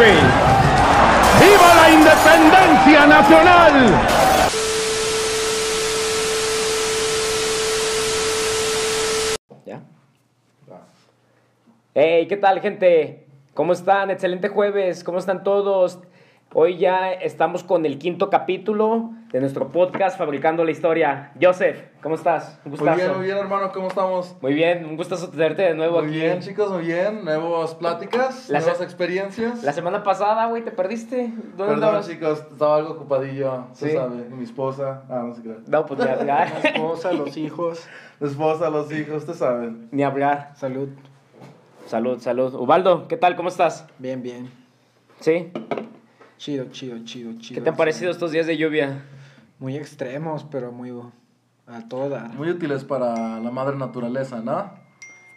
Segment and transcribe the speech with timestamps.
[0.00, 4.00] ¡Viva la independencia nacional!
[11.92, 13.26] Hey, ¿qué tal, gente?
[13.52, 14.10] ¿Cómo están?
[14.10, 15.04] Excelente jueves.
[15.04, 15.98] ¿Cómo están todos?
[16.52, 21.30] Hoy ya estamos con el quinto capítulo de nuestro podcast Fabricando la Historia.
[21.40, 22.58] Joseph, ¿cómo estás?
[22.64, 22.96] Un Muy gustazo.
[22.98, 24.34] bien, muy bien, hermano, ¿cómo estamos?
[24.42, 26.16] Muy bien, un gustazo tenerte de nuevo Muy aquí.
[26.18, 27.24] bien, chicos, muy bien.
[27.24, 29.62] Nuevas pláticas, La nuevas se- experiencias.
[29.62, 31.28] La semana pasada, güey, te perdiste.
[31.28, 32.08] ¿Dónde Perdón, andabas?
[32.08, 33.86] chicos, estaba algo ocupadillo, Sí.
[33.86, 35.04] tú sabes, mi esposa.
[35.08, 35.54] Ah, no sé qué.
[35.68, 36.48] No, pues ni La hablar.
[36.64, 37.86] esposa, los hijos.
[38.18, 39.88] Mi esposa, los hijos, ustedes saben.
[39.92, 40.50] ni hablar.
[40.56, 40.88] Salud.
[41.86, 42.54] Salud, salud.
[42.54, 43.36] Ubaldo, ¿qué tal?
[43.36, 43.86] ¿Cómo estás?
[44.00, 44.50] Bien, bien.
[45.20, 45.52] ¿Sí?
[46.40, 47.56] Chido, chido, chido, chido.
[47.56, 49.02] ¿Qué te han parecido estos días de lluvia?
[49.58, 50.90] Muy extremos, pero muy
[51.66, 52.28] a toda.
[52.28, 54.70] Muy útiles para la madre naturaleza, ¿no?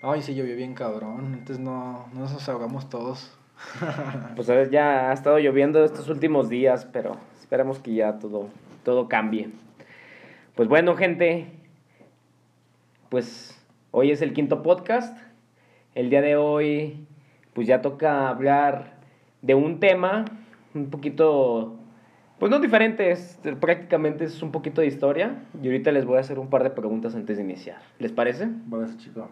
[0.02, 1.34] Ay, sí, llovió bien cabrón.
[1.34, 3.38] Entonces no, no nos ahogamos todos.
[4.38, 8.48] Pues a ver, ya ha estado lloviendo estos últimos días, pero esperemos que ya todo,
[8.86, 9.50] todo cambie.
[10.56, 11.52] Pues bueno, gente,
[13.10, 13.62] pues
[13.92, 15.18] hoy es el quinto podcast.
[15.96, 17.06] El día de hoy,
[17.52, 18.94] pues ya toca hablar
[19.42, 20.24] de un tema
[20.74, 21.76] un poquito,
[22.40, 25.44] pues no diferente, es, prácticamente es un poquito de historia.
[25.62, 27.78] Y ahorita les voy a hacer un par de preguntas antes de iniciar.
[28.00, 28.48] ¿Les parece?
[28.70, 29.30] Parece, chico.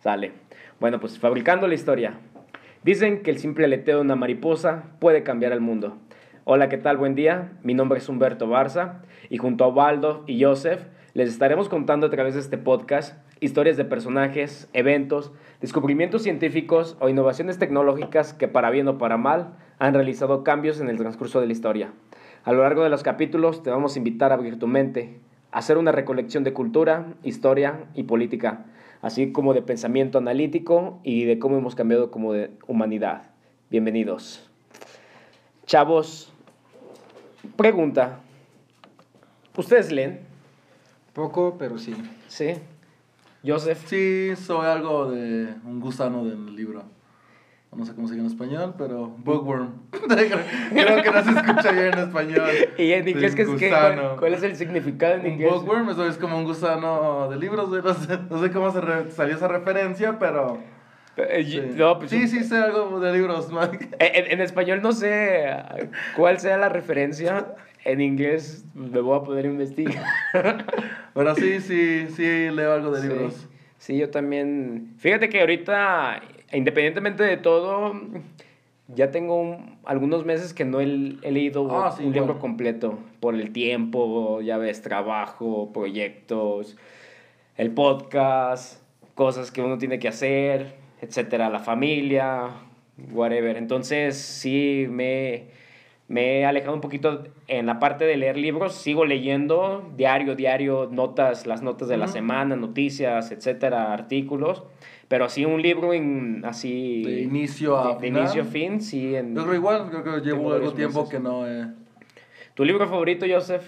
[0.00, 0.32] Sale.
[0.80, 2.18] Bueno, pues fabricando la historia.
[2.82, 5.96] Dicen que el simple aleteo de una mariposa puede cambiar el mundo.
[6.44, 6.98] Hola, ¿qué tal?
[6.98, 7.52] Buen día.
[7.62, 10.82] Mi nombre es Humberto Barza y junto a Waldo y Joseph
[11.14, 17.08] les estaremos contando a través de este podcast historias de personajes, eventos, descubrimientos científicos o
[17.08, 21.46] innovaciones tecnológicas que para bien o para mal han realizado cambios en el transcurso de
[21.46, 21.92] la historia.
[22.44, 25.18] A lo largo de los capítulos te vamos a invitar a abrir tu mente,
[25.50, 28.66] a hacer una recolección de cultura, historia y política,
[29.02, 33.30] así como de pensamiento analítico y de cómo hemos cambiado como de humanidad.
[33.70, 34.48] Bienvenidos.
[35.66, 36.32] Chavos,
[37.56, 38.20] pregunta.
[39.56, 40.20] ¿Ustedes leen?
[41.12, 41.94] Poco, pero sí.
[42.28, 42.54] Sí.
[43.46, 43.86] Joseph.
[43.86, 46.93] Sí, soy algo de un gusano del libro.
[47.76, 49.72] No sé cómo se dice en español, pero bookworm.
[50.08, 52.50] Creo que no se escucha bien en español.
[52.78, 54.02] ¿Y en Sí, inglés qué es gusano.
[54.02, 55.50] ¿Cuál, cuál es el significado en inglés?
[55.52, 59.10] bookworm, eso es como un gusano de libros, no sé, no sé cómo se re-
[59.10, 60.58] salió esa referencia, pero...
[61.16, 63.62] Eh, Sí, no, pues, sí, sí sé algo de libros, ¿no?
[63.62, 67.54] En, en español no sé eh, cuál sea la referencia.
[67.84, 70.02] En inglés me voy a poder investigar.
[71.14, 73.08] Pero sí, sí, sí leo algo de Sí.
[73.08, 73.48] libros.
[73.78, 74.94] Sí, yo también.
[74.98, 76.20] Fíjate que ahorita,
[76.56, 77.94] independientemente de todo,
[78.88, 80.84] ya tengo un- algunos meses que no he,
[81.22, 82.98] he leído Ah, sí, un libro completo.
[83.20, 86.76] Por el tiempo, ya ves, trabajo, proyectos,
[87.56, 88.82] el podcast,
[89.14, 92.48] cosas que uno tiene que hacer, etcétera, la familia,
[93.12, 93.56] whatever.
[93.56, 95.44] Entonces, sí, me,
[96.08, 98.74] me he alejado un poquito en la parte de leer libros.
[98.74, 104.64] Sigo leyendo diario, diario, notas, las notas de la semana, noticias, etcétera, artículos.
[105.14, 107.04] Pero así un libro en, así...
[107.04, 108.22] De inicio a de- de final.
[108.22, 109.14] inicio a fin, sí.
[109.14, 111.14] En, Yo creo igual, creo que llevo algo tiempo meses.
[111.14, 111.46] que no...
[111.46, 111.68] Eh.
[112.54, 113.62] ¿Tu libro favorito, Joseph?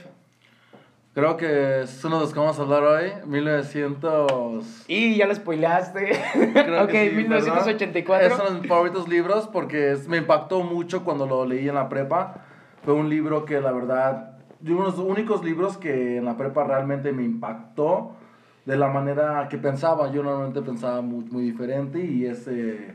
[1.15, 4.87] Creo que es uno de los que vamos a hablar hoy, 1900...
[4.89, 6.19] Y ya lo spoilaste.
[6.53, 8.29] Creo ok, que sí, 1984.
[8.29, 8.39] ¿verdad?
[8.39, 11.77] Es uno de mis favoritos libros porque es- me impactó mucho cuando lo leí en
[11.77, 12.45] la prepa.
[12.85, 16.37] Fue un libro que la verdad, de uno de los únicos libros que en la
[16.37, 18.17] prepa realmente me impactó
[18.67, 20.13] de la manera que pensaba.
[20.13, 22.95] Yo normalmente pensaba muy, muy diferente y ese,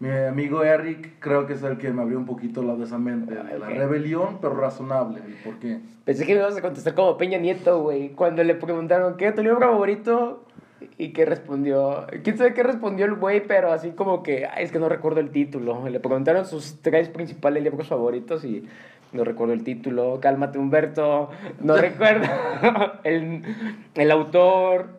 [0.00, 2.98] mi amigo Eric creo que es el que me abrió un poquito la de esa
[2.98, 5.20] mente, de la rebelión, pero razonable.
[5.28, 5.78] ¿Y por qué?
[6.04, 8.10] Pensé que me ibas a contestar como Peña Nieto, güey.
[8.10, 10.44] Cuando le preguntaron, ¿qué es tu libro favorito?
[10.96, 14.72] Y que respondió, quién sabe qué respondió el güey, pero así como que, ay, es
[14.72, 15.86] que no recuerdo el título.
[15.88, 18.64] Le preguntaron sus tres principales libros favoritos y
[19.12, 20.18] no recuerdo el título.
[20.20, 21.30] Cálmate, Humberto.
[21.60, 22.26] No recuerdo
[23.04, 23.42] el,
[23.94, 24.98] el autor.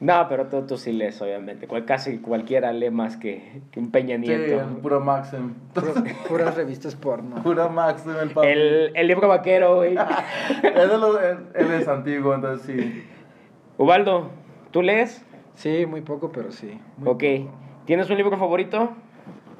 [0.00, 1.68] No, pero tú, tú sí lees, obviamente.
[1.68, 4.60] Cual, casi cualquiera lee más que, que un Peña Sí, Nieto.
[4.60, 5.54] el puro Maxim.
[5.74, 7.36] Pu- Puras revistas porno.
[7.44, 8.48] Pura Maxim, el papi.
[8.48, 9.94] El, el libro vaquero, güey.
[10.64, 10.90] Él,
[11.54, 13.04] él es antiguo, entonces sí.
[13.78, 14.30] Ubaldo,
[14.72, 15.24] ¿tú lees?
[15.54, 16.80] Sí, muy poco, pero sí.
[16.96, 17.22] muy Ok.
[17.46, 17.56] poco.
[17.84, 18.90] ¿Tienes un libro favorito?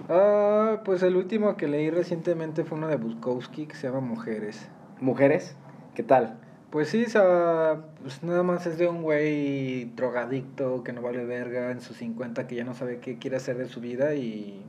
[0.08, 4.68] Ah, pues el último que leí recientemente fue uno de Bukowski que se llama Mujeres.
[5.00, 5.56] ¿Mujeres?
[5.94, 6.38] ¿Qué tal?
[6.70, 11.24] Pues sí, o sea, pues nada más es de un güey drogadicto que no vale
[11.24, 14.64] verga en sus 50 que ya no sabe qué quiere hacer de su vida y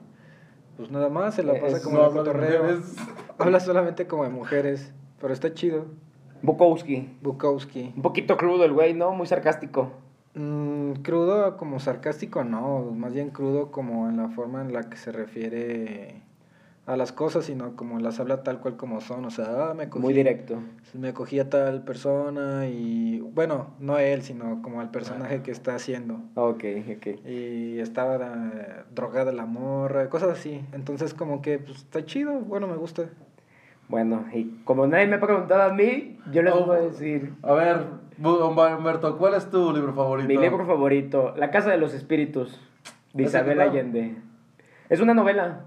[0.75, 2.81] pues nada más se la pasa Es- como no de cotorreo.
[3.37, 4.91] Habla solamente como de mujeres,
[5.21, 5.85] pero está chido.
[6.41, 7.09] Bukowski.
[7.21, 7.93] Bukowski.
[7.95, 9.11] Un poquito crudo el güey, ¿no?
[9.13, 9.91] Muy sarcástico.
[10.35, 14.97] Mm, crudo como sarcástico, no, más bien crudo como en la forma en la que
[14.97, 16.21] se refiere
[16.87, 19.25] a las cosas, sino como las habla tal cual como son.
[19.25, 20.57] O sea, ah, me cogí, Muy directo.
[20.95, 25.75] me cogí a tal persona y, bueno, no él, sino como al personaje que está
[25.75, 26.15] haciendo.
[26.35, 26.63] Ok,
[26.97, 27.27] ok.
[27.29, 30.61] Y estaba eh, drogada la morra, cosas así.
[30.73, 33.03] Entonces como que pues, está chido, bueno, me gusta.
[33.87, 36.65] Bueno, y como nadie me ha preguntado a mí, yo les Oh.
[36.65, 37.85] voy a decir A ver,
[38.21, 40.27] Humberto, ¿cuál es tu libro favorito?
[40.27, 42.59] mi libro favorito, La Casa de los Espíritus,
[43.13, 43.61] de ¿Ese Isabel?
[43.61, 44.15] Allende.
[44.89, 45.61] Es una novela.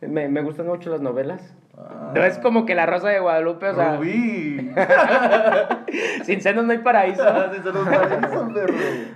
[0.00, 1.54] Me, me gustan mucho las novelas.
[1.76, 2.12] Ah.
[2.14, 4.72] No es como que La Rosa de Guadalupe, o sea, Rubí.
[6.24, 7.22] sin senos no hay paraíso.
[7.26, 8.16] Ah, sí, se nos parece,
[8.52, 8.74] perro.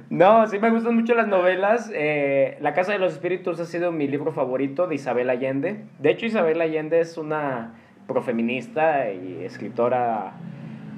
[0.08, 1.90] No, sí me gustan mucho las novelas.
[1.94, 5.84] Eh, la Casa de los Espíritus ha sido mi libro favorito de Isabel Allende.
[5.98, 7.74] De hecho, Isabel Allende es una
[8.06, 10.32] profeminista y escritora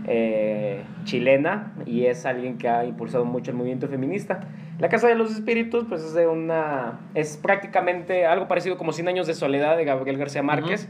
[0.09, 4.41] eh, chilena y es alguien que ha impulsado mucho el movimiento feminista.
[4.79, 7.01] La Casa de los Espíritus, pues es de una.
[7.15, 10.89] es prácticamente algo parecido como 100 años de soledad de Gabriel García Márquez.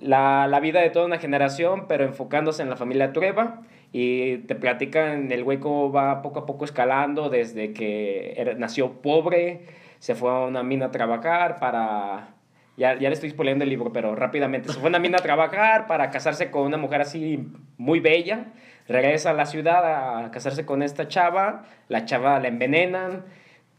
[0.00, 3.62] la, la vida de toda una generación, pero enfocándose en la familia Trueba.
[3.92, 9.00] Y te platican el güey cómo va poco a poco escalando desde que era- nació
[9.00, 9.62] pobre,
[9.98, 12.34] se fue a una mina a trabajar para...
[12.78, 14.72] Ya, ya le estoy spoileando el libro, pero rápidamente.
[14.72, 17.44] Se fue mina a trabajar para casarse con una mujer así
[17.76, 18.52] muy bella.
[18.86, 21.64] Regresa a la ciudad a casarse con esta chava.
[21.88, 23.24] La chava la envenenan.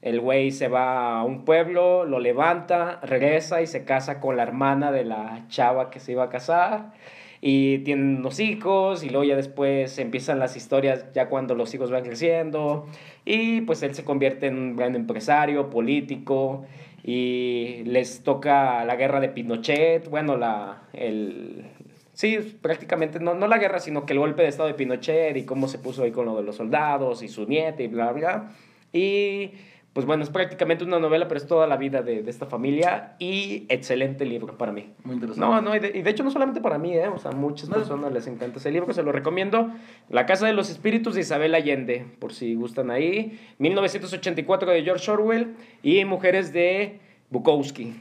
[0.02, 4.44] El güey se va a un pueblo, lo levanta, regresa y se casa con la
[4.44, 6.92] hermana de la chava que se iba a casar.
[7.40, 11.90] Y tienen unos hijos y luego ya después empiezan las historias ya cuando los hijos
[11.90, 12.88] van creciendo.
[13.24, 16.66] Y pues él se convierte en un gran empresario, político.
[17.12, 21.66] Y les toca la guerra de Pinochet, bueno, la, el,
[22.14, 25.44] Sí, prácticamente, no, no la guerra, sino que el golpe de estado de Pinochet y
[25.44, 28.52] cómo se puso ahí con lo de los soldados y su nieta y bla, bla.
[28.94, 29.54] Y
[30.00, 33.18] pues bueno, es prácticamente una novela, pero es toda la vida de, de esta familia
[33.20, 34.94] y excelente libro para mí.
[35.04, 35.46] Muy interesante.
[35.46, 37.10] No, no, y de, y de hecho no solamente para mí, ¿eh?
[37.10, 39.70] o sea, a muchas personas les encanta ese libro, se lo recomiendo.
[40.08, 43.38] La Casa de los Espíritus de Isabel Allende, por si gustan ahí.
[43.58, 48.00] 1984 de George Orwell y Mujeres de Bukowski,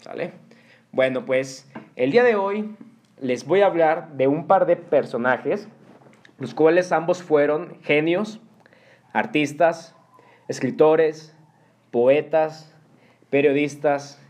[0.00, 0.32] ¿sale?
[0.92, 2.74] Bueno, pues el día de hoy
[3.20, 5.68] les voy a hablar de un par de personajes,
[6.38, 8.40] los cuales ambos fueron genios,
[9.12, 9.94] artistas,
[10.48, 11.33] escritores,
[11.94, 12.74] poetas,
[13.30, 14.20] periodistas,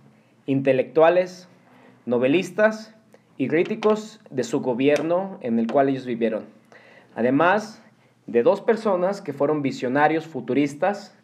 [0.44, 1.48] intelectuales,
[2.04, 2.94] novelistas
[3.38, 6.44] y críticos de su gobierno en el cual ellos vivieron.
[7.14, 7.82] Además
[8.26, 11.16] de dos personas que fueron visionarios futuristas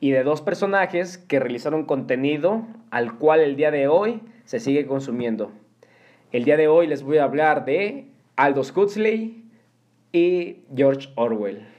[0.00, 4.86] y de dos personajes que realizaron contenido al cual el día de hoy se sigue
[4.86, 5.52] consumiendo.
[6.30, 8.06] El día de hoy les voy a hablar de
[8.36, 9.44] Aldous Huxley
[10.10, 11.71] y George Orwell.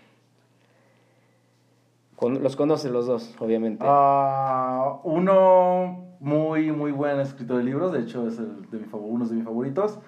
[2.16, 3.84] Con- los conoces los dos, obviamente.
[3.88, 9.26] Ah, uno muy, muy buen escritor de libros, de hecho es el de mi uno
[9.26, 10.00] de mis favoritos.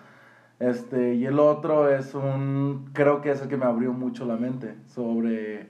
[0.59, 4.37] Este, y el otro es un, creo que es el que me abrió mucho la
[4.37, 5.67] mente sobre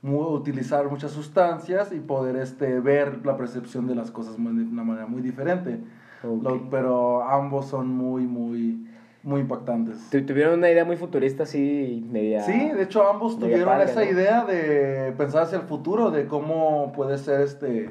[0.00, 4.62] mu- utilizar muchas sustancias y poder este, ver la percepción de las cosas muy- de
[4.70, 5.80] una manera muy diferente.
[6.22, 8.86] Lo- pero ambos son muy, muy,
[9.24, 10.08] muy impactantes.
[10.10, 12.42] Tu- Tuvieron una idea muy futurista, así, media...
[12.42, 14.10] Sí, de hecho ambos tuvieron esa ¿no?
[14.10, 17.90] idea de pensar hacia el futuro, de cómo puede ser este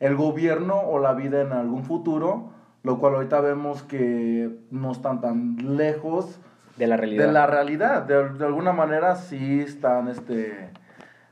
[0.00, 2.50] el gobierno o la vida en algún futuro,
[2.84, 6.38] lo cual ahorita vemos que no están tan lejos
[6.76, 7.26] De la realidad.
[7.26, 8.02] de la realidad.
[8.04, 10.70] De, de alguna manera sí están este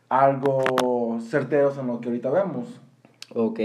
[0.08, 2.80] algo certeros en lo que ahorita vemos.
[3.34, 3.60] Ok.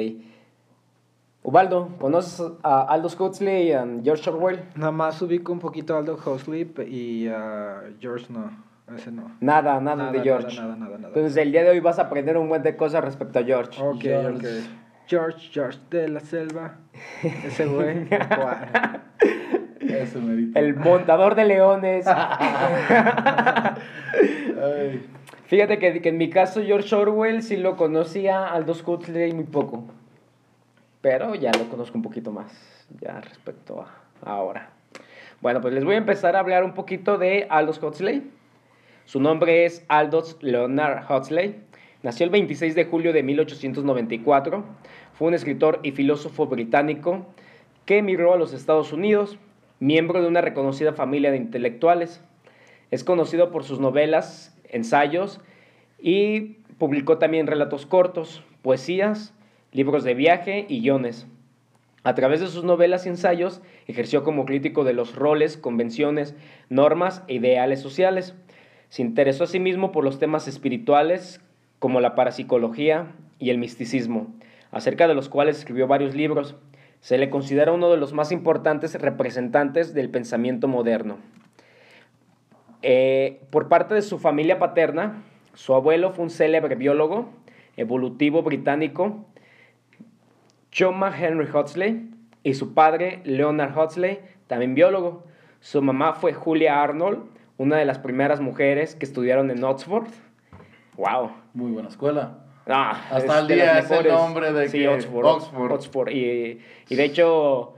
[1.43, 4.59] Ubaldo, ¿conoces a Aldous Huxley y a George Orwell?
[4.75, 8.51] Nada más ubico un poquito a Aldo Huxley y a George no,
[8.95, 9.31] ese no.
[9.39, 10.55] Nada, nada, Nada, de George.
[10.61, 11.07] nada, nada, nada.
[11.07, 13.81] Entonces el día de hoy vas a aprender un buen de cosas respecto a George.
[13.81, 14.37] Ok, George.
[14.37, 14.43] ok.
[15.07, 16.75] George, George de la selva.
[17.23, 18.07] Ese güey.
[19.79, 20.59] Ese merito.
[20.59, 22.05] El montador de leones.
[24.61, 25.07] Ay.
[25.47, 29.85] Fíjate que, que en mi caso George Orwell sí lo conocía, Aldous Huxley muy poco.
[31.01, 34.69] Pero ya lo conozco un poquito más, ya respecto a ahora.
[35.41, 38.29] Bueno, pues les voy a empezar a hablar un poquito de Aldous Huxley.
[39.05, 41.55] Su nombre es Aldous Leonard Huxley.
[42.03, 44.63] Nació el 26 de julio de 1894.
[45.13, 47.25] Fue un escritor y filósofo británico
[47.85, 49.39] que emigró a los Estados Unidos,
[49.79, 52.23] miembro de una reconocida familia de intelectuales.
[52.91, 55.41] Es conocido por sus novelas, ensayos
[55.99, 59.33] y publicó también relatos cortos, poesías,
[59.71, 61.27] libros de viaje y guiones.
[62.03, 66.35] A través de sus novelas y ensayos ejerció como crítico de los roles, convenciones,
[66.69, 68.35] normas e ideales sociales.
[68.89, 71.41] Se interesó asimismo por los temas espirituales
[71.79, 74.33] como la parapsicología y el misticismo,
[74.71, 76.55] acerca de los cuales escribió varios libros.
[76.99, 81.17] Se le considera uno de los más importantes representantes del pensamiento moderno.
[82.81, 85.23] Eh, por parte de su familia paterna,
[85.53, 87.29] su abuelo fue un célebre biólogo
[87.77, 89.25] evolutivo británico,
[90.71, 92.09] Choma Henry Huxley,
[92.43, 95.23] y su padre, Leonard Huxley, también biólogo.
[95.59, 97.19] Su mamá fue Julia Arnold,
[97.57, 100.07] una de las primeras mujeres que estudiaron en Oxford.
[100.97, 101.31] ¡Wow!
[101.53, 102.39] Muy buena escuela.
[102.67, 105.25] Ah, Hasta es el día es el nombre de sí, que- Oxford.
[105.25, 105.71] Oxford.
[105.71, 106.09] Oxford.
[106.09, 106.59] Y,
[106.89, 107.73] y de hecho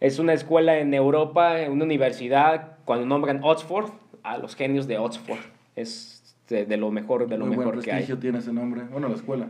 [0.00, 3.90] es una escuela en Europa, una universidad, cuando nombran Oxford,
[4.22, 5.38] a los genios de Oxford.
[5.76, 7.98] Es de, de lo mejor, de lo Muy buen mejor que hay.
[7.98, 8.82] prestigio tiene ese nombre.
[8.90, 9.46] Bueno, la escuela.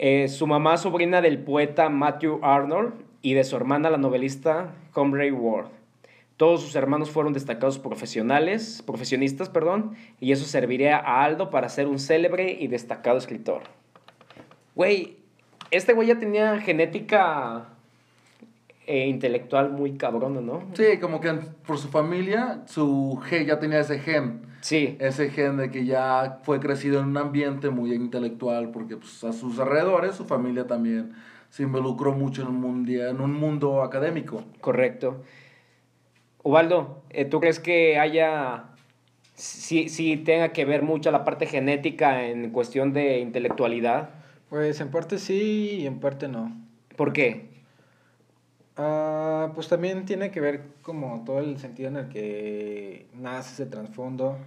[0.00, 5.32] Eh, su mamá sobrina del poeta Matthew Arnold y de su hermana la novelista Humphrey
[5.32, 5.66] Ward.
[6.36, 11.88] Todos sus hermanos fueron destacados profesionales, profesionistas, perdón, y eso serviría a Aldo para ser
[11.88, 13.62] un célebre y destacado escritor.
[14.76, 15.16] Güey,
[15.72, 17.66] este güey ya tenía genética
[18.88, 20.62] eh, intelectual muy cabrona, ¿no?
[20.72, 21.32] Sí, como que
[21.66, 24.42] por su familia, su gen ya tenía ese gen.
[24.60, 29.22] Sí, Ese gen de que ya fue crecido en un ambiente muy intelectual, porque pues,
[29.22, 31.12] a sus alrededores, su familia también
[31.50, 34.42] se involucró mucho en un, mundia- en un mundo académico.
[34.60, 35.22] correcto.
[36.42, 38.64] Ubaldo, eh, ¿tú crees que haya,
[39.34, 44.10] sí, sí tenga que ver mucho la parte genética en cuestión de intelectualidad?
[44.48, 46.56] Pues en parte sí y en parte no.
[46.96, 47.47] ¿Por qué?
[48.78, 53.66] Ah, pues también tiene que ver como todo el sentido en el que nace ese
[53.66, 54.38] trasfondo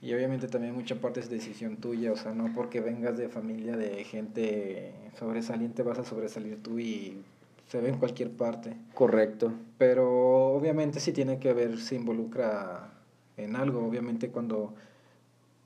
[0.00, 3.76] y obviamente también mucha parte es decisión tuya, o sea, no porque vengas de familia
[3.76, 7.24] de gente sobresaliente vas a sobresalir tú y
[7.66, 8.76] se ve en cualquier parte.
[8.94, 9.52] Correcto.
[9.78, 12.92] Pero obviamente sí tiene que ver, se involucra
[13.36, 13.84] en algo.
[13.84, 14.74] Obviamente cuando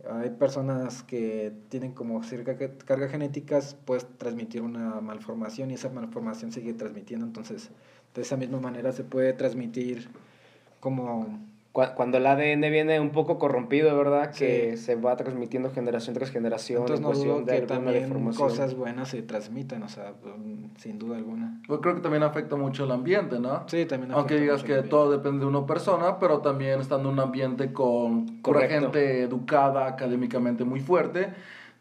[0.08, 5.88] hay personas que tienen como cierta ca- carga genéticas, puedes transmitir una malformación y esa
[5.90, 7.26] malformación sigue transmitiendo.
[7.26, 7.70] Entonces,
[8.14, 10.08] de esa misma manera se puede transmitir
[10.80, 11.49] como...
[11.72, 14.32] Cu- Cuando el ADN viene un poco corrompido, ¿verdad?
[14.32, 14.82] Que Sí.
[14.84, 18.02] se va transmitiendo generación tras generación Entonces en no cuestión dudo de que alguna también
[18.02, 18.48] deformación.
[18.48, 21.60] cosas buenas se transmitan, o sea, mm, sin duda alguna.
[21.68, 23.68] Yo creo que también afecta mucho el ambiente, ¿no?
[23.68, 27.08] Sí, también Aunque afecta digas mucho que todo depende de una persona, pero también estando
[27.08, 28.74] en un ambiente con pura Correcto.
[28.92, 31.28] gente educada, académicamente muy fuerte,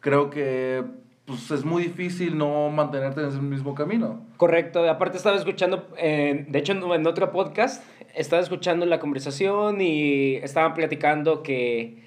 [0.01, 0.83] creo que
[1.29, 4.19] pues, es muy difícil no mantenerte en ese mismo camino.
[4.37, 7.83] Correcto, aparte estaba escuchando, eh, de hecho en, otro podcast,
[8.15, 11.97] estaba escuchando la conversación y estaban platicando que,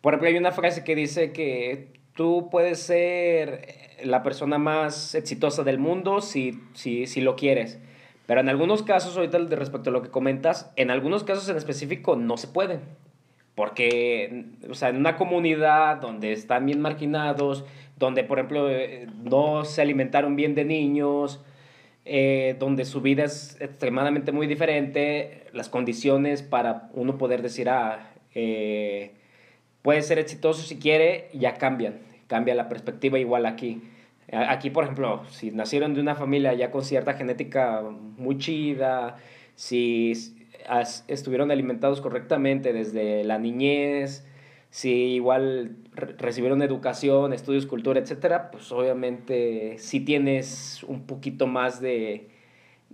[0.00, 3.66] por ejemplo, hay una frase que dice que tú puedes ser
[4.04, 7.80] la persona más exitosa del mundo si, si, si lo quieres.
[8.26, 12.14] Pero en algunos casos, ahorita respecto a lo que comentas, en algunos casos en específico
[12.14, 12.78] no se puede.
[13.54, 17.64] Porque, o sea, en una comunidad donde están bien marginados,
[17.98, 21.40] donde, por ejemplo, eh, no se alimentaron bien de niños,
[22.04, 28.10] eh, donde su vida es extremadamente muy diferente, las condiciones para uno poder decir, ah,
[28.34, 29.12] eh,
[29.82, 33.82] puede ser exitoso si quiere, ya cambian, cambia la perspectiva igual aquí.
[34.32, 37.82] Aquí, por ejemplo, si nacieron de una familia ya con cierta genética
[38.16, 39.16] muy chida,
[39.56, 40.14] si
[40.70, 44.24] as- estuvieron alimentados correctamente desde la niñez,
[44.70, 51.80] si igual re- recibieron educación, estudios, cultura, etcétera, pues obviamente sí tienes un poquito más
[51.80, 52.28] de,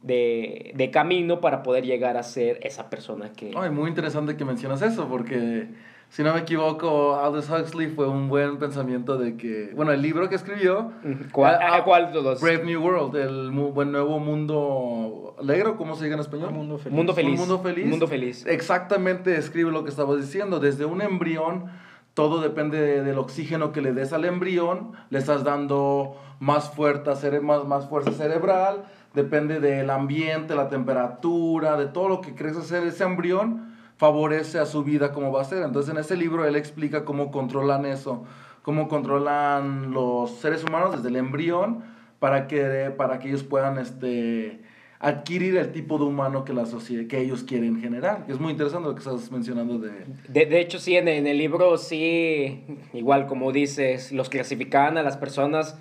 [0.03, 3.53] de, de camino para poder llegar a ser esa persona que...
[3.55, 5.67] Ay, muy interesante que mencionas eso, porque
[6.09, 10.29] si no me equivoco, Aldous Huxley fue un buen pensamiento de que, bueno, el libro
[10.29, 10.93] que escribió.
[11.33, 12.41] ¿Cuál, Ah, ah, ¿cuál de los?
[12.41, 16.49] Brave New World, el mu- buen nuevo mundo alegre, ¿cómo se diga en español?
[16.51, 16.97] Un mundo feliz.
[16.97, 17.33] Mundo feliz.
[17.33, 17.87] Un mundo feliz.
[17.87, 18.47] Mundo feliz.
[18.47, 20.59] Exactamente describe lo que estabas diciendo.
[20.61, 21.67] Desde un embrión,
[22.15, 24.93] todo depende de- del oxígeno que le des al embrión.
[25.11, 28.85] Le estás dando más, fuerza, cere- más, más fuerza cerebral.
[29.13, 33.66] Depende del ambiente, la temperatura, de todo lo que crees hacer ese embrión,
[33.97, 35.63] favorece a su vida como va a ser.
[35.63, 38.25] Entonces en ese libro él explica cómo controlan eso,
[38.63, 41.85] cómo controlan los seres humanos desde el embrión
[42.19, 44.61] para que, para que ellos puedan este,
[44.99, 48.25] adquirir el tipo de humano que, la sociedad, que ellos quieren generar.
[48.29, 49.91] Es muy interesante lo que estás mencionando de...
[50.29, 55.03] De, de hecho, sí, en, en el libro sí, igual como dices, los clasificaban a
[55.03, 55.79] las personas,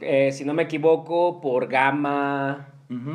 [0.00, 2.68] eh, si no me equivoco, por gamma,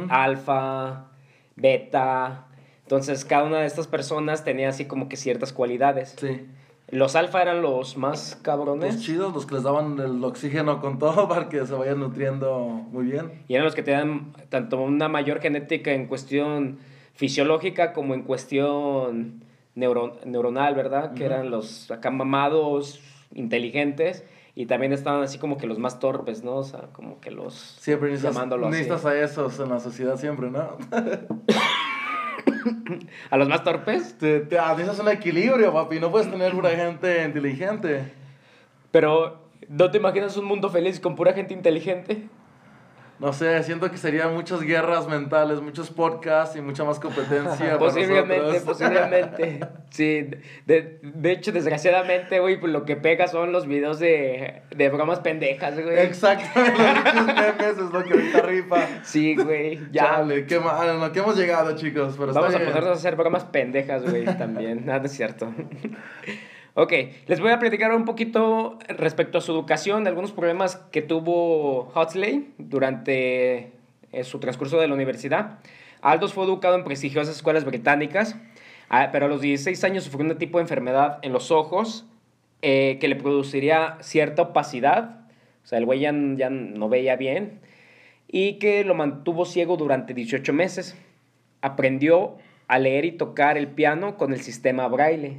[0.09, 1.09] alfa,
[1.55, 2.47] beta.
[2.89, 6.15] Entonces, cada una de estas personas tenía así como que ciertas cualidades.
[6.17, 6.47] Sí.
[6.89, 10.97] Los alfa eran los más cabrones Los chidos, los que les daban el oxígeno con
[10.97, 12.57] todo para que se vayan nutriendo
[12.91, 13.43] muy bien.
[13.47, 16.79] y eran los que tenían tanto una mayor genética en cuestión
[17.13, 19.43] fisiológica como en cuestión
[19.75, 21.13] neuro- neuronal, ¿verdad?
[21.13, 23.01] Que eran los acá mamados,
[23.35, 24.23] inteligentes,
[24.55, 26.55] Y también estaban así como que los más torpes, ¿no?
[26.55, 27.53] O sea, como que los...
[27.53, 30.75] Siempre necesitas a esos en la sociedad, siempre, ¿no?
[33.29, 34.17] ¿A los más torpes?
[34.17, 35.99] Te, te, necesitas un equilibrio, papi.
[35.99, 38.11] No puedes tener pura gente inteligente.
[38.91, 42.27] Pero, ¿no te imaginas un mundo feliz con pura gente inteligente?
[43.19, 47.77] No sé, siento que serían muchas guerras mentales, muchos podcasts y mucha más competencia.
[47.77, 49.59] Posiblemente, posiblemente.
[49.89, 50.29] Sí,
[50.67, 55.19] de, de hecho, desgraciadamente, güey, pues lo que pega son los videos de, de bromas
[55.19, 55.97] pendejas, güey.
[55.97, 58.87] Exactamente, los memes es lo que ahorita rifa.
[59.03, 60.03] Sí, güey, ya.
[60.03, 62.15] Chale, qué mal, en lo que hemos llegado, chicos.
[62.19, 64.85] Pero Vamos a ponernos a hacer bromas pendejas, güey, también.
[64.85, 65.51] Nada, es cierto.
[66.73, 66.93] Ok,
[67.27, 71.91] les voy a platicar un poquito respecto a su educación, de algunos problemas que tuvo
[71.95, 73.71] Huxley durante
[74.11, 75.59] eh, su transcurso de la universidad.
[76.01, 78.35] Aldous fue educado en prestigiosas escuelas británicas,
[78.89, 82.05] ah, pero a los 16 años sufrió un tipo de enfermedad en los ojos
[82.61, 85.21] eh, que le produciría cierta opacidad.
[85.63, 87.59] O sea, el güey ya, ya no veía bien
[88.31, 90.95] y que lo mantuvo ciego durante 18 meses.
[91.61, 95.37] Aprendió a leer y tocar el piano con el sistema braille.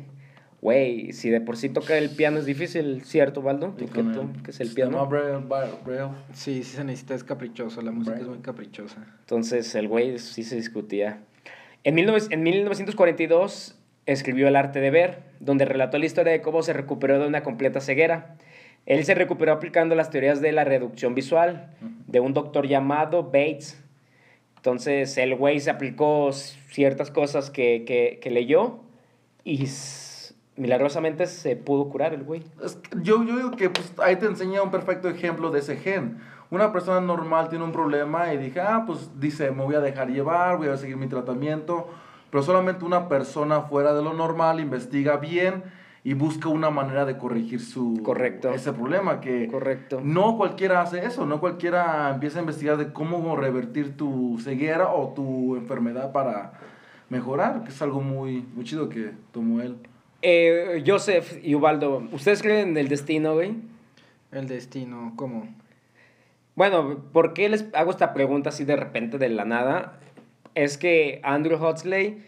[0.63, 3.75] Güey, si de por sí tocar el piano es difícil, ¿cierto, Baldo?
[3.79, 4.03] ¿Tú qué,
[4.51, 5.07] es el piano?
[5.07, 6.11] Braille, Braille, Braille.
[6.35, 8.25] Sí, sí se necesita, es caprichoso, la música Right.
[8.25, 9.07] es muy caprichosa.
[9.21, 11.21] Entonces el güey sí se discutía.
[11.83, 13.75] En, 19 en 1942
[14.05, 17.43] escribió El arte de ver, donde relató la historia de cómo se recuperó de una
[17.43, 18.37] completa ceguera.
[18.85, 21.71] Él se recuperó aplicando las teorías de la reducción visual
[22.07, 23.83] de un doctor llamado Bates.
[24.57, 28.81] Entonces el güey se aplicó ciertas cosas que, que, que leyó
[29.43, 29.67] y
[30.61, 32.45] milagrosamente se pudo curar el güey.
[32.63, 35.77] Es que yo, yo digo que pues, ahí te enseña un perfecto ejemplo de ese
[35.77, 36.19] gen.
[36.51, 40.11] Una persona normal tiene un problema y dije, ah, pues dice, me voy a dejar
[40.11, 41.89] llevar, voy a seguir mi tratamiento.
[42.31, 45.65] Pero solamente una persona fuera de lo normal investiga bien
[46.05, 48.51] y busca una manera de corregir su Correcto.
[48.51, 50.01] ese problema que Correcto.
[50.03, 55.13] no cualquiera hace eso, no cualquiera empieza a investigar de cómo revertir tu ceguera o
[55.15, 56.53] tu enfermedad para
[57.09, 59.77] mejorar, que es algo muy, muy chido que tomó él.
[60.23, 63.55] Eh, Joseph y Ubaldo, ¿ustedes creen en el destino, güey?
[64.33, 65.49] El destino, ¿cómo?
[66.55, 69.95] Bueno, ¿por qué les hago esta pregunta así de repente de la nada?
[70.55, 72.23] Es que Andrew Huxley,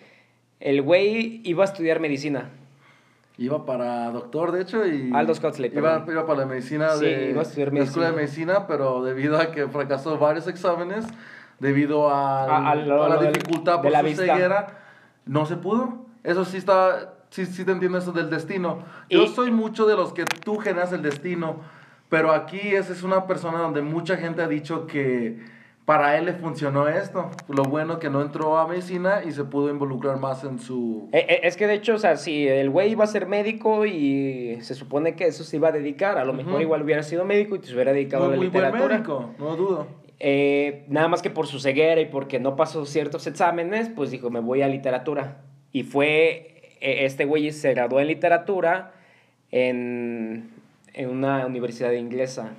[0.61, 2.49] el güey iba a estudiar medicina.
[3.37, 5.11] Iba para doctor, de hecho, y...
[5.13, 6.15] Aldous Huxley, Iba, perdón.
[6.15, 7.31] iba para la medicina Sí, de...
[7.31, 11.05] iba a estudiar la escuela de medicina, pero debido a que fracasó varios exámenes,
[11.59, 14.79] debido a, A- a lo- a la dificultad de por la su ceguera,
[15.27, 16.07] no se pudo.
[16.25, 17.15] Eso sí está...
[17.33, 18.81] Sí, sí te entiendo eso del destino.
[19.09, 21.57] Yo Y- soy mucho de los que tú generas el destino,
[22.11, 25.39] pero aquí esa es una persona donde mucha gente ha dicho que
[25.87, 27.31] para él le funcionó esto.
[27.49, 31.09] Lo bueno que no entró a medicina y se pudo involucrar más en su...
[31.13, 33.87] Eh, eh, es que de hecho, o sea, si el güey iba a ser médico
[33.87, 36.61] y se supone que eso se iba a dedicar, a lo mejor Ujú.
[36.63, 38.95] igual hubiera sido médico y se hubiera dedicado a la muy buen literatura.
[38.95, 39.87] médico, no dudo.
[40.21, 44.29] Eh, nada más que por su ceguera y porque no pasó ciertos exámenes, pues dijo,
[44.31, 45.39] me voy a literatura.
[45.73, 46.52] Y fue,
[46.83, 48.93] este güey se graduó en literatura
[49.51, 50.51] en,
[50.95, 52.53] en una universidad inglesa.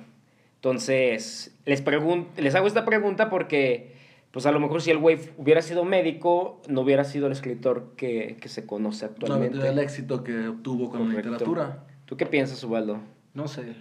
[0.56, 3.92] Entonces, les, pregun- les hago esta pregunta porque,
[4.30, 7.92] pues a lo mejor si el güey hubiera sido médico, no hubiera sido el escritor
[7.96, 9.68] que, que se conoce No, actualmente.
[9.68, 11.84] el éxito que obtuvo con la literatura.
[12.06, 13.00] ¿Tú qué piensas, Ubaldo?
[13.34, 13.74] No sé.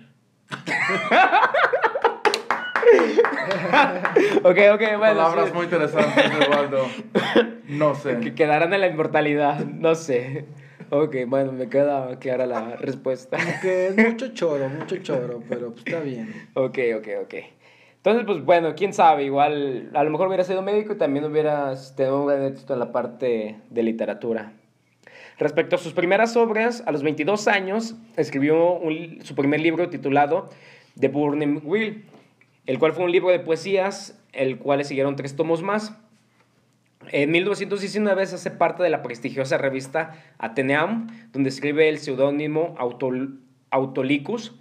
[4.43, 4.99] ok, ok, bueno.
[4.99, 5.53] Palabras sí.
[5.53, 6.85] muy interesantes, Eduardo.
[7.67, 8.19] No sé.
[8.19, 10.45] Que quedarán en la inmortalidad, no sé.
[10.89, 13.37] Ok, bueno, me queda clara la respuesta.
[13.61, 16.33] Que es mucho choro, mucho choro, pero pues está bien.
[16.53, 17.33] Ok, ok, ok.
[17.97, 21.95] Entonces, pues bueno, quién sabe, igual a lo mejor hubiera sido médico y también hubieras
[21.95, 24.51] tenido un gran éxito en la parte de literatura.
[25.39, 30.49] Respecto a sus primeras obras, a los 22 años escribió un- su primer libro titulado
[30.99, 32.03] The Burning Wheel,
[32.65, 35.97] el cual fue un libro de poesías, el cual le siguieron tres tomos más.
[37.11, 43.39] En 1919 se hace parte de la prestigiosa revista Athenaeum, donde escribe el seudónimo Autol-
[43.71, 44.55] Autolicus,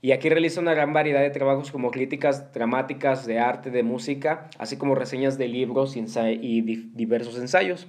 [0.00, 4.48] y aquí realiza una gran variedad de trabajos como críticas dramáticas de arte, de música,
[4.58, 6.02] así como reseñas de libros y,
[6.94, 7.88] diversos ensayos.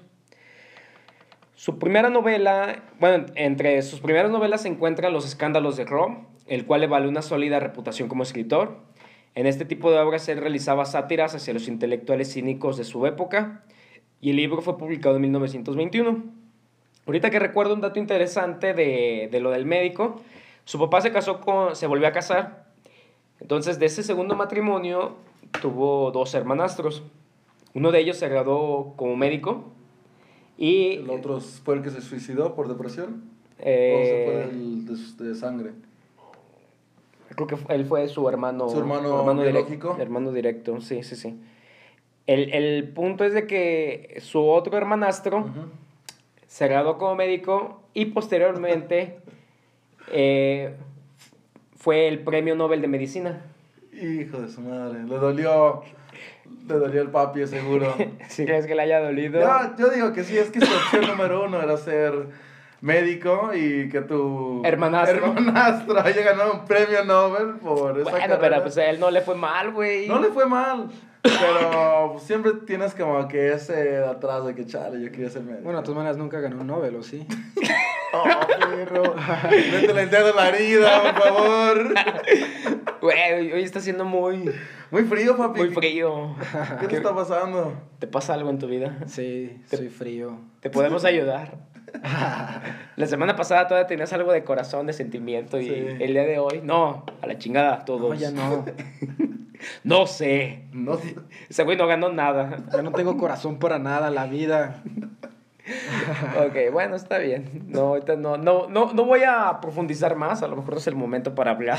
[1.54, 6.66] Su primera novela, bueno, entre sus primeras novelas se encuentran Los escándalos de Rome, el
[6.66, 8.78] cual le valió una sólida reputación como escritor.
[9.36, 13.64] En este tipo de obras él realizaba sátiras hacia los intelectuales cínicos de su época
[14.22, 16.24] y el libro fue publicado en 1921.
[17.06, 20.22] Ahorita que recuerdo un dato interesante de, de lo del médico,
[20.66, 22.66] su papá se casó con, se volvió a casar.
[23.40, 25.16] Entonces de ese segundo matrimonio
[25.62, 27.04] tuvo dos hermanastros.
[27.74, 29.64] Uno de ellos se graduó como médico
[30.58, 33.24] y ¿El otro fue el que se suicidó por depresión?
[33.60, 34.86] eh, ¿O se fue del-
[35.18, 35.72] de, de sangre?
[37.36, 38.70] Creo que él fue su hermano.
[38.70, 39.44] ¿Su hermano biológico?
[39.44, 39.98] directo.
[40.00, 41.40] Hermano directo, sí, sí, sí.
[42.28, 45.46] El, el punto es de que su otro hermanastro
[46.48, 49.20] se graduó como médico y posteriormente
[50.12, 50.76] eh,
[51.78, 53.42] fue el premio Nobel de Medicina.
[53.94, 55.84] Hijo de su madre, le dolió.
[56.68, 57.94] Le dolió el papi, seguro.
[58.28, 59.40] Si crees que le haya dolido.
[59.40, 62.28] Yo, yo digo que sí, es que su opción número uno era ser
[62.82, 65.18] médico y que tu Hermanastro.
[65.28, 68.40] hermanastro haya ganado un premio Nobel por esa bueno, carrera.
[68.40, 70.08] pero pues a él no le fue mal, güey.
[70.08, 70.88] No le fue mal,
[71.22, 75.64] pero siempre tienes como que ese de atrás de que chale, yo quería ser médico.
[75.64, 77.26] Bueno, de todas maneras nunca ganó un Nobel, ¿o sí?
[78.12, 79.14] Oh, perro.
[79.52, 81.94] Métele el dedo en la herida, por favor.
[83.02, 84.52] Güey, hoy está siendo muy,
[84.90, 85.60] Muy frío, papi.
[85.60, 86.36] muy frío.
[86.80, 87.72] ¿Qué te está pasando?
[88.00, 88.98] ¿Te pasa algo en tu vida?
[89.06, 90.40] Sí, soy frío.
[90.60, 91.60] Te podemos ayudar.
[92.96, 95.74] La semana pasada todavía tenías algo de corazón, de sentimiento y Sí.
[96.00, 98.10] el día de hoy, no, a la chingada todos.
[98.10, 98.66] No, ya no.
[99.84, 100.64] No sé.
[100.72, 101.16] No sé.
[101.50, 102.60] Ese güey no ganó nada.
[102.72, 104.82] Ya no tengo corazón para nada, la vida.
[106.48, 107.66] Ok, bueno, está bien.
[107.68, 110.88] No, ahorita no, no, no, no voy a profundizar más, a lo mejor no es
[110.88, 111.78] el momento para hablar.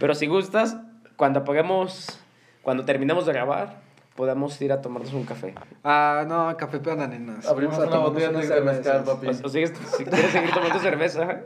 [0.00, 0.76] Pero si gustas,
[1.16, 2.18] cuando apaguemos,
[2.62, 3.80] cuando terminemos de grabar,
[4.16, 5.54] podemos ir a tomarnos un café.
[5.84, 7.46] Ah, no, café para nenas.
[7.46, 9.02] Abrimos una botella de mezcal, cervezas.
[9.04, 9.26] papi.
[9.26, 11.40] O, o sigues- si quieres seguir tomando cerveza.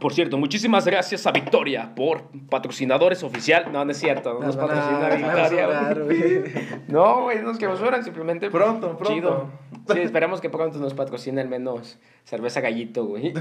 [0.00, 3.70] Por cierto, muchísimas gracias a Victoria por patrocinadores oficial.
[3.72, 5.66] No, no es cierto, no nos patrocina Victoria.
[5.66, 6.44] clausurar, güey.
[6.88, 8.50] No, güey, no nos clausuran, simplemente.
[8.50, 9.14] Pronto, pronto.
[9.14, 9.48] Chido.
[9.92, 13.32] Sí, esperamos que pronto nos patrocine al menos cerveza gallito, güey.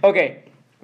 [0.00, 0.16] ok,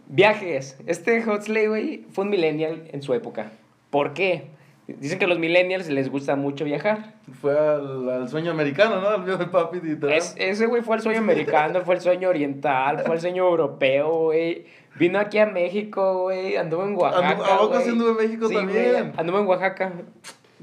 [0.09, 0.77] viajes.
[0.87, 3.53] Este Huxley, güey, fue un millennial en su época.
[3.91, 4.47] ¿Por qué?
[4.87, 7.13] Dicen que a los millennials les gusta mucho viajar.
[7.43, 9.09] Fue al, al sueño americano, ¿no?
[9.09, 9.81] Al mío del papi.
[10.11, 14.11] Es- ese güey fue el sueño americano, fue el sueño oriental, fue el sueño europeo,
[14.25, 14.65] güey.
[14.99, 16.57] Vino aquí a México, güey.
[16.57, 17.37] Anduvo en Oaxaca.
[17.37, 17.83] Andu- ¿a poco güey.
[17.85, 19.13] sí anduvo en México Sí, también?
[19.19, 19.93] Anduvo en Oaxaca.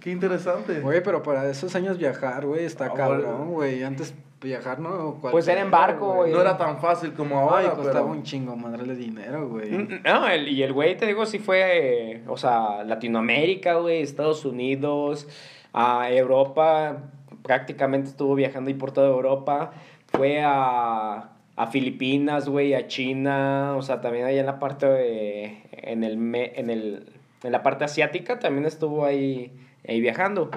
[0.02, 0.80] Qué interesante.
[0.82, 3.84] Güey, pero para esos años viajar, güey, está Ah, cabrón, güey.
[3.84, 5.18] Antes viajar, ¿no?
[5.22, 6.32] Pues era en barco, güey.
[6.32, 8.06] No era tan fácil como ahora, Ay, costaba pero...
[8.06, 9.72] un chingo madre de dinero, güey.
[9.72, 14.02] Mm, No, el- y el güey, te digo, sí fue, eh, o sea, Latinoamérica, güey,
[14.02, 15.28] Estados Unidos,
[15.74, 16.98] a Europa,
[17.44, 19.72] prácticamente estuvo viajando ahí por toda Europa,
[20.08, 25.58] fue a, a Filipinas, güey, a China, o sea, también allá en la parte, de-
[25.72, 27.12] en, el, me- en, el,
[27.44, 29.52] en la parte asiática, también estuvo ahí,
[29.88, 30.50] ahí viajando.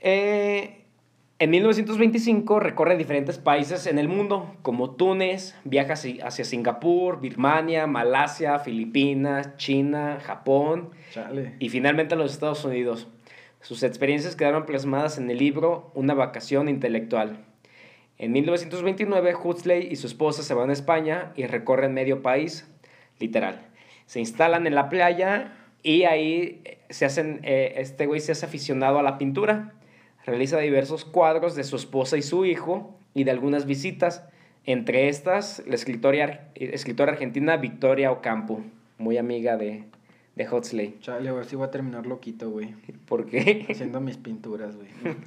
[0.00, 0.84] Eh,
[1.40, 8.58] en 1925 recorre diferentes países en el mundo, como Túnez, viaja hacia Singapur, Birmania, Malasia,
[8.58, 11.54] Filipinas, China, Japón Chale.
[11.60, 13.06] y finalmente a los Estados Unidos.
[13.60, 17.44] Sus experiencias quedaron plasmadas en el libro Una vacación intelectual.
[18.18, 22.68] En 1929, Huxley y su esposa se van a España y recorren medio país,
[23.20, 23.68] literal.
[24.06, 25.52] Se instalan en la playa
[25.84, 29.74] y ahí se hacen, eh, este güey se hace aficionado a la pintura.
[30.28, 34.24] Realiza diversos cuadros de su esposa y su hijo y de algunas visitas.
[34.64, 38.60] Entre estas, la escritora, escritora argentina Victoria Ocampo,
[38.98, 39.84] muy amiga de,
[40.36, 40.98] de Huxley.
[41.00, 42.74] Chale, a ver si voy a terminar loquito, güey.
[43.06, 43.64] ¿Por qué?
[43.70, 44.88] Haciendo mis pinturas, güey.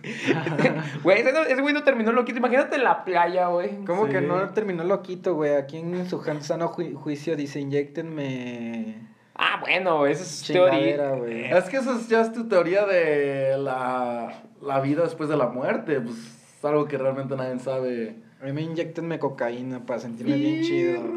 [1.03, 2.37] Güey, ese, no- ese güey no terminó loquito.
[2.37, 3.83] Imagínate en la playa, güey.
[3.87, 4.11] ¿Cómo Sí.
[4.11, 5.55] que no terminó loquito, güey?
[5.55, 8.95] Aquí en su sano ju- juicio dice, inyectenme
[9.43, 10.71] Ah, bueno, esa es teoría.
[10.79, 11.45] chingadera, güey.
[11.51, 15.47] Es que eso es- ya es tu teoría de la, la vida después de la
[15.47, 15.99] muerte.
[15.99, 18.15] Pues es algo que realmente nadie sabe.
[18.41, 21.01] A mí me inyectenme cocaína para sentirme bien chido.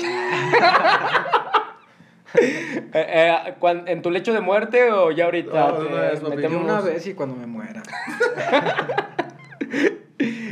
[2.37, 3.55] Eh, eh,
[3.87, 5.53] ¿En tu lecho de muerte o ya ahorita?
[5.53, 5.97] No, te no.
[5.97, 7.81] De metemos- una vez y cuando me muera.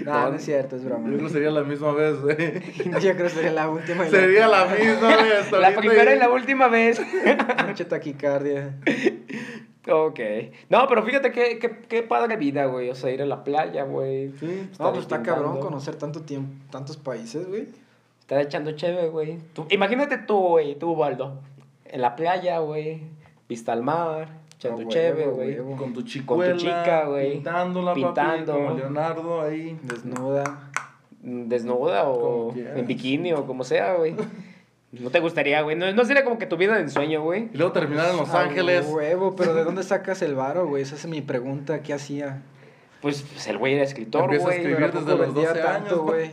[0.05, 1.09] no, no es cierto, es broma.
[1.09, 2.37] Yo creo que sería la misma vez, güey.
[3.01, 4.07] Yo creo que sería la última.
[4.07, 5.51] y Sería la misma vez.
[5.53, 7.01] La primera y la última vez.
[7.67, 8.75] Pinche taquicardia.
[9.89, 10.21] ok.
[10.69, 12.91] No, pero fíjate qué, qué, qué padre vida, güey.
[12.91, 14.33] O sea, ir a la playa, güey.
[14.39, 14.69] Sí.
[14.79, 17.69] No, pues está cabrón conocer tanto tiempo, tantos países, güey.
[18.21, 19.39] Estar echando chévere, güey.
[19.53, 21.41] Tú- Imagínate tú, güey, tú, Waldo.
[21.87, 23.03] En la playa, güey.
[23.49, 24.29] Vista al mar.
[24.63, 25.57] Echando huevo, chévere, güey.
[25.77, 26.57] Con tu chicuela.
[26.57, 27.33] chica, güey.
[27.33, 28.53] Pintándola, Pintando.
[28.53, 28.65] papi.
[28.65, 29.79] Como Leonardo ahí.
[29.83, 30.71] Desnuda.
[31.21, 34.15] Desnuda o en bikini o como sea, güey.
[34.93, 35.75] No te gustaría, güey.
[35.77, 37.49] No, no sería como que tu vida de ensueño, güey.
[37.53, 38.87] Y luego terminar en Los A Ángeles.
[38.89, 40.83] huevo, pero ¿de dónde sacas el varo, güey?
[40.83, 41.81] Esa es mi pregunta.
[41.83, 42.43] ¿Qué hacía?
[43.01, 44.57] Pues, pues, el güey era escritor, Empieza a güey.
[44.59, 46.31] escribir Pero ¿a desde los vendía 12 años, güey?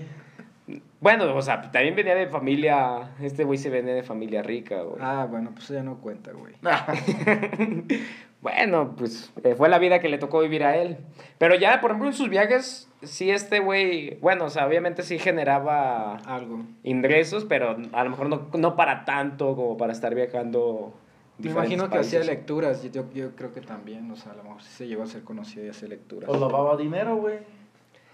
[1.01, 3.12] Bueno, o sea, también venía de familia.
[3.21, 4.97] Este güey se venía de familia rica, güey.
[5.01, 6.55] Ah, bueno, pues ya no cuenta, güey.
[8.41, 10.97] Bueno, pues eh, fue la vida que le tocó vivir a él.
[11.38, 15.19] Pero ya, por ejemplo, en sus viajes, sí este güey, bueno, o sea, obviamente sí
[15.19, 16.63] generaba Algo.
[16.83, 20.93] ingresos, pero a lo mejor no, no para tanto como para estar viajando.
[21.38, 22.27] Me imagino que hacía países.
[22.27, 25.07] lecturas, yo, yo creo que también, o sea, a lo mejor sí se llegó a
[25.07, 26.29] ser conocido y hacía lecturas.
[26.29, 27.39] O lavaba dinero, güey.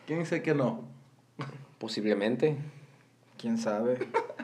[0.08, 0.82] ¿Quién dice que no?
[1.78, 2.56] Posiblemente.
[3.38, 3.98] ¿Quién sabe?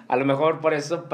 [0.08, 1.06] A lo mejor por eso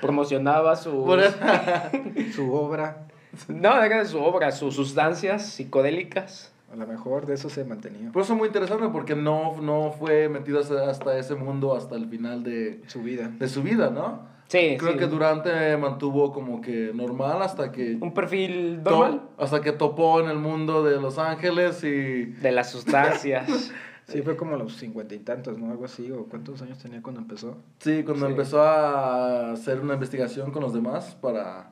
[0.00, 0.90] promocionaba su...
[2.34, 3.06] Su obra,
[3.48, 6.52] No, deja de su obra, sus sustancias psicodélicas.
[6.72, 8.10] a lo mejor de eso se mantenía.
[8.12, 12.08] Por eso es muy interesante porque no, no fue metido hasta ese mundo hasta el
[12.08, 13.28] final de, Su vida.
[13.28, 14.32] de su vida, ¿no?
[14.46, 14.98] Sí, Creo sí.
[14.98, 17.96] que Durante mantuvo como que normal hasta que...
[18.00, 22.24] Un perfil normal hasta que topó en el mundo de Los Ángeles y...
[22.26, 23.72] de las sustancias.
[24.06, 25.70] Sí, fue como a los cincuenta y tantos, ¿no?
[25.70, 27.56] Algo así, o cuántos años tenía cuando empezó.
[27.78, 28.32] Sí, cuando Sí.
[28.32, 31.70] empezó a hacer una investigación con los demás para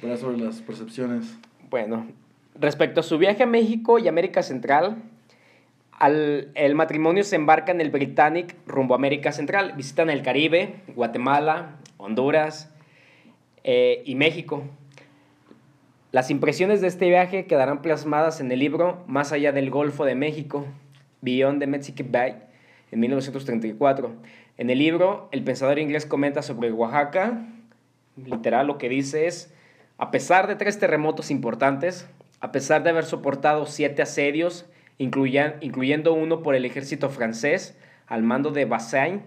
[0.00, 1.36] para sobre las percepciones.
[1.68, 2.06] Bueno,
[2.58, 5.02] respecto a su viaje a México y América Central,
[5.98, 9.72] al, el matrimonio se embarca en el Britannic rumbo a América Central.
[9.76, 12.70] Visitan el Caribe, Guatemala, Honduras
[13.64, 14.62] eh, y México.
[16.10, 20.14] Las impresiones de este viaje quedarán plasmadas en el libro Más allá del Golfo de
[20.14, 20.66] México,
[21.22, 22.42] Beyond the Mexican Bay,
[22.90, 24.12] en 1934.
[24.58, 27.46] En el libro, el pensador inglés comenta sobre Oaxaca,
[28.16, 29.52] literal lo que dice es,
[29.96, 32.06] a pesar de tres terremotos importantes,
[32.40, 34.66] a pesar de haber soportado siete asedios,
[34.98, 39.22] incluyendo uno por el ejército francés al mando de Bassain,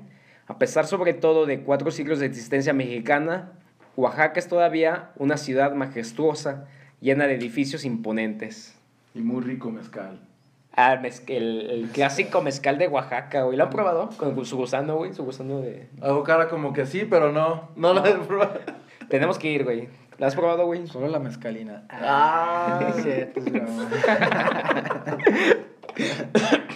[0.47, 3.53] a pesar sobre todo de cuatro siglos de existencia mexicana,
[3.95, 6.67] Oaxaca es todavía una ciudad majestuosa,
[6.99, 8.77] llena de edificios imponentes.
[9.13, 10.19] Y muy rico mezcal.
[10.77, 13.57] Ah, mez- el, el clásico mezcal de Oaxaca, güey.
[13.57, 14.09] ¿Lo han probado?
[14.17, 15.13] Con su gusano, güey.
[15.13, 15.87] Su gusano de...
[16.01, 17.69] Hago cara como que sí, pero no.
[17.77, 18.59] No la he probado.
[19.09, 19.87] Tenemos que ir, güey.
[20.17, 20.85] ¿Lo has probado, güey?
[20.87, 21.85] Solo la mezcalina.
[21.89, 23.39] Ah, cierto.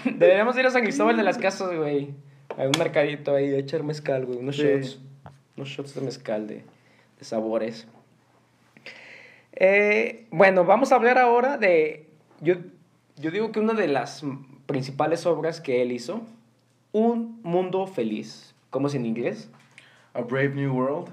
[0.05, 2.13] Deberíamos ir a San Cristóbal de las Casas, güey.
[2.57, 4.39] Hay un mercadito ahí de echar mezcal, güey.
[4.39, 4.63] Unos Sí.
[4.63, 4.99] shots.
[5.57, 6.63] Unos shots de mezcal de,
[7.17, 7.88] de sabores.
[9.53, 12.07] Eh, bueno, vamos a hablar ahora de...
[12.41, 12.55] Yo,
[13.19, 14.23] yo digo que una de las
[14.65, 16.21] principales obras que él hizo,
[16.91, 18.55] Un Mundo Feliz.
[18.69, 19.49] ¿Cómo es en inglés?
[20.13, 21.10] A Brave New World.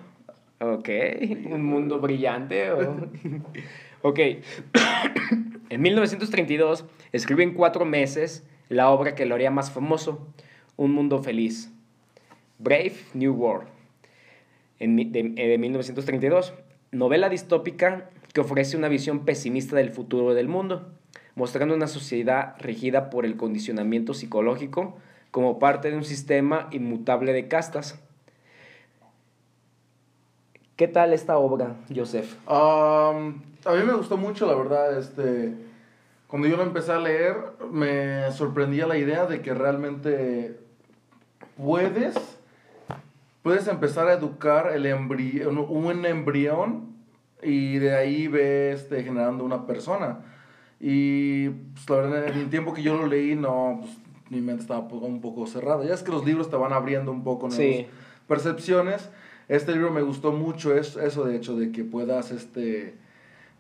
[0.61, 0.89] Ok,
[1.51, 2.71] un mundo brillante.
[2.73, 2.97] o-
[4.03, 4.19] ok,
[5.69, 10.27] en 1932 escribe en cuatro meses la obra que lo haría más famoso,
[10.77, 11.71] Un Mundo Feliz,
[12.59, 13.69] Brave New World,
[14.79, 16.55] en de, eh, de 1932,
[16.91, 20.91] novela distópica que ofrece una visión pesimista del futuro del mundo,
[21.37, 24.97] mostrando una sociedad regida por el condicionamiento psicológico
[25.31, 28.01] como parte de un sistema inmutable de castas.
[30.77, 32.35] ¿Qué tal esta obra, Joseph?
[32.49, 35.55] Um, a mí me gustó mucho, la verdad, este...
[36.27, 37.37] Cuando yo lo empecé a leer,
[37.71, 40.59] me sorprendía la idea de que realmente
[41.57, 42.17] puedes,
[43.45, 46.97] puedes empezar a educar el embrión, un embrión
[47.43, 50.19] y de ahí ves este, generando una persona.
[50.81, 53.93] Y pues, la verdad, en el tiempo que yo lo leí, no, pues,
[54.31, 55.85] mi mente estaba un poco cerrada.
[55.85, 57.87] Ya es que los libros te van abriendo un poco nuevas Sí.
[58.27, 59.09] percepciones.
[59.49, 62.97] Este libro me gustó mucho, es, eso de hecho, de que puedas este,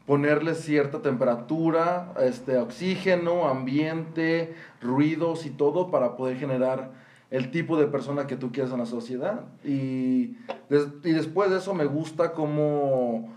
[0.05, 6.91] ponerle cierta temperatura, este, oxígeno, ambiente, ruidos y todo para poder generar
[7.31, 9.43] el tipo de persona que tú quieres en la sociedad.
[9.65, 10.37] Y,
[10.69, 13.33] des- y después de eso me gusta cómo,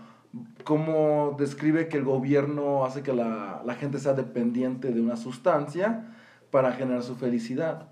[0.64, 6.14] cómo describe que el gobierno hace que la, la gente sea dependiente de una sustancia
[6.50, 7.88] para generar su felicidad.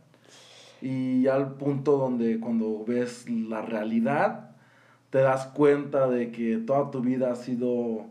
[0.81, 4.51] Y al punto donde cuando ves la realidad,
[5.11, 8.07] te das cuenta de que toda tu vida ha sido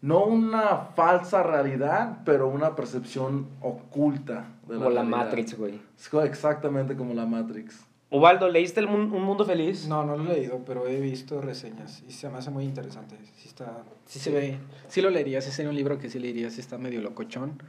[0.00, 5.04] no una falsa realidad, pero una percepción oculta de Como la.
[5.04, 5.80] Matrix, güey.
[6.24, 7.86] Exactamente como la Matrix.
[8.12, 9.88] Ubaldo, ¿leíste el Mun- Un Mundo Feliz?
[9.88, 13.16] No, no lo he leído, pero he visto reseñas y se me hace muy interesante.
[13.38, 16.50] Sí, está, sí se ve, sí lo leería, sí sería un libro que sí leería,
[16.50, 17.62] sí está medio locochón.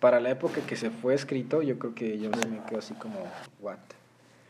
[0.00, 2.94] Para la época que se fue escrito, yo creo que yo sí me quedo así
[2.94, 3.14] como,
[3.60, 3.78] what?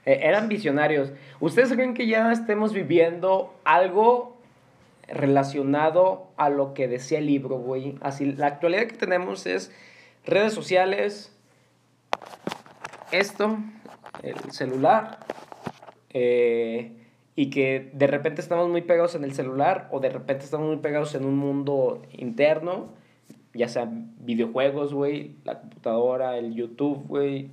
[0.06, 1.12] Eh, eran visionarios.
[1.38, 4.36] ¿Ustedes creen que ya estemos viviendo algo
[5.08, 7.96] relacionado a lo que decía el libro, güey?
[8.00, 9.70] Así, la actualidad que tenemos es
[10.24, 11.30] redes sociales,
[13.12, 13.58] esto,
[14.22, 15.18] el celular,
[16.10, 16.92] eh,
[17.34, 20.78] y que de repente estamos muy pegados en el celular o de repente estamos muy
[20.78, 22.88] pegados en un mundo interno,
[23.52, 23.90] ya sea
[24.20, 27.50] videojuegos, güey, la computadora, el YouTube, güey,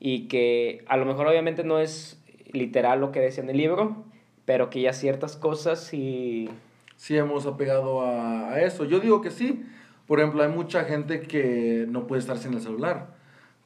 [0.00, 4.04] y que a lo mejor obviamente no es literal lo que decía en el libro,
[4.44, 6.48] pero que ya ciertas cosas sí...
[6.96, 8.84] Sí hemos apegado a, a eso.
[8.84, 9.64] Yo digo que sí.
[10.08, 13.17] Por ejemplo, hay mucha gente que no puede estar sin el celular.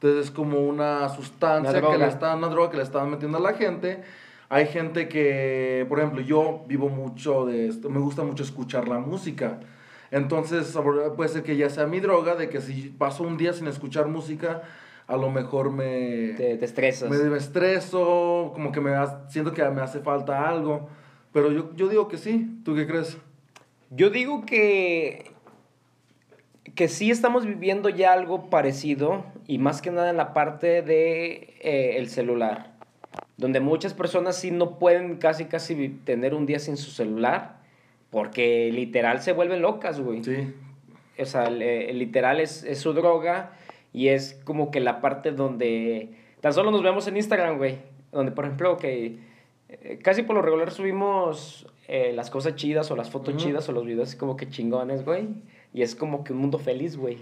[0.02, 3.38] Entonces es como una sustancia Una que le están, una droga que le están metiendo
[3.38, 4.02] a la gente.
[4.48, 8.98] Hay gente que, por ejemplo, yo vivo mucho de esto, me gusta mucho escuchar la
[8.98, 9.60] música.
[10.10, 10.76] Entonces
[11.16, 14.08] puede ser que ya sea mi droga, de que si paso un día sin escuchar
[14.08, 14.62] música,
[15.06, 17.08] a lo mejor me, Te, te estresas.
[17.08, 18.92] me, me estreso, como que me
[19.28, 20.88] siento que me hace falta algo.
[21.32, 23.18] Pero yo, yo digo que sí, ¿tú qué crees?
[23.90, 25.30] Yo digo que,
[26.74, 31.54] que sí estamos viviendo ya algo parecido y más que nada en la parte de
[31.60, 32.72] eh, el celular,
[33.36, 37.62] donde muchas personas sí no pueden casi casi tener un día sin su celular
[38.12, 40.22] porque literal se vuelven locas, güey.
[40.22, 40.54] Sí,
[41.18, 43.52] O sea, el, el literal es, es su droga
[43.94, 46.10] y es como que la parte donde
[46.42, 47.78] tan solo nos vemos en Instagram, güey.
[48.12, 49.18] Donde, por ejemplo, que
[49.70, 53.72] eh, casi por lo regular subimos eh, las cosas chidas o las fotos chidas o
[53.72, 55.28] los videos así como que chingones, güey.
[55.72, 57.16] Y es como que un mundo feliz, güey,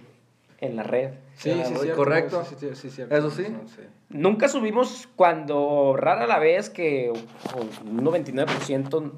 [0.60, 1.12] en la red.
[1.36, 2.44] Sí, sí, cierto, correcto.
[2.44, 3.16] Sí, sí, sí, cierto.
[3.16, 3.44] Eso sí.
[3.66, 3.82] sí.
[4.10, 7.10] Nunca subimos cuando rara la vez que
[7.84, 9.12] un 99%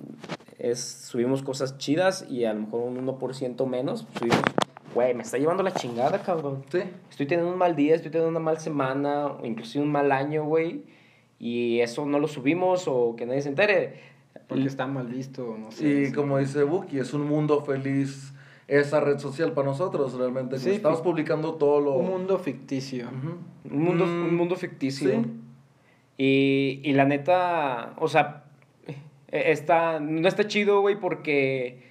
[0.58, 4.40] es, subimos cosas chidas y a lo mejor un 1% menos subimos,
[4.94, 6.64] güey, me está llevando la chingada, cabrón.
[6.70, 6.80] sí.
[7.10, 10.44] Estoy teniendo un mal día, estoy teniendo una mala semana, o inclusive un mal año,
[10.44, 10.84] güey.
[11.38, 14.12] Y eso no lo subimos o que nadie se entere.
[14.46, 15.88] Porque está mal visto, no sé.
[15.88, 16.12] Y sí.
[16.12, 18.31] como dice Buki, es un mundo feliz
[18.80, 20.58] esa red social para nosotros, realmente.
[20.58, 21.92] Sí, estamos publicando todo lo...
[21.94, 23.08] Un mundo ficticio.
[23.70, 25.10] Un mundo, Mm, un mundo ficticio.
[25.10, 25.26] sí.
[26.18, 28.44] Y, y la neta, o sea,
[28.86, 31.82] eh, está, no está chido, güey, porque,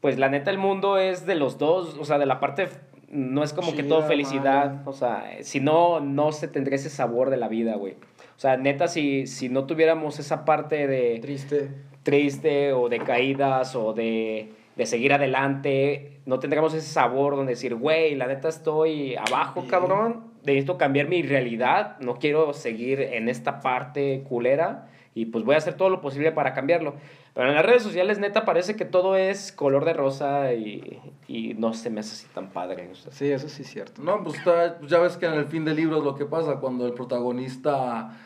[0.00, 2.68] pues la neta, el mundo es de los dos, o sea, de la parte,
[3.08, 7.30] no es como que todo felicidad, o sea, si no, no se tendría ese sabor
[7.30, 7.94] de la vida, güey.
[8.36, 11.70] O sea, neta, si, si no tuviéramos esa parte de Triste.
[12.02, 17.74] triste o de caídas o de, de seguir adelante, no tendríamos ese sabor donde decir,
[17.74, 19.70] güey, la neta estoy abajo, Bien.
[19.70, 25.54] cabrón, necesito cambiar mi realidad, no quiero seguir en esta parte culera y pues voy
[25.54, 26.94] a hacer todo lo posible para cambiarlo.
[27.34, 31.54] Pero en las redes sociales, neta, parece que todo es color de rosa y, y
[31.54, 32.88] no se me hace así tan padre.
[32.90, 33.12] o sea.
[33.12, 34.02] Sí, eso sí es cierto.
[34.02, 36.56] No, pues está- ya ves que en el fin del libro es lo que pasa
[36.60, 38.16] cuando el protagonista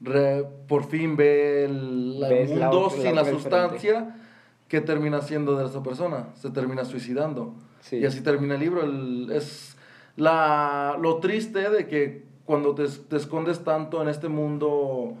[0.00, 4.16] re- por fin ve el, el la mundo la sin la otra sustancia,
[4.68, 6.28] ¿qué termina siendo de esa persona?
[6.34, 7.54] Se termina suicidando.
[7.80, 7.96] Sí.
[7.96, 8.82] Y así termina el libro.
[8.82, 9.76] El- es
[10.16, 15.14] la, lo triste de que cuando te, te escondes tanto en este mundo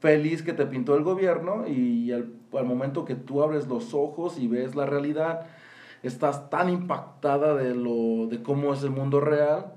[0.00, 4.38] feliz que te pintó el gobierno y al, al momento que tú abres los ojos
[4.38, 5.46] y ves la realidad,
[6.02, 9.72] estás tan impactada de, lo, de cómo es el mundo real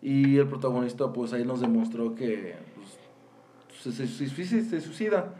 [0.00, 2.54] y el protagonista pues ahí nos demostró que
[3.82, 5.34] pues, se, se- se- se suicida.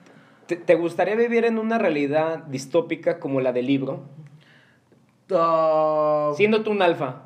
[0.46, 4.02] ¿Te, te gustaría vivir en una realidad distópica como la del libro?
[5.30, 7.22] Ah, Siendo tú un alfa.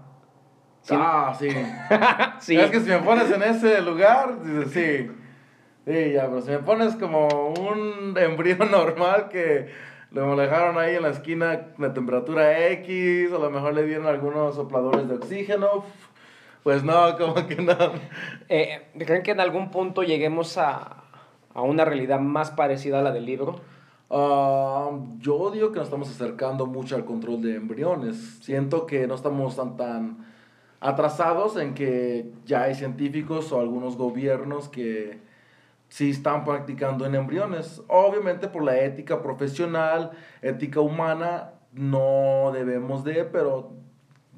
[0.82, 1.48] Siendo- ah, sí.
[2.40, 2.56] sí.
[2.58, 5.10] Es que si me pones en ese lugar, dices, sí.
[5.86, 9.68] Sí, ya, pero si me pones como un embrión normal que
[10.10, 14.54] lo dejaron ahí en la esquina de temperatura X, a lo mejor le dieron algunos
[14.54, 15.84] sopladores de oxígeno,
[16.62, 17.74] pues no, como que no.
[18.48, 20.97] Eh, ¿Creen que en algún punto lleguemos a,
[21.58, 23.56] a una realidad más parecida a la del libro?
[24.10, 28.38] Ah, yo digo que nos estamos acercando mucho al control de embriones.
[28.42, 30.18] Siento que no estamos tan, tan
[30.78, 35.18] atrasados en que ya hay científicos o algunos gobiernos que
[35.88, 37.82] sí están practicando en embriones.
[37.88, 43.72] Obviamente por la ética profesional, ética humana, no debemos de, pero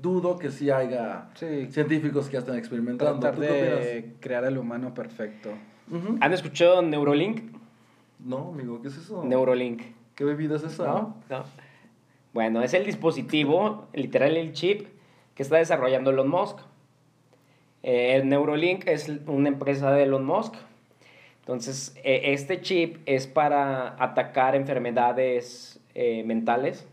[0.00, 1.66] dudo que sí haya Sí.
[1.70, 3.20] científicos que ya estén experimentando.
[3.20, 5.50] Tratar ¿Tú qué de crear el humano perfecto.
[6.20, 7.53] ¿Han escuchado Neurolink?
[8.18, 9.24] No, amigo, ¿qué es eso?
[9.24, 9.83] Neurolink.
[10.14, 10.85] ¿Qué bebida es esa?
[10.85, 11.16] ¿No?
[11.29, 11.44] No.
[12.33, 14.87] Bueno, es el dispositivo, literal el chip,
[15.35, 16.59] que está desarrollando Elon Musk.
[17.83, 20.55] Eh, el Neurolink es una empresa de Elon Musk.
[21.40, 26.87] Entonces, eh, este chip es para atacar enfermedades eh, mentales.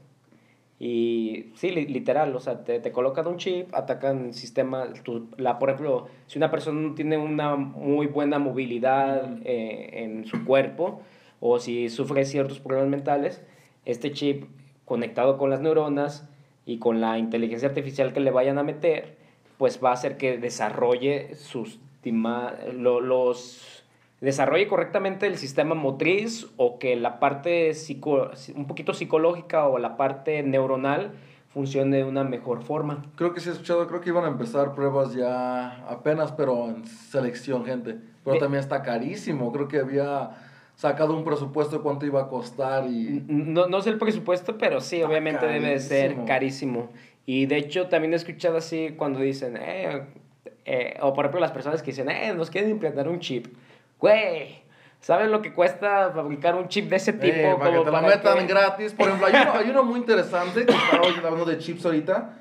[0.80, 5.58] Y sí, li- literal, o sea, te, te colocan un chip, atacan sistemas, tu- la,
[5.58, 11.02] por ejemplo, si una persona no tiene una muy buena movilidad eh, en su cuerpo
[11.40, 13.42] o si sufre ciertos problemas mentales,
[13.86, 14.46] este chip
[14.86, 16.30] conectado con las neuronas
[16.66, 19.18] y con la inteligencia artificial que le vayan a meter,
[19.58, 21.80] pues va a hacer que desarrolle sus
[22.74, 23.77] los
[24.22, 29.96] desarrolle correctamente el sistema motriz o que la parte psico, un poquito psicológica o la
[29.98, 31.12] parte neuronal
[31.54, 33.06] funcione de una mejor forma.
[33.16, 36.86] Creo que sí he escuchado, creo que iban a empezar pruebas ya apenas, pero en
[36.86, 37.98] selección, gente.
[38.24, 39.52] Pero De- también está carísimo.
[39.52, 40.32] Creo que había
[40.76, 43.24] sacado un presupuesto de cuánto iba a costar y...
[43.28, 46.26] No, no sé el presupuesto, pero sí, Está obviamente debe de ser carísimo.
[46.28, 46.90] carísimo.
[47.26, 50.04] Y de hecho también he escuchado así cuando dicen, eh,
[50.66, 53.48] eh, o por ejemplo las personas que dicen, eh, nos quieren implantar un chip.
[54.00, 54.62] Güey,
[55.00, 57.36] ¿saben lo que cuesta fabricar un chip de ese tipo?
[57.36, 58.94] Eh, para que te la para metan que- gratis.
[58.94, 62.34] Por ejemplo, hay uno, hay uno muy interesante que estaba hablando de chips ahorita.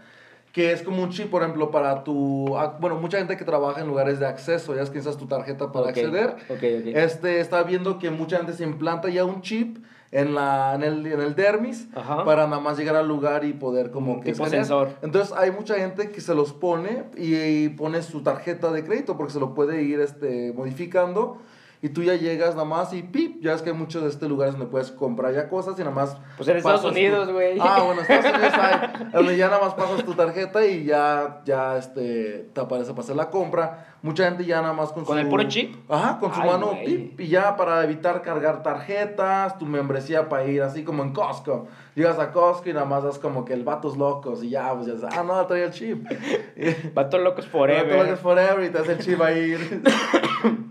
[0.52, 2.56] Que es como un chip, por ejemplo, para tu.
[2.80, 5.82] Bueno, mucha gente que trabaja en lugares de acceso, ya es que tu tarjeta para
[5.84, 6.30] Ok, acceder.
[6.48, 6.60] ok, ok.
[6.94, 9.76] Este está viendo que mucha gente se implanta ya un chip
[10.20, 12.24] en, la, en, el, en el dermis Ajá.
[12.24, 14.64] para nada más llegar al lugar y poder como Un que tipo escanear.
[14.66, 14.88] sensor.
[15.02, 19.16] Entonces hay mucha gente que se los pone y, y pone su tarjeta de crédito
[19.16, 21.38] porque se lo puede ir este, modificando.
[21.82, 24.28] Y tú ya llegas nada más y pip, ya es que hay muchos de estos
[24.30, 26.16] lugares donde puedes comprar ya cosas y nada más.
[26.38, 27.58] Pues en Estados tu- Unidos, güey.
[27.60, 31.42] Ah, bueno, en Estados Unidos hay, donde ya nada más pasas tu tarjeta y ya,
[31.44, 33.95] ya este, te aparece para hacer la compra.
[34.06, 35.20] Mucha gente ya nada más con, ¿Con su.
[35.22, 35.74] el puro chip?
[35.90, 40.44] Ajá, con su Ay, mano, pip, y ya para evitar cargar tarjetas, tu membresía para
[40.44, 41.66] ir así como en Costco.
[41.96, 44.86] Llegas a Costco y nada más das como que el vatos locos y ya, pues
[44.86, 46.06] ya sabes, ah, no, trae el chip.
[46.94, 47.90] Vatos locos Forever.
[47.90, 48.16] forever.
[48.16, 49.56] forever y te hace el chip ahí.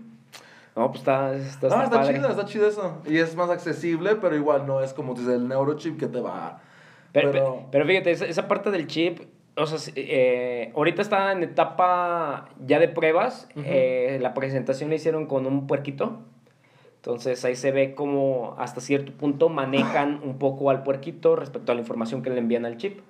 [0.74, 2.98] No, pues está, está, está chido, está chido eso.
[3.06, 6.60] Y es más accesible, pero igual no es como dice el neurochip que te va.
[7.12, 9.20] Pero- pero, pero fíjate, esa, esa parte del chip,
[9.56, 13.48] o sea, eh, ahorita está en etapa ya de pruebas.
[13.56, 16.18] Eh, la presentación la hicieron con un puerquito.
[16.96, 21.74] Entonces ahí se ve cómo hasta cierto punto manejan un poco al puerquito respecto a
[21.74, 23.00] la información que le envían al chip.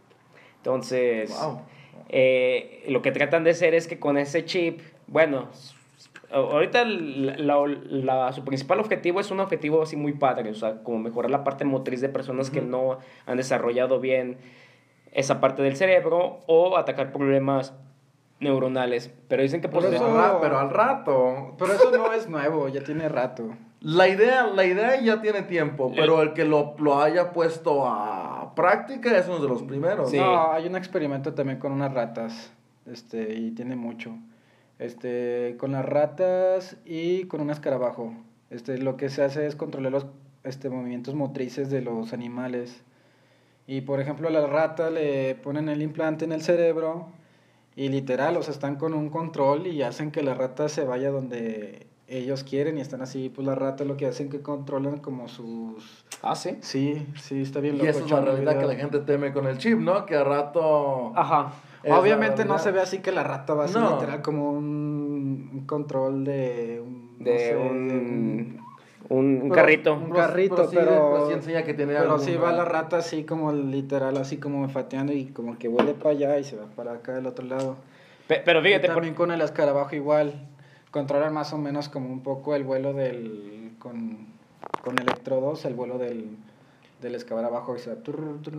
[0.58, 1.60] Entonces, Wow.
[2.08, 5.48] eh, lo que tratan de hacer es que con ese chip, bueno,
[6.30, 10.82] ahorita la- la- la- su principal objetivo es un objetivo así muy padre, o sea,
[10.82, 14.36] como mejorar la parte motriz de personas que no han desarrollado bien
[15.16, 17.72] esa parte del cerebro o atacar problemas
[18.38, 19.10] neuronales.
[19.28, 21.54] Pero dicen que Por pues, Pero, eso- al pero al rato.
[21.58, 23.56] Pero eso no es nuevo, ya tiene rato.
[23.80, 28.54] La idea, la idea ya tiene tiempo, pero el que lo, lo haya puesto a
[28.54, 30.10] práctica es uno de los primeros.
[30.10, 30.18] Sí.
[30.18, 32.52] No, hay un experimento también con unas ratas,
[32.86, 34.16] este, y tiene mucho.
[34.78, 38.12] Este, con las ratas y con un escarabajo.
[38.50, 40.06] Este, lo que se hace es controlar los
[40.44, 42.82] este, movimientos motrices de los animales.
[43.66, 47.08] Y por ejemplo, a la rata le ponen el implante en el cerebro
[47.74, 51.10] y literal, o sea, están con un control y hacen que la rata se vaya
[51.10, 55.26] donde ellos quieren y están así, pues la rata lo que hacen que controlan como
[55.26, 56.04] sus...
[56.22, 56.56] Ah, sí.
[56.60, 57.90] Sí, sí, está bien Y loco.
[57.90, 58.72] esa es la realidad que video.
[58.72, 60.06] la gente teme con el chip, ¿no?
[60.06, 61.12] Que a rato...
[61.16, 61.52] Ajá.
[61.88, 63.94] Obviamente no se ve así que la rata va a ser No.
[63.94, 68.60] literal como un, un control de un, no De sé, un, de un,
[69.08, 69.94] un Pero- carrito.
[69.94, 72.98] un carrito, sí, pero- pero sí enseña que tiene Pero algún- sí va la rata
[72.98, 76.66] así como literal, así como olfateando y como que huele para allá y se va
[76.74, 77.76] para acá del otro lado.
[78.26, 80.32] Pe- Pero Y fíjate, por- también con el escarabajo igual,
[80.90, 84.18] controlan más o menos como un poco el vuelo del, con,
[84.82, 86.28] con electrodos, el vuelo del,
[87.02, 88.54] del escarabajo y se va turr, turr.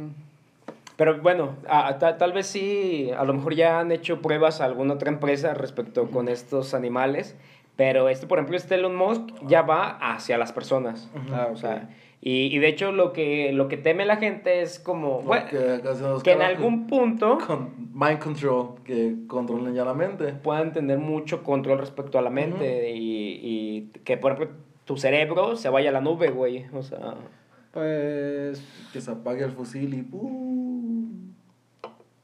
[0.96, 4.66] Pero bueno, a- ta- tal vez sí, a lo mejor ya han hecho pruebas a
[4.66, 7.36] alguna otra empresa respecto con estos animales,
[7.78, 11.10] pero este, por ejemplo, este Elon Musk ya va hacia las personas.
[11.32, 14.80] Ah, O sea, y, y de hecho lo que, lo que teme la gente es
[14.80, 15.46] como, bueno,
[16.24, 20.34] que en algún punto Con mind control, que controlen ya la mente.
[20.34, 25.56] puedan tener mucho control respecto a la mente y, y que, por ejemplo, tu cerebro
[25.56, 26.66] se vaya a la nube, güey.
[26.74, 27.14] O sea,
[27.72, 31.34] Pues Que se apague el fusil y ¡pum!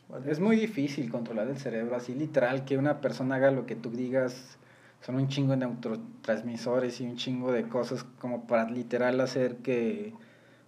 [0.09, 0.31] Vale.
[0.31, 3.91] Es muy difícil controlar el cerebro, así literal, que una persona haga lo que tú
[3.91, 4.57] digas.
[5.05, 10.13] Son un chingo de neurotransmisores y un chingo de cosas como para literal hacer que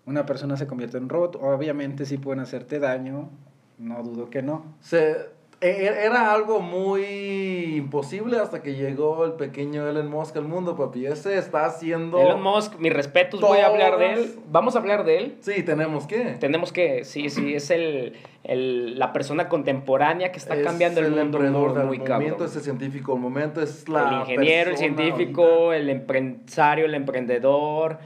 [0.05, 1.38] una persona se convierta en un robot.
[1.41, 3.29] Obviamente sí pueden hacerte daño,
[3.77, 4.75] no dudo que no.
[4.81, 5.29] Se,
[5.70, 11.05] era algo muy imposible hasta que llegó el pequeño Elon Musk al mundo, papi.
[11.05, 12.20] Ese está haciendo...
[12.20, 14.36] Elon Musk, mis respetos, voy a hablar de él.
[14.51, 15.36] Vamos a hablar de él.
[15.41, 16.36] Sí, tenemos que.
[16.39, 18.13] Tenemos que, sí, sí, es el,
[18.43, 22.45] el- la persona contemporánea que está Es cambiando el, mundo emprendedor muy, muy momento, cabrón.
[22.49, 27.99] es el científico del momento, es la el ingeniero, el científico, el empresario, el emprendedor,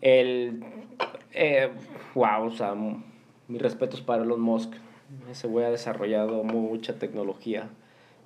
[0.00, 0.64] el...
[1.32, 1.68] Eh,
[2.14, 2.74] wow, o sea,
[3.48, 4.72] mis respetos para Elon Musk.
[5.30, 7.68] Ese güey ha desarrollado mucha tecnología.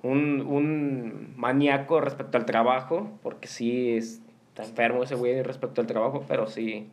[0.03, 5.87] Un, un maníaco respecto al trabajo, porque sí es- está enfermo ese güey respecto al
[5.87, 6.89] trabajo, pero sí.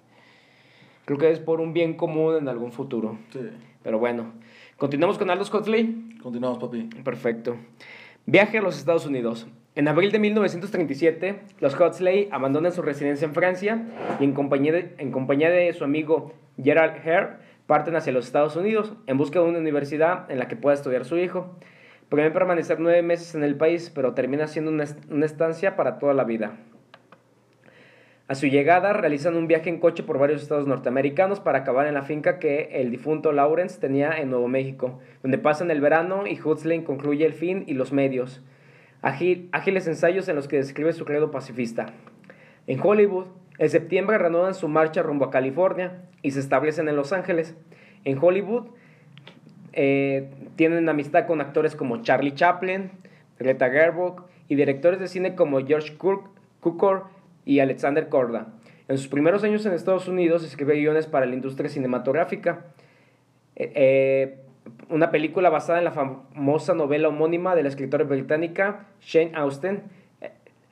[1.07, 3.18] Creo que es por un bien común en algún futuro.
[3.32, 3.41] Sí.
[3.82, 4.32] Pero bueno,
[4.76, 6.16] continuamos con Aldous Huxley.
[6.22, 6.82] Continuamos, papi.
[7.03, 7.57] Perfecto.
[8.26, 9.47] Viaje a los Estados Unidos.
[9.74, 13.86] En abril de 1937, los Huxley abandonan su residencia en Francia
[14.20, 18.56] y en compañía de, en compañía de su amigo Gerald Hare parten hacia los Estados
[18.56, 21.54] Unidos en busca de una universidad en la que pueda estudiar su hijo.
[22.08, 26.14] Prevén permanecer nueve meses en el país, pero termina siendo una, una estancia para toda
[26.14, 26.56] la vida.
[28.26, 31.94] A su llegada realizan un viaje en coche por varios estados norteamericanos para acabar en
[31.94, 36.40] la finca que el difunto Lawrence tenía en Nuevo México, donde pasan el verano y
[36.40, 38.42] Huxley concluye el fin y los medios.
[39.02, 41.86] ágil- ágiles ensayos en los que describe su credo pacifista.
[42.66, 43.28] En Hollywood,
[43.59, 47.56] en septiembre reanudan su marcha rumbo a California y se establecen en Los Ángeles.
[48.04, 48.68] En Hollywood
[49.72, 52.90] eh, tienen amistad con actores como Charlie Chaplin,
[53.38, 54.14] Greta Gerwig
[54.48, 56.28] y directores de cine como George Cuk-
[56.61, 57.06] Cukor
[57.44, 58.48] y Alexander Korda.
[58.88, 62.64] En sus primeros años en Estados Unidos escribe guiones para la industria cinematográfica.
[63.56, 64.38] Eh, eh,
[64.88, 69.82] una película basada en la famosa novela homónima de la escritora británica Shane Austen.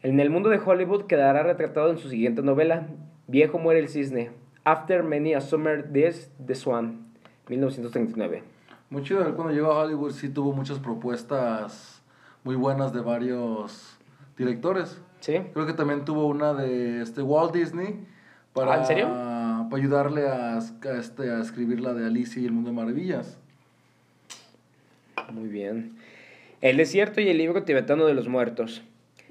[0.06, 2.86] En el mundo de Hollywood quedará retratado en su siguiente novela,
[3.26, 4.30] Viejo muere el cisne,
[4.62, 7.08] After Many a Summer Days, The Swan,
[7.48, 8.44] 1939.
[8.88, 12.04] Muy chido, él cuando llegó a Hollywood sí tuvo muchas propuestas
[12.44, 13.98] muy buenas de varios
[14.38, 15.02] directores.
[15.18, 15.40] ¿Sí?
[15.52, 18.06] Creo que también tuvo una de este Walt Disney
[18.52, 19.06] para, Ah, ¿en serio?
[19.08, 23.40] para ayudarle a, a este, a escribir la de Alicia y el Mundo de Maravillas.
[25.32, 25.96] Muy bien.
[26.60, 28.84] El desierto y el libro tibetano de los muertos.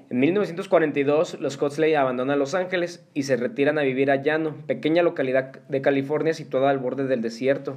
[0.08, 5.02] En 1942, los Huxley abandonan Los Ángeles y se retiran a vivir a Llano, pequeña
[5.02, 7.76] localidad de California situada al borde del desierto.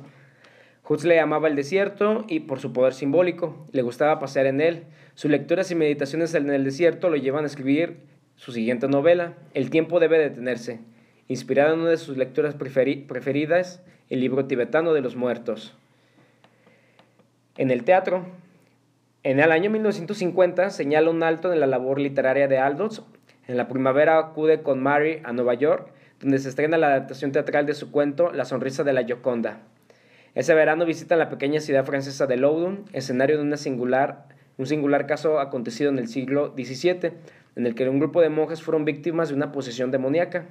[0.88, 4.84] Huxley amaba el desierto y por su poder simbólico, le gustaba pasear en él.
[5.16, 7.98] Sus lecturas y meditaciones en el desierto lo llevan a escribir
[8.36, 10.80] su siguiente novela, El tiempo debe detenerse,
[11.28, 15.76] inspirada en una de sus lecturas preferi- preferidas, el libro tibetano de los muertos.
[17.58, 18.26] En el teatro,
[19.24, 23.04] en el año 1950 señala un alto en la labor literaria de Aldous.
[23.48, 25.92] En la primavera acude con Mary a Nueva York,
[26.22, 29.62] donde se estrena la adaptación teatral de su cuento La sonrisa de la Gioconda.
[30.36, 35.06] Ese verano visita la pequeña ciudad francesa de Loudon, escenario de una singular, un singular
[35.06, 37.12] caso acontecido en el siglo XVII,
[37.56, 40.46] en el que un grupo de monjes fueron víctimas de una posesión demoníaca.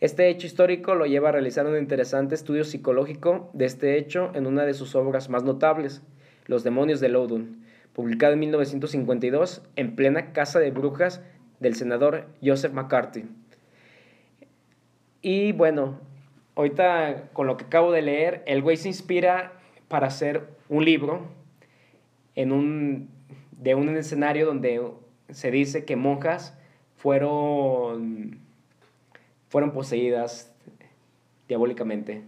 [0.00, 4.46] Este hecho histórico lo lleva a realizar un interesante estudio psicológico de este hecho en
[4.46, 6.00] una de sus obras más notables,
[6.46, 7.67] Los demonios de Loudon,
[7.98, 11.20] publicado en 1952 en plena casa de brujas
[11.58, 13.24] del senador Joseph McCarthy.
[15.20, 15.98] Y bueno,
[16.54, 19.54] ahorita con lo que acabo de leer, el güey se inspira
[19.88, 21.26] para hacer un libro
[22.36, 23.10] en un,
[23.50, 24.80] de un escenario donde
[25.30, 26.56] se dice que monjas
[26.94, 28.38] fueron,
[29.48, 30.54] fueron poseídas
[31.48, 32.22] diabólicamente.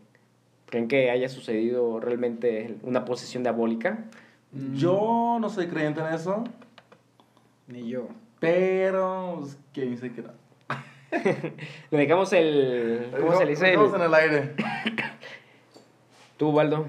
[0.66, 4.10] ¿Creen que haya sucedido realmente una posesión diabólica?
[4.74, 6.42] Yo no soy creyente en eso,
[7.68, 8.08] Ni yo.
[8.40, 10.30] pero pues, ¿quién dice que no?
[11.90, 13.12] Le dejamos el...
[13.18, 13.68] ¿Cómo se le dice?
[13.70, 14.54] Estamos en el aire.
[16.36, 16.86] Tú, Waldo,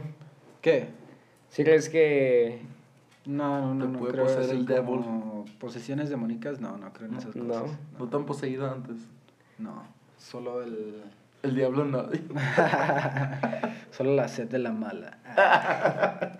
[0.62, 0.88] ¿Qué?
[1.49, 2.62] ¿sí crees que...
[3.26, 5.01] No, no, no, Te no puede creo poseer el devil.
[5.59, 7.47] posesiones demoníacas, no, no creo en esas No.
[7.47, 7.78] cosas.
[7.99, 8.97] No tan poseído antes.
[9.59, 9.84] No,
[10.18, 11.03] solo el
[11.44, 12.06] El diablo no.
[13.92, 15.18] solo la sed de la mala.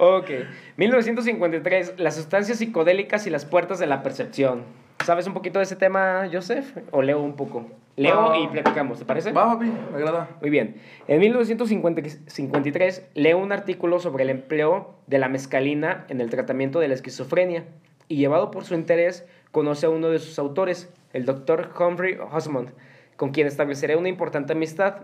[0.00, 0.30] Ok.
[0.76, 4.62] 1953, las sustancias psicodélicas y las puertas de la percepción.
[5.04, 6.76] ¿Sabes un poquito de ese tema, Joseph?
[6.92, 7.66] ¿O leo un poco?
[7.96, 8.38] Leo Ah.
[8.38, 9.32] y platicamos, ¿te parece?
[9.32, 10.28] Va, papi, me agrada.
[10.40, 10.76] Muy bien.
[11.08, 16.86] En 1953 leo un artículo sobre el empleo de la mescalina en el tratamiento de
[16.86, 17.64] la esquizofrenia
[18.06, 22.70] y llevado por su interés conoce a uno de sus autores, el doctor Humphrey Osmond,
[23.18, 25.02] con quien estableceré una importante amistad.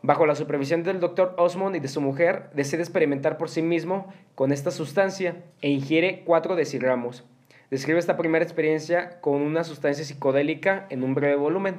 [0.00, 4.12] Bajo la supervisión del doctor Osmond y de su mujer, decide experimentar por sí mismo
[4.34, 7.22] con esta sustancia e ingiere 4 decirramos.
[7.70, 11.76] Describe esta primera experiencia con una sustancia psicodélica en un breve volumen.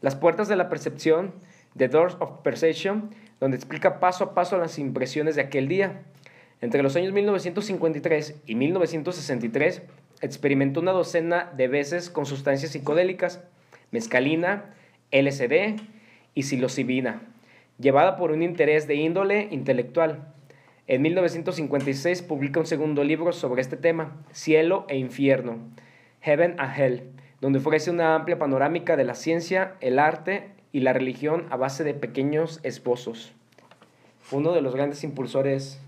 [0.00, 1.34] Las puertas de la percepción,
[1.76, 6.02] The Doors of Perception, donde explica paso a paso las impresiones de aquel día.
[6.60, 9.82] Entre los años 1953 y 1963,
[10.20, 13.40] experimentó una docena de veces con sustancias psicodélicas,
[13.92, 14.72] mescalina,
[15.12, 15.80] LSD
[16.34, 17.22] y psilocibina,
[17.78, 20.32] llevada por un interés de índole intelectual.
[20.86, 25.58] En 1956 publica un segundo libro sobre este tema, Cielo e Infierno,
[26.20, 27.02] Heaven and Hell,
[27.40, 31.84] donde ofrece una amplia panorámica de la ciencia, el arte y la religión a base
[31.84, 33.32] de pequeños esbozos.
[34.30, 35.80] Uno de los grandes impulsores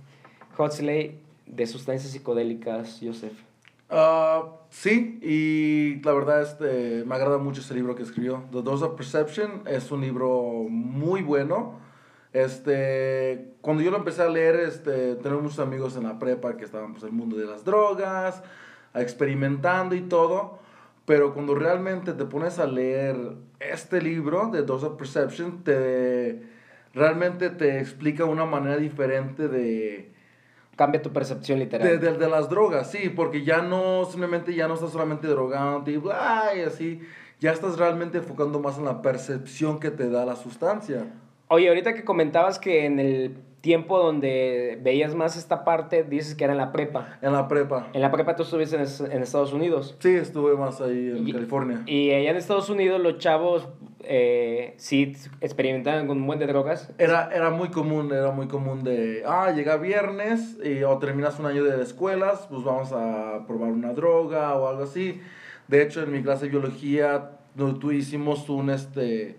[0.58, 3.47] Huxley de sustancias psicodélicas, Joseph.
[3.90, 8.44] Ah, sí, y la verdad este, me agrada mucho ese libro que escribió.
[8.52, 11.78] The Dose of Perception es un libro muy bueno.
[12.32, 16.64] Este, cuando yo lo empecé a leer, este, tenemos muchos amigos en la prepa que
[16.64, 18.42] estaban pues, en el mundo de las drogas,
[18.94, 20.58] experimentando y todo.
[21.06, 23.16] Pero cuando realmente te pones a leer
[23.60, 26.42] este libro de Dose of Perception, te,
[26.92, 30.12] realmente te explica una manera diferente de,
[30.78, 31.86] Cambia tu percepción literal.
[31.86, 35.90] de, de- de las drogas, sí, porque ya no, simplemente ya no estás solamente drogando
[35.90, 37.00] y bla, y así,
[37.40, 41.04] ya estás realmente enfocando más en la percepción que te da la sustancia.
[41.48, 46.44] Oye, ahorita que comentabas que en el tiempo donde veías más esta parte, dices que
[46.44, 47.18] era en la prepa.
[47.22, 47.88] En la prepa.
[47.92, 49.96] En la prepa tú estuviste en, en Estados Unidos.
[49.98, 51.82] Sí, estuve más ahí en Y- California.
[51.86, 53.68] Y allá en Estados Unidos los chavos
[54.04, 56.92] eh, sí experimentaban con un buen de drogas.
[56.98, 61.46] Era, era muy común, era muy común de, ah, llega viernes y, o terminas un
[61.46, 65.20] año de escuelas, pues vamos a probar una droga o algo así.
[65.66, 67.32] De hecho, en mi clase de biología,
[67.80, 69.36] tú hicimos un, este,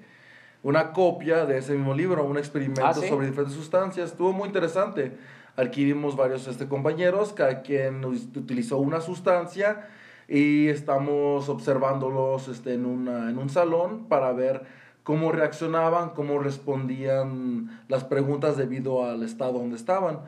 [0.64, 3.07] una copia de ese mismo libro, un experimento Ah, ¿sí?
[3.07, 4.12] sobre diferentes sustancias.
[4.12, 5.18] Estuvo muy interesante.
[5.55, 9.88] Adquirimos varios este, compañeros, cada quien utilizó una sustancia
[10.28, 14.64] y estamos observándolos este, en, una, en un salón para ver
[15.03, 20.20] cómo reaccionaban, cómo respondían las preguntas debido al estado donde estaban.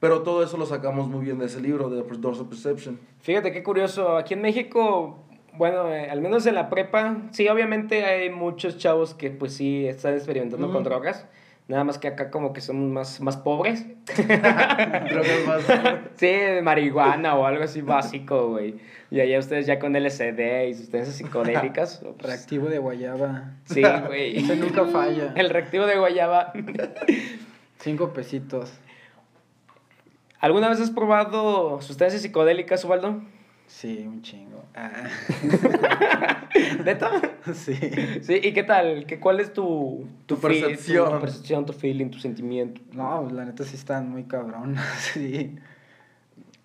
[0.00, 3.00] Pero todo eso lo sacamos muy bien de ese libro, de Dorsal Perception.
[3.20, 5.24] Fíjate qué curioso, aquí en México,
[5.58, 9.86] bueno, eh, al menos en la prepa, sí, obviamente hay muchos chavos que pues sí
[9.86, 10.84] están experimentando con Ujú.
[10.84, 11.26] drogas,
[11.66, 13.84] nada más que acá como que somos más, más pobres.
[14.16, 15.62] Drogas más-
[16.16, 16.32] Sí,
[16.62, 18.76] marihuana o algo así básico, güey.
[19.10, 21.98] Y allá ustedes ya con LSD y sustancias psicodélicas.
[22.02, 23.52] pues, Reactivo de guayaba.
[23.64, 24.38] Sí, güey.
[24.38, 25.32] Ese nunca falla.
[25.36, 26.52] El reactivo de guayaba.
[27.78, 28.72] Cinco pesitos.
[30.40, 33.22] ¿Alguna vez has probado sustancias psicodélicas, Ubaldo?
[33.66, 34.47] Sí, un chingo.
[34.74, 35.08] Ah.
[36.84, 37.10] ¿Neta?
[37.52, 37.74] sí.
[38.22, 39.06] Sí, ¿y qué tal?
[39.06, 41.12] ¿Qué, ¿Cuál es tu, Tu feel- percepción.
[41.14, 42.80] Tu, percepción, tu feeling, tu sentimiento?
[42.92, 44.76] No, la neta sí están muy cabrón.
[44.98, 45.56] sí.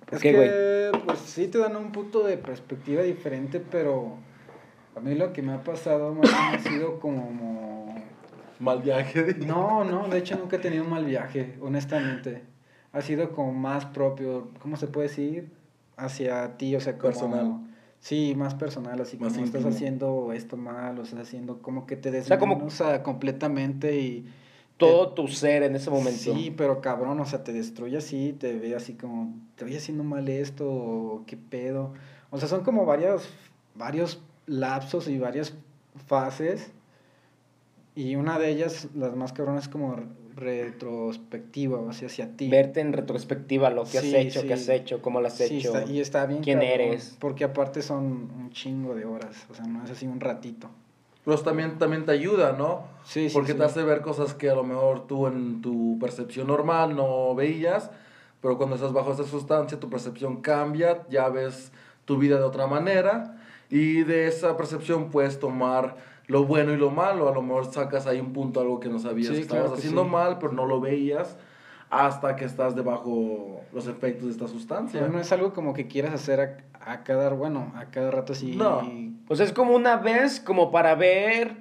[0.06, 4.18] ¿Por Es qué, que, pues sí te dan un punto de perspectiva diferente, pero
[4.95, 7.95] a mí lo que me ha pasado más bien ha sido como...
[8.60, 9.36] Mal viaje.
[9.45, 12.43] No, no, de hecho nunca he tenido un mal viaje, honestamente.
[12.93, 15.51] Ha sido como más propio, ¿cómo se puede decir?
[15.97, 17.12] Hacia ti, o sea, como...
[17.12, 17.60] Personal.
[18.04, 21.95] Sí, más personal, así Más como estás haciendo esto mal, o estás haciendo como que
[21.95, 24.30] te sea, como- desmenuza completamente y...
[24.76, 26.20] Todo tu ser en ese momento.
[26.20, 30.04] Sí, pero cabrón, o sea, te destruye así, te ve así como, te voy haciendo
[30.04, 31.93] mal esto, o qué pedo.
[32.30, 33.30] O sea, son como varios,
[33.76, 35.54] varios lapsos y varias
[36.06, 36.74] fases.
[37.96, 39.96] Y una de ellas, las más cabronas, es como
[40.36, 42.50] retrospectiva, o sea, hacia ti.
[42.50, 44.48] Verte en retrospectiva lo que has Sí, hecho, sí.
[44.48, 45.78] qué has hecho, cómo lo has Sí, hecho.
[45.78, 46.41] está- y está bien.
[46.41, 47.16] quién cabrón, eres.
[47.20, 50.70] Porque aparte son un chingo de horas, o sea, no es así un ratito.
[51.24, 52.84] Pero también, también te ayuda, ¿no?
[53.06, 53.58] Sí, sí, Porque sí.
[53.58, 57.91] te hace ver cosas que a lo mejor tú en tu percepción normal no veías,
[58.41, 61.72] pero cuando estás bajo esa sustancia tu percepción cambia, ya ves
[62.06, 63.38] tu vida de otra manera
[63.70, 65.96] y de esa percepción puedes tomar
[66.28, 68.99] lo bueno y lo malo, a lo mejor sacas ahí un punto, algo que no
[68.99, 70.09] sabías Sí, que estabas claro que haciendo sí.
[70.09, 71.38] mal, pero no lo veías
[71.89, 74.99] hasta que estás debajo los efectos de esta sustancia.
[74.99, 78.34] Pero no es algo como que quieras hacer a, a cada, bueno, a cada rato
[78.34, 78.55] así.
[78.55, 78.82] No.
[79.28, 81.57] O sea, es como una vez, como para ver,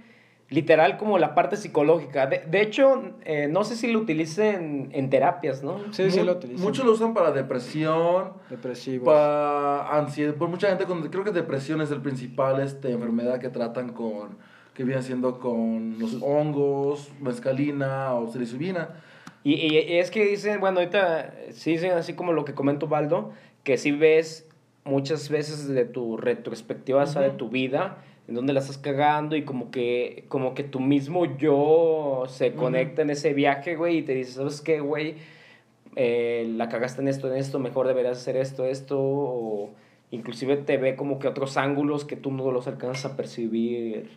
[0.48, 2.26] literal, como la parte psicológica.
[2.28, 5.78] De, de hecho, eh, no sé si lo utilicen en terapias, ¿no?
[5.92, 6.64] Sí, sí lo utilizan.
[6.64, 9.04] Muchos lo usan para depresión, Depresivos.
[9.06, 13.50] para ansiedad, por mucha gente, con, creo que depresión es el principal este, enfermedad que
[13.50, 14.38] tratan con,
[14.74, 18.90] que viene siendo con los hongos, mescalina o psilocibina.
[19.44, 22.86] Y, y- y es que dicen, bueno, ahorita sí dicen así como lo que comento
[22.86, 23.32] Baldo,
[23.64, 24.48] que si ves
[24.84, 27.98] muchas veces de tu retrospectiva, o sea, de tu vida,
[28.28, 33.02] en donde la estás cagando y como que, como que tu mismo yo se conecta
[33.02, 35.16] en ese viaje, güey, y te dice, ¿sabes qué, güey?
[35.96, 39.70] Eh, la cagaste en esto, en esto, mejor deberías hacer esto, esto, o
[40.10, 44.08] inclusive te ve como que otros ángulos que tú no los alcanzas a percibir.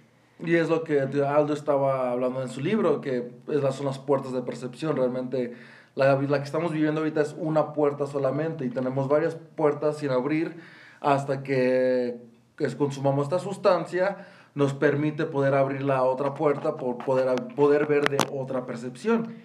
[0.44, 4.00] Y es lo que Aldo estaba hablando en su libro, que es las, son las
[4.00, 4.96] puertas de percepción.
[4.96, 5.54] Realmente
[5.96, 10.10] la, la que estamos viviendo ahorita es una puerta solamente y tenemos varias puertas sin
[10.12, 10.58] abrir
[11.00, 12.18] hasta que,
[12.58, 18.10] que consumamos esta sustancia nos permite poder abrir la otra puerta por poder, poder ver
[18.10, 19.36] de otra percepción.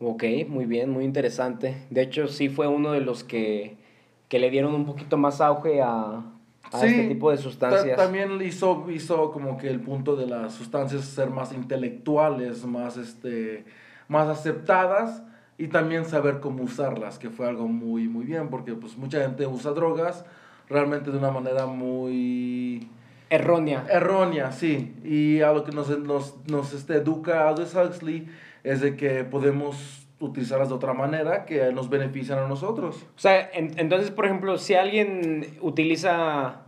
[0.00, 1.86] Ok, muy bien, muy interesante.
[1.90, 3.76] De hecho, sí fue uno de los que,
[4.28, 6.24] que le dieron un poquito más auge a,
[6.74, 7.96] a Sí, este tipo de Ta- sustancias.
[7.96, 13.64] También hizo, hizo como que el punto de las sustancias ser más intelectuales, más, este,
[14.08, 15.22] más aceptadas
[15.56, 19.46] y también saber cómo usarlas, que fue algo muy, muy bien, porque pues mucha gente
[19.46, 20.24] usa drogas
[20.68, 22.88] realmente de una manera muy
[23.30, 23.84] Errónea.
[23.90, 24.94] errónea, sí.
[25.04, 28.28] Y a lo que nos, nos, nos este, educa Aldous Huxley
[28.64, 33.04] es de que podemos utilizarlas de otra manera que nos benefician a nosotros.
[33.16, 36.62] O sea, en- entonces, por ejemplo, si alguien utiliza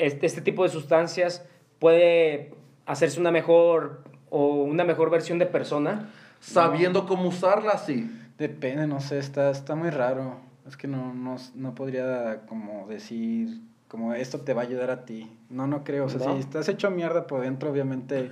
[0.00, 1.44] este, este tipo de sustancias,
[1.78, 2.54] puede
[2.86, 6.10] hacerse una mejor o una mejor versión de persona.
[6.40, 8.10] Sabiendo cómo usarlas, sí.
[8.38, 10.40] Depende, no sé, está, está muy raro.
[10.66, 15.04] Es que no, no, no podría como decir, como esto te va a ayudar a
[15.04, 15.30] ti.
[15.50, 16.06] No, no creo.
[16.06, 16.34] O sea, ¿No?
[16.34, 18.30] si estás hecho mierda por dentro, obviamente,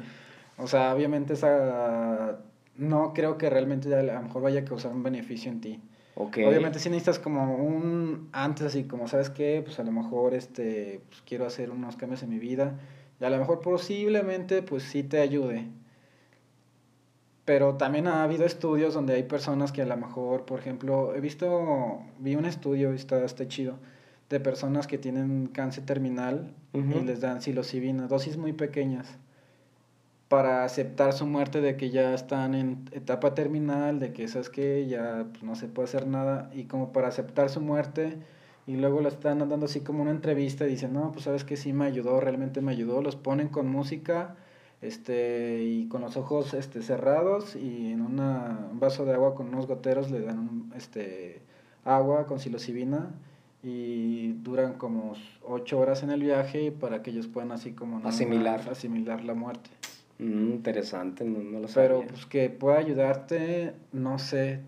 [0.56, 2.38] o sea, obviamente esa,
[2.76, 5.82] no creo que realmente a lo mejor vaya a causar un beneficio en ti.
[6.18, 11.00] Obviamente si necesitas como un antes así como sabes qué, pues a lo mejor este
[11.08, 12.76] pues quiero hacer unos cambios en mi vida
[13.20, 15.66] y a lo mejor posiblemente pues sí te ayude.
[17.44, 21.20] Pero también ha habido estudios donde hay personas que a lo mejor, por ejemplo, he
[21.20, 23.78] visto, vi un estudio, está, está chido,
[24.28, 29.18] de personas que tienen cáncer terminal y les dan psilocibina, dosis muy pequeñas,
[30.28, 34.86] para aceptar su muerte de que ya están en etapa terminal, de que sabes que
[34.86, 38.18] ya pues, no se puede hacer nada, y como para aceptar su muerte,
[38.66, 41.56] y luego lo están dando así como una entrevista y dicen, no, pues sabes que
[41.56, 44.36] sí me ayudó, realmente me ayudó, los ponen con música
[44.80, 49.48] este y con los ojos este cerrados y en una, un vaso de agua con
[49.48, 51.40] unos goteros le dan un, este
[51.84, 53.10] agua con psilocibina
[53.62, 55.14] y duran como
[55.44, 58.58] ocho horas en el viaje para que ellos puedan así como Asimilar.
[58.58, 59.70] más asimilar la muerte
[60.18, 61.90] Mm, interesante, no, no lo sabía.
[61.90, 64.60] pero pues que pueda ayudarte no sé.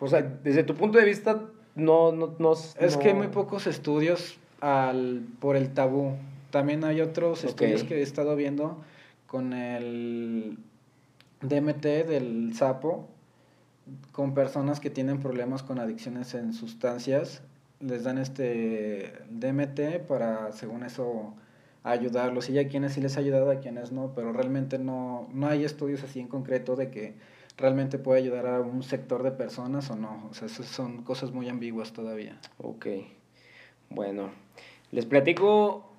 [0.00, 1.44] O sea, desde tu punto de vista,
[1.74, 2.12] no...
[2.12, 6.14] no, no es que hay muy pocos estudios al por el tabú.
[6.50, 8.82] También hay otros estudios que he estado viendo
[9.26, 10.58] con el
[11.42, 13.08] DMT del sapo
[14.12, 17.42] con personas que tienen problemas con adicciones en sustancias.
[17.80, 21.34] Les dan este DMT para según eso
[21.82, 25.46] ayudarlos y hay quienes sí les ha ayudado a quienes no pero realmente no no
[25.48, 27.14] hay estudios así en concreto de que
[27.56, 31.48] realmente puede ayudar a un sector de personas o no o sea son cosas muy
[31.48, 32.86] ambiguas todavía Ok.
[33.90, 34.30] Bueno,
[34.90, 35.90] les platico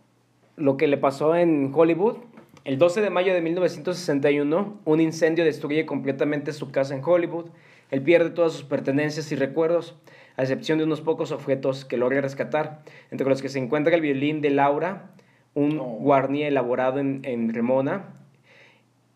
[0.55, 2.17] lo que le pasó en Hollywood.
[2.65, 7.47] El 12 de mayo de 1961, un incendio destruye completamente su casa en Hollywood.
[7.89, 9.95] Él pierde todas sus pertenencias y recuerdos,
[10.37, 14.01] a excepción de unos pocos objetos que logra rescatar, entre los que se encuentra el
[14.01, 15.09] violín de Laura,
[15.53, 15.97] un Oh.
[15.99, 18.19] guarnier elaborado en, en Remona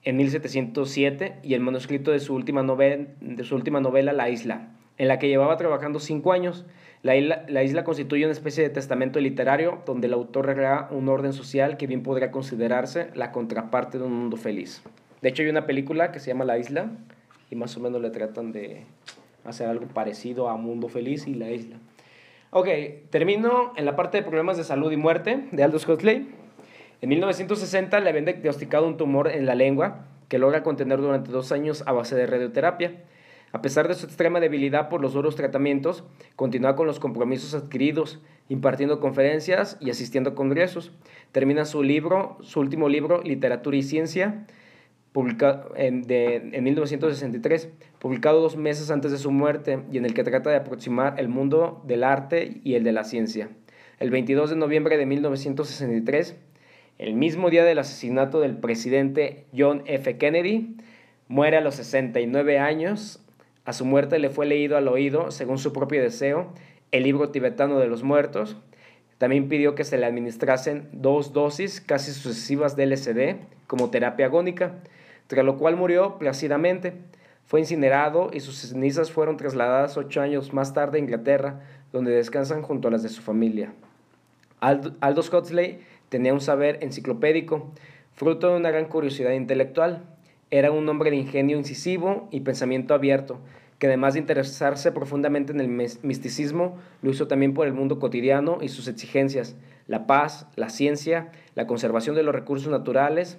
[0.04, 4.70] en 1707 y el manuscrito de su, última novela, de su última novela, La Isla,
[4.98, 6.66] en la que llevaba trabajando cinco años.
[7.04, 11.10] La isla, la isla constituye una especie de testamento literario donde el autor recrea un
[11.10, 14.84] orden social que bien podría considerarse la contraparte de un mundo feliz.
[15.22, 16.92] De hecho, hay una película que se llama La Isla
[17.50, 18.84] y más o menos le tratan de
[19.44, 21.78] hacer algo parecido a Mundo Feliz y La Isla.
[22.56, 22.68] Ok,
[23.10, 26.30] termino en la parte de problemas de salud y muerte de Aldous Huxley.
[27.02, 31.52] En 1960 le habían diagnosticado un tumor en la lengua que logra contener durante dos
[31.52, 33.06] años a base de radioterapia.
[33.54, 36.04] A pesar de su extrema debilidad por los duros tratamientos,
[36.36, 40.92] continúa con los compromisos adquiridos, impartiendo conferencias y asistiendo a congresos.
[41.32, 44.46] Termina su libro, su último libro, Literatura y Ciencia,
[45.14, 50.14] publicado en, de- en 1963, publicado dos meses antes de su muerte y en el
[50.14, 53.50] que trata de aproximar el mundo del arte y el de la ciencia.
[54.00, 56.36] El 22 de noviembre de 1963,
[56.98, 60.18] el mismo día del asesinato del presidente John F.
[60.18, 60.76] Kennedy,
[61.28, 63.20] muere a los 69 años.
[63.66, 66.52] A su muerte le fue leído al oído, según su propio deseo,
[66.92, 68.58] el libro tibetano de los muertos.
[69.20, 73.36] También pidió que se le administrasen dos dosis casi sucesivas de LSD
[73.68, 74.76] como terapia agónica,
[75.28, 76.94] tras lo cual murió plácidamente.
[77.46, 81.62] Fue incinerado y sus cenizas fueron trasladadas ocho años más tarde a Inglaterra,
[81.92, 83.74] donde descansan junto a las de su familia.
[84.62, 87.72] Ald- Aldous Huxley tenía un saber enciclopédico,
[88.14, 90.04] fruto de una gran curiosidad intelectual.
[90.52, 93.40] Era un hombre de ingenio incisivo y pensamiento abierto,
[93.80, 98.00] que además de interesarse profundamente en el mis- misticismo, lo hizo también por el mundo
[98.00, 99.56] cotidiano y sus exigencias,
[99.88, 103.38] la paz, la ciencia, la conservación de los recursos naturales.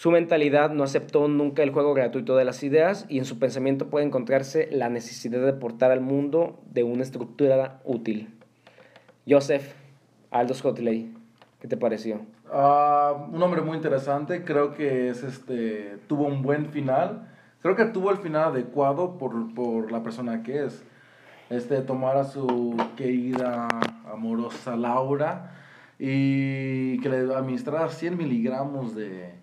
[0.00, 3.90] Su mentalidad no aceptó nunca el juego gratuito de las ideas y en su pensamiento
[3.90, 8.34] puede encontrarse la necesidad de portar al mundo de una estructura útil.
[9.28, 9.74] Joseph
[10.30, 11.14] Aldous Huxley,
[11.60, 12.22] ¿qué te pareció?
[12.50, 17.28] Ah, un hombre muy interesante, creo que es este tuvo un buen final.
[17.60, 20.82] Creo que tuvo el final adecuado por, por la persona que es.
[21.50, 23.68] Este, tomar a su querida
[24.10, 25.52] amorosa Laura
[25.98, 29.39] y que le administrara 100 miligramos de,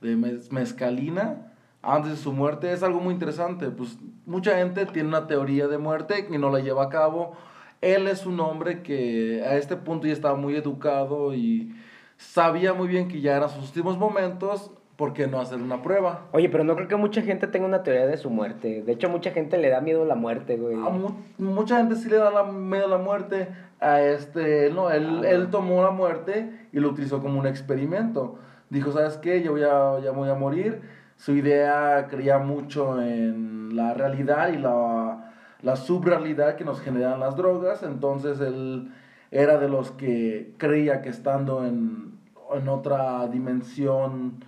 [0.00, 3.70] de mez- mezcalina antes de su muerte es algo muy interesante.
[3.70, 7.32] Pues mucha gente tiene una teoría de muerte y no la lleva a cabo.
[7.80, 11.72] Él es un hombre que a este punto ya estaba muy educado y
[12.16, 14.72] sabía muy bien que ya eran sus últimos momentos.
[14.96, 16.26] ¿Por qué no hacer una prueba?
[16.32, 18.82] Oye, pero no creo que mucha gente tenga una teoría de su muerte.
[18.82, 20.74] De hecho, mucha gente le da miedo a la muerte, güey.
[20.74, 23.46] A mu- mucha gente sí le da la, miedo a la muerte.
[23.78, 25.28] A este, no, él, Ah.
[25.30, 28.40] él tomó la muerte y lo utilizó como un experimento.
[28.70, 29.42] Dijo, ¿sabes qué?
[29.42, 30.82] Yo voy a, ya voy a morir.
[31.16, 37.36] Su idea creía mucho en la realidad y la, la subrealidad que nos generan las
[37.36, 37.82] drogas.
[37.82, 38.92] Entonces él
[39.30, 42.18] era de los que creía que estando en,
[42.54, 44.44] en otra dimensión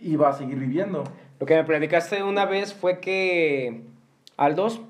[0.00, 1.04] iba a seguir viviendo.
[1.38, 3.82] Lo que me platicaste una vez fue que
[4.36, 4.80] Aldous,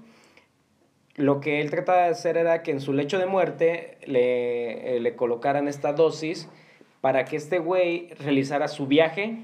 [1.16, 5.00] lo que él trataba de hacer era que en su lecho de muerte le, eh,
[5.00, 6.48] le colocaran esta dosis
[7.00, 9.38] para que este güey realizara su viaje.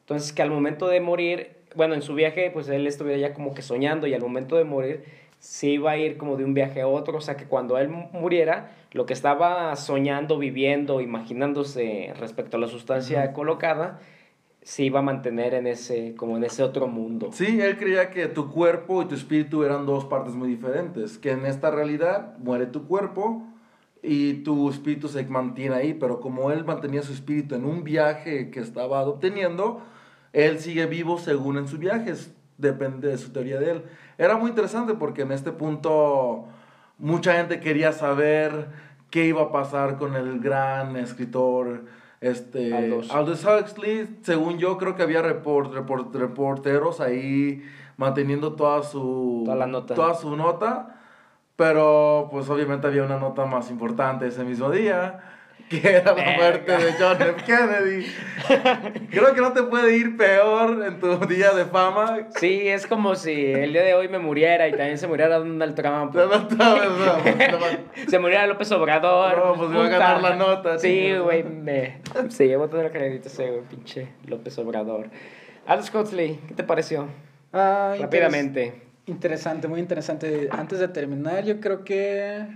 [0.00, 3.54] Entonces que al momento de morir, bueno, en su viaje pues él estuviera ya como
[3.54, 5.04] que soñando y al momento de morir
[5.42, 7.88] se iba a ir como de un viaje a otro, o sea que cuando él
[7.88, 13.98] muriera, lo que estaba soñando, viviendo, imaginándose respecto a la sustancia colocada,
[14.62, 17.30] se iba a mantener en ese, como en ese otro mundo.
[17.32, 21.32] Sí, él creía que tu cuerpo y tu espíritu eran dos partes muy diferentes, que
[21.32, 23.42] en esta realidad muere tu cuerpo
[24.02, 28.50] y tu espíritu se mantiene ahí, pero como él mantenía su espíritu en un viaje
[28.50, 29.80] que estaba obteniendo,
[30.32, 33.82] él sigue vivo según en sus viajes, depende de su teoría de él.
[34.18, 36.46] Era muy interesante porque en este punto
[36.98, 38.68] mucha gente quería saber
[39.10, 41.84] qué iba a pasar con el gran escritor
[42.20, 43.10] este, Aldous.
[43.10, 47.62] Aldous Huxley, según yo, creo que había report, report- reporteros ahí
[47.96, 49.94] manteniendo toda su, Toda la nota.
[49.94, 51.01] toda su nota,
[51.62, 55.20] pero pues obviamente había una nota más importante ese mismo día,
[55.70, 57.44] que era la muerte de John F.
[57.46, 58.06] Kennedy.
[59.12, 62.26] Creo que no te puede ir peor en tu día de fama.
[62.34, 65.76] Sí, es como si el día de hoy me muriera y también se muriera Donald
[65.76, 66.16] Trump.
[66.16, 68.08] No, no, no.
[68.08, 69.38] Se muriera López Obrador.
[69.38, 72.00] No, pues me va a ganar la nota, Sí, güey, me...
[72.30, 75.10] Se llevó todo el crédito ese, güey, pinche López Obrador.
[75.68, 77.06] Aldous Huxley, ¿qué te pareció?
[77.52, 78.91] Ah, Rápidamente.
[79.06, 80.48] Interesante, muy interesante.
[80.52, 82.46] Antes de terminar, yo creo que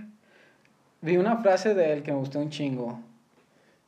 [1.01, 2.99] vi una frase de él que me gustó un chingo.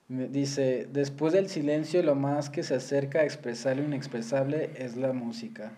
[0.09, 4.97] Me dice, después del silencio, lo más que se acerca a expresar lo inexpresable es
[4.97, 5.71] la música.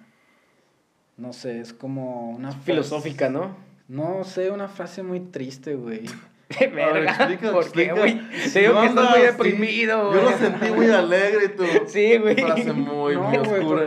[1.18, 3.56] No sé, es como una frase- Filosófica, ¿no?
[3.88, 6.06] No sé, una frase muy triste, güey.
[6.60, 8.22] Verga, explica, ¿por qué, güey?
[8.52, 10.32] Te digo No que estás muy deprimido, Yo güey.
[10.32, 11.64] lo sentí muy alegre tú.
[11.88, 12.36] Sí, güey.
[12.36, 13.82] Frase muy, no, muy güey, oscura.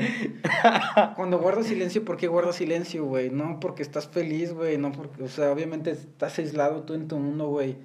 [1.16, 3.30] cuando guardas silencio, ¿por qué guardas silencio, güey?
[3.30, 7.18] No porque estás feliz, güey, no porque, o sea, obviamente estás aislado tú en tu
[7.18, 7.76] mundo, güey.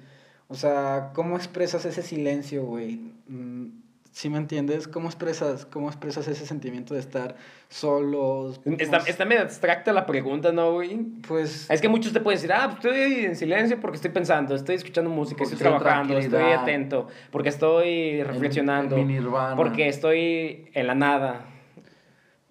[0.48, 3.00] O sea, ¿cómo expresas ese silencio, güey?
[3.28, 3.68] Mm,
[4.10, 4.86] ¿Sí me entiendes?
[4.88, 7.34] ¿Cómo expresas, cómo expresas ese sentimiento de estar
[7.70, 8.60] solos?
[8.66, 10.98] Está, Pues- está medio abstracta la pregunta, ¿no, güey?
[11.26, 14.54] Pues, Es que muchos te pueden decir, ah, pues estoy en silencio porque estoy pensando,
[14.54, 19.56] estoy escuchando música, estoy trabajando, estoy atento, porque estoy reflexionando, en mi nirvana.
[19.56, 21.46] porque estoy en la nada.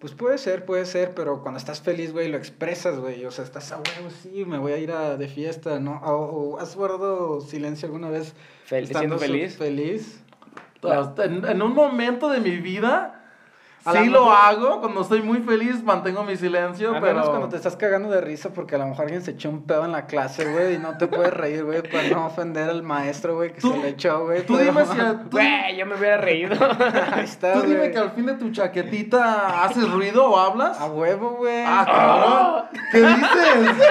[0.02, 3.24] Pues puede ser, puede ser, pero cuando estás feliz, güey, lo expresas, güey.
[3.24, 6.00] O sea, estás a huevo, sí, me voy a ir a, de fiesta, ¿no?
[6.04, 8.34] O, o ¿Has guardado silencio alguna vez?
[8.68, 9.56] Fel- estando siendo feliz.
[9.56, 10.18] Feliz.
[11.46, 13.21] En un momento de mi vida,
[13.84, 14.80] A sí lo mejor- hago.
[14.80, 16.94] Cuando estoy muy feliz, mantengo mi silencio.
[16.94, 19.32] Al pero menos cuando te estás cagando de risa porque a lo mejor alguien se
[19.32, 22.26] echó un pedo en la clase, güey, y no te puedes reír, güey, para no
[22.26, 24.46] ofender al maestro, güey, que Tú- se le echó, güey.
[24.46, 25.00] Tú dime si.
[25.00, 26.54] a- Tú, Güey, yo me hubiera reído.
[27.12, 30.80] Ahí está, tú dime que al fin de tu chaquetita haces ruido o hablas.
[30.80, 31.64] A huevo, güey.
[31.66, 32.64] Ah, cabrón.
[32.92, 33.88] ¿Qué dices?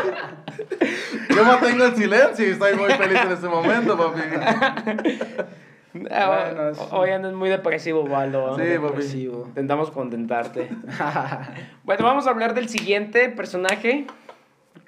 [1.36, 4.22] Yo mantengo el silencio y estoy muy feliz en ese momento, papi.
[6.10, 8.56] Ah, Bueno, es- Hoy andas muy depresivo, Waldo.
[8.56, 8.72] Sí, papi.
[8.88, 9.44] Depresivo.
[9.48, 10.70] Intentamos contentarte.
[11.84, 14.06] Bueno, vamos a hablar del siguiente personaje.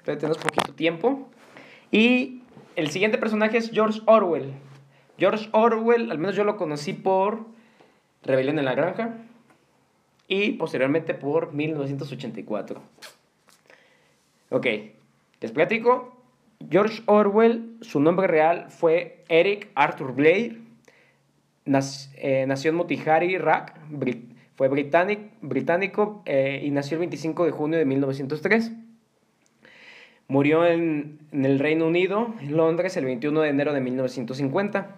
[0.04, 1.28] Tenemos poquito tiempo.
[1.90, 2.42] Y
[2.76, 4.52] el siguiente personaje es George Orwell.
[5.18, 7.44] George Orwell, al menos yo lo conocí por
[8.22, 9.14] Rebelión en la Granja
[10.26, 12.80] y posteriormente por 1984.
[14.50, 14.66] Ok,
[15.40, 16.16] les platico.
[16.70, 20.60] George Orwell, su nombre real fue Eric Arthur Blair.
[21.66, 23.78] Eh, nació en Motihari, Irak.
[24.56, 28.72] Fue británic- británico eh, y nació el 25 de junio de 1903.
[30.28, 34.96] Murió en, en el Reino Unido, en Londres, el 21 de enero de 1950.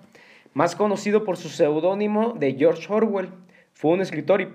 [0.54, 3.30] Más conocido por su seudónimo de George Orwell,
[3.72, 4.48] fue un escritor y,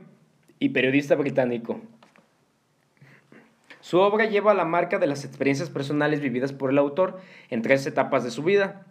[0.59, 1.79] y periodista británico.
[3.81, 7.85] Su obra lleva la marca de las experiencias personales vividas por el autor en tres
[7.87, 8.85] etapas de su vida.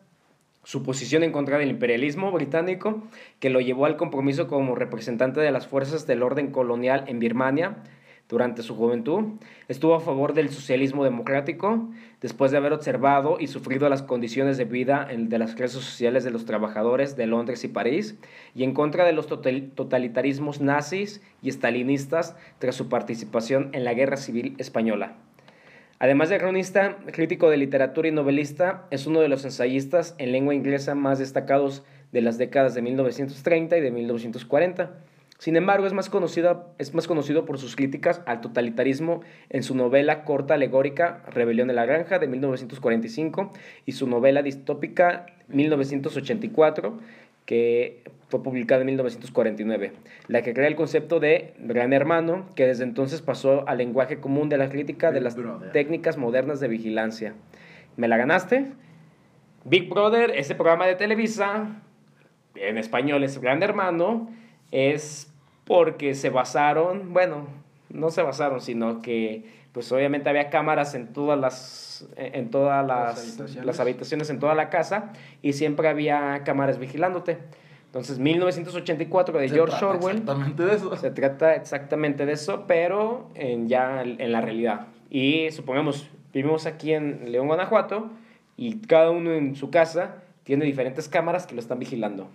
[0.63, 3.03] Su posición en contra del imperialismo británico,
[3.39, 7.79] que lo llevó al compromiso como representante de las fuerzas del orden colonial en Birmania
[8.29, 9.25] durante su juventud.
[9.69, 11.89] Estuvo a favor del socialismo democrático,
[12.21, 16.31] después de haber observado y sufrido las condiciones de vida de las clases sociales de
[16.31, 18.19] los trabajadores de Londres y París,
[18.55, 23.95] y en contra de los total- totalitarismos nazis y estalinistas tras su participación en la
[23.95, 25.17] Guerra Civil Española.
[26.03, 30.55] Además de cronista, crítico de literatura y novelista, es uno de los ensayistas en lengua
[30.55, 34.95] inglesa más destacados de las décadas de 1930 y de 1940.
[35.37, 39.21] Sin embargo, es más, conocida, es más conocido por sus críticas al totalitarismo
[39.51, 43.53] en su novela corta alegórica Rebelión de la Granja de 1945
[43.85, 46.99] y su novela distópica 1984,
[47.51, 49.93] que fue publicada en 1949,
[50.29, 54.49] la que crea el concepto de Gran Hermano, que desde entonces pasó al lenguaje común
[54.49, 55.73] de la crítica de las Brother.
[55.73, 57.35] técnicas modernas de vigilancia.
[57.97, 58.67] ¿Me la ganaste?
[59.65, 61.83] Big Brother, ese programa de Televisa,
[62.55, 64.31] en español es Gran Hermano,
[64.71, 65.35] es
[65.65, 67.49] porque se basaron, bueno,
[67.89, 69.43] no se basaron, sino que
[69.73, 73.67] pues obviamente había cámaras en todas las en todas las, Las habitaciones.
[73.67, 75.13] las habitaciones en toda la casa
[75.43, 77.39] y siempre había cámaras vigilándote.
[77.87, 80.97] Entonces, 1984 de Se George trata Orwell Exactamente de eso.
[80.97, 84.87] se trata exactamente de eso, pero en, ya en la realidad.
[85.11, 88.11] Y supongamos, vivimos aquí en León, Guanajuato,
[88.57, 92.29] y cada uno en su casa tiene diferentes cámaras que lo están vigilando.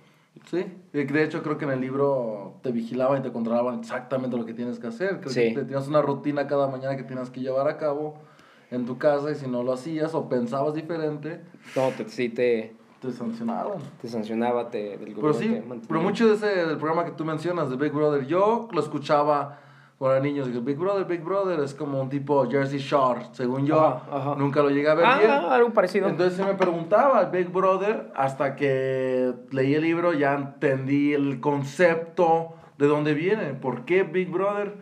[0.49, 4.45] Sí, de hecho creo que en el libro te vigilaban y te controlaban exactamente lo
[4.45, 5.19] que tienes que hacer.
[5.19, 5.41] Creo Sí.
[5.49, 8.15] que te- tenías una rutina cada mañana que tienes que llevar a cabo
[8.69, 11.41] en tu casa y si no lo hacías o pensabas diferente,
[11.75, 13.77] No, te, sí te, te sancionaban.
[14.01, 17.25] te sancionaba, te, del Pero sí, te pero mucho de ese del programa que tú
[17.25, 19.59] mencionas de Big Brother, yo lo escuchaba
[19.97, 23.65] cuando era niño, digo, Big Brother, Big Brother es como un tipo Jersey Shore, según
[23.65, 24.35] yo, Ajá, ajá.
[24.37, 25.31] nunca lo llegué a ver Ah, bien.
[25.31, 26.09] algo parecido.
[26.09, 32.55] Entonces se me preguntaba Big Brother hasta que leí el libro ya entendí el concepto
[32.77, 34.73] de dónde viene, por qué Big Brother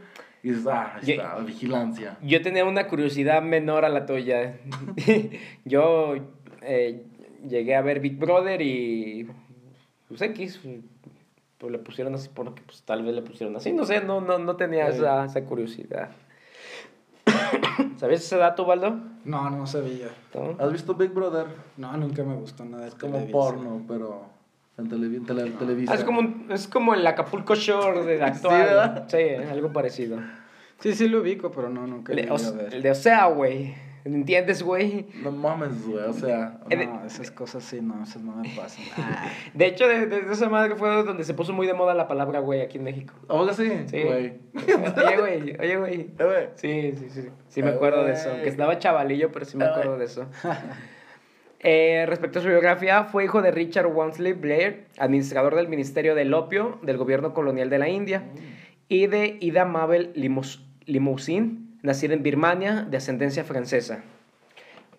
[0.41, 2.17] y dices, ah, Ye- está, la vigilancia.
[2.23, 4.57] Yo tenía una curiosidad menor a la tuya.
[5.65, 6.15] Yo
[6.63, 7.05] eh,
[7.47, 9.27] llegué a ver Big Brother y
[10.07, 10.59] pues X,
[11.63, 14.37] pues le pusieron así porque pues tal vez le pusieron así, no sé, no, no,
[14.37, 14.97] no tenía Sí.
[14.97, 16.09] esa, esa curiosidad.
[17.97, 18.97] ¿Sabes ese dato, Baldo?
[19.23, 20.07] No, no sabía.
[20.33, 20.57] ¿No?
[20.59, 21.45] ¿Has visto Big Brother?
[21.77, 23.31] No, nunca me gustó nada de Es como Televisa.
[23.37, 24.25] porno, pero
[24.77, 25.93] en televi- tele- Televisa.
[25.93, 28.61] Ah, es, como, un- es como el Acapulco Shore de actual.
[28.63, 29.05] ¿verdad?
[29.07, 29.17] Sí,
[29.49, 30.17] algo parecido.
[30.79, 32.73] Sí, sí lo ubico, pero no, nunca El lo de, llegué a o, ver.
[32.73, 33.73] el de o sea, güey.
[34.05, 35.07] ¿Entiendes, güey?
[35.23, 36.59] No mames, güey, o sea...
[36.67, 38.83] de- No, esas cosas sí, no, esas no me pasan.
[38.97, 42.07] Ah, De hecho, de, de esa madre fue donde se puso muy de moda la
[42.07, 43.13] palabra güey aquí en México.
[43.29, 43.71] ¿Ahora sí?
[43.85, 44.03] Sí.
[44.03, 44.33] Güey.
[44.55, 46.11] Oye, güey, oye, güey.
[46.19, 46.49] Eh.
[46.55, 47.29] Sí, sí, sí.
[47.47, 48.29] Sí me Eh, acuerdo de eso.
[48.31, 50.25] Aunque estaba chavalillo, pero sí me Eh, acuerdo de eso.
[51.65, 56.33] Eh, respecto a su biografía, fue hijo de Richard Wansley Blair, administrador del Ministerio del
[56.33, 58.23] Opio del gobierno colonial de la India,
[58.89, 64.03] y de Ida Mabel Limous- Limousin, nacida en Birmania, de ascendencia francesa.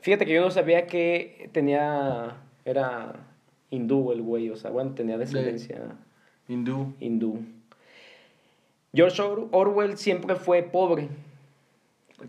[0.00, 2.36] Fíjate que yo no sabía que tenía.
[2.64, 3.14] Era
[3.70, 5.80] hindú el güey, o sea, bueno, tenía descendencia
[6.46, 6.94] Hindú.
[7.00, 7.40] hindú.
[8.94, 11.08] George Or- Orwell siempre fue pobre.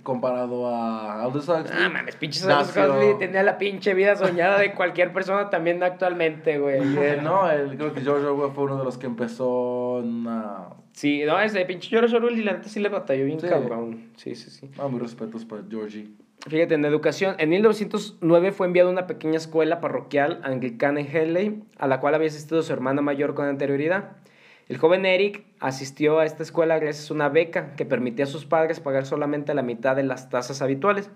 [0.03, 1.77] Comparado a Aldous Huxley.
[1.79, 6.57] Ah, mames, pinche Aldous Huxley tenía la pinche vida soñada de cualquier persona también actualmente,
[6.57, 6.81] güey.
[7.21, 10.69] No, él, creo que George Orwell fue uno de los que empezó una...
[10.95, 13.47] Sí, no, ese pinche George Orwell y la neta sí le batalló bien Sí.
[13.47, 14.11] cabrón.
[14.15, 14.69] Sí, sí, sí.
[14.79, 16.07] Ah, mis respetos para Georgie.
[16.47, 21.63] Fíjate, en educación, en 1909 fue enviado a una pequeña escuela parroquial anglicana en Henley,
[21.77, 24.13] a la cual había asistido su hermana mayor con anterioridad.
[24.69, 28.45] El joven Eric asistió a esta escuela gracias a una beca que permitía a sus
[28.45, 31.09] padres pagar solamente la mitad de las tasas habituales.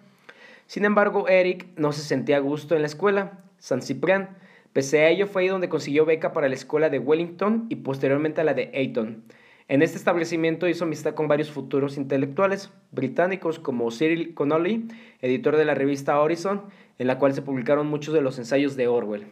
[0.68, 4.38] Sin embargo, Eric no se sentía a gusto en la escuela, San Ciprián.
[4.74, 8.42] Pese a ello, fue ahí donde consiguió beca para la escuela de Wellington y posteriormente
[8.42, 9.24] a la de Eton.
[9.70, 14.88] En este establecimiento hizo amistad con varios futuros intelectuales británicos como Cyril Connolly,
[15.22, 16.64] editor de la revista Horizon,
[16.98, 19.28] en la cual se publicaron muchos de los ensayos de Orwell.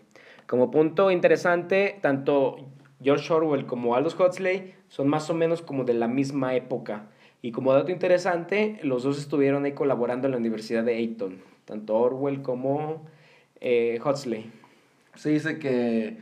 [0.46, 2.68] Como punto interesante, tanto
[3.02, 7.08] George Orwell como Aldous Huxley son más o menos como de la misma época.
[7.42, 11.96] Y como dato interesante, los dos estuvieron ahí colaborando en la Universidad de Eton, tanto
[11.96, 13.08] Orwell como
[13.60, 14.52] eh, Huxley.
[15.16, 16.20] Se dice que,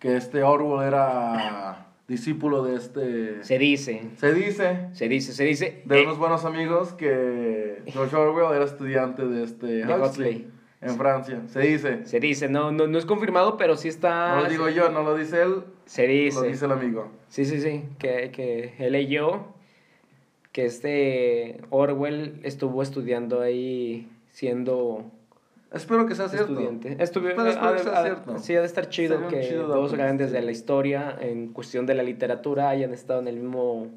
[0.00, 3.44] que este Orwell era discípulo de este...
[3.44, 5.82] Se dice, Se dice se dice, se dice.
[5.84, 10.48] de eh, unos buenos amigos que George Orwell era estudiante de este De Huxley, Huxley.
[10.82, 11.42] en Francia.
[11.48, 12.06] Se dice.
[12.06, 14.36] se dice, no, no, no es confirmado, pero sí está.
[14.36, 16.40] No lo digo yo, no lo dice él, Se dice.
[16.40, 17.10] lo dice el amigo.
[17.28, 19.46] Sí, sí, sí, que, que él leyó
[20.52, 25.10] que este Orwell estuvo estudiando ahí siendo
[25.74, 26.52] Espero que sea cierto.
[26.52, 26.90] estudiante.
[26.90, 27.26] Pero espero
[27.74, 28.38] que sea cierto.
[28.38, 30.34] Sí, ha de estar chido Sería que chido dos grandes sí.
[30.34, 33.88] de la historia en cuestión de la literatura hayan estado en el mismo,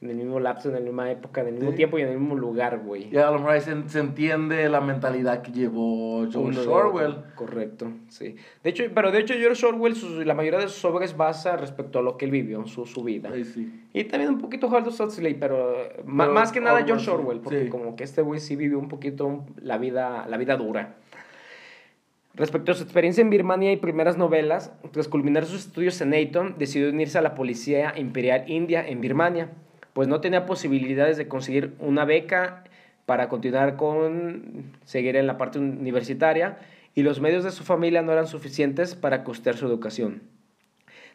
[0.00, 1.76] en el mismo lapso, en la misma época, en el mismo Sí.
[1.76, 3.08] tiempo y en el mismo lugar, güey.
[3.10, 7.16] Y a lo mejor ahí se, se entiende la mentalidad que llevó George Orwell.
[7.34, 8.36] Correcto, sí.
[8.62, 11.98] De hecho, pero de hecho George Orwell, sus- la mayoría de sus obras basa respecto
[11.98, 13.30] a lo que él vivió, su, su vida.
[13.32, 13.82] Ahí sí.
[13.94, 17.10] Y también un poquito Aldous Huxley, pero, Pero más que nada George sí.
[17.10, 17.68] Orwell, porque Sí.
[17.70, 20.96] como que este güey sí vivió un poquito la vida, la vida dura.
[22.36, 26.56] Respecto a su experiencia en Birmania y primeras novelas, tras culminar sus estudios en Eton,
[26.58, 29.52] decidió unirse a la Policía Imperial India en Birmania,
[29.94, 32.64] pues no tenía posibilidades de conseguir una beca
[33.06, 36.58] para continuar con seguir en la parte universitaria
[36.94, 40.20] y los medios de su familia no eran suficientes para costear su educación.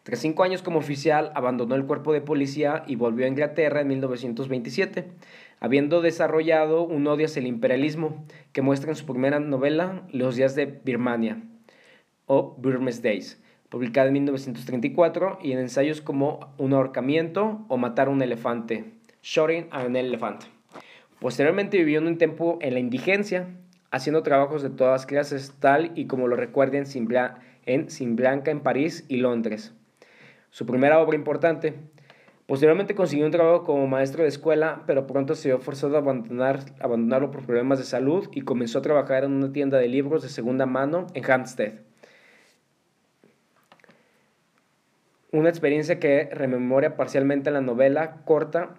[0.01, 3.89] Tras cinco años como oficial, abandonó el cuerpo de policía y volvió a Inglaterra en
[3.89, 5.11] 1927,
[5.61, 10.55] habiendo desarrollado un odio hacia el imperialismo que muestra en su primera novela Los días
[10.55, 11.41] de Birmania
[12.25, 18.11] o Burmese Days, publicada en 1934, y en ensayos como Un ahorcamiento o Matar a
[18.11, 18.85] un elefante,
[19.21, 20.43] Shooting an Elephant.
[21.19, 23.47] Posteriormente vivió un tiempo en la indigencia,
[23.91, 27.05] haciendo trabajos de todas clases, tal y como lo recuerda en Sin,
[28.15, 29.73] Blanca en París y Londres.
[30.49, 31.75] Su primera obra importante.
[32.51, 36.59] Posteriormente consiguió un trabajo como maestro de escuela, pero pronto se vio forzado a abandonar,
[36.81, 40.27] abandonarlo por problemas de salud y comenzó a trabajar en una tienda de libros de
[40.27, 41.75] segunda mano en Hampstead.
[45.31, 48.75] Una experiencia que rememora parcialmente en la novela corta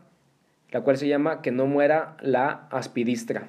[0.70, 3.48] la cual se llama Que no muera la aspidistra.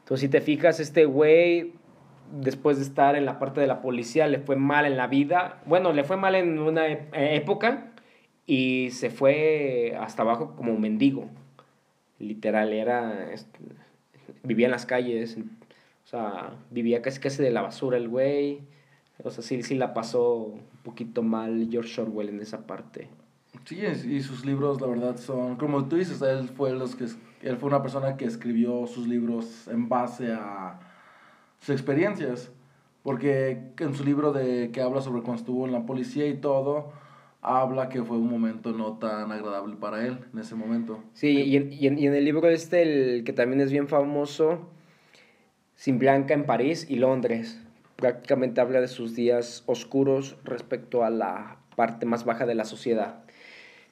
[0.00, 1.72] Entonces, si te fijas, este güey,
[2.30, 5.62] después de estar en la parte de la policía, le fue mal en la vida.
[5.64, 7.91] Bueno, le fue mal en una época
[8.52, 11.30] y se fue hasta abajo como un mendigo.
[12.18, 13.30] Literal, era.
[14.42, 15.38] Vivía en las calles.
[15.38, 18.60] O sea, vivía casi casi de la basura el güey.
[19.24, 23.08] O sea, sí, sí la pasó un poquito mal George Orwell en esa parte.
[23.64, 27.04] Sí, y sus libros, la verdad, son, como tú dices, él fue, los que,
[27.40, 30.78] él fue una persona que escribió sus libros en base a
[31.58, 32.52] sus experiencias.
[33.02, 36.92] Porque en su libro de que habla sobre cuando estuvo en la policía y todo,
[37.42, 41.02] habla que fue un momento no tan agradable para él en ese momento.
[41.12, 43.88] Sí, y en, y en, y en el libro este, el que también es bien
[43.88, 44.70] famoso,
[45.74, 47.60] Sin Blanca en París y Londres,
[47.96, 53.24] prácticamente habla de sus días oscuros respecto a la parte más baja de la sociedad.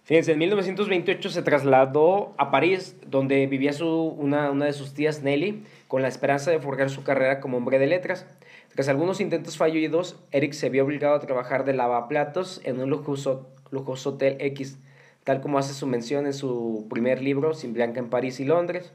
[0.04, 5.22] Fíjense, en 1928 se trasladó a París, donde vivía su, una, una de sus tías,
[5.22, 8.26] Nelly, con la esperanza de forjar su carrera como hombre de letras.
[8.74, 13.48] Tras algunos intentos fallidos, Eric se vio obligado a trabajar de lavaplatos en un lujoso,
[13.70, 14.78] lujoso hotel X,
[15.24, 18.92] tal como hace su mención en su primer libro, Sin Blanca en París y Londres.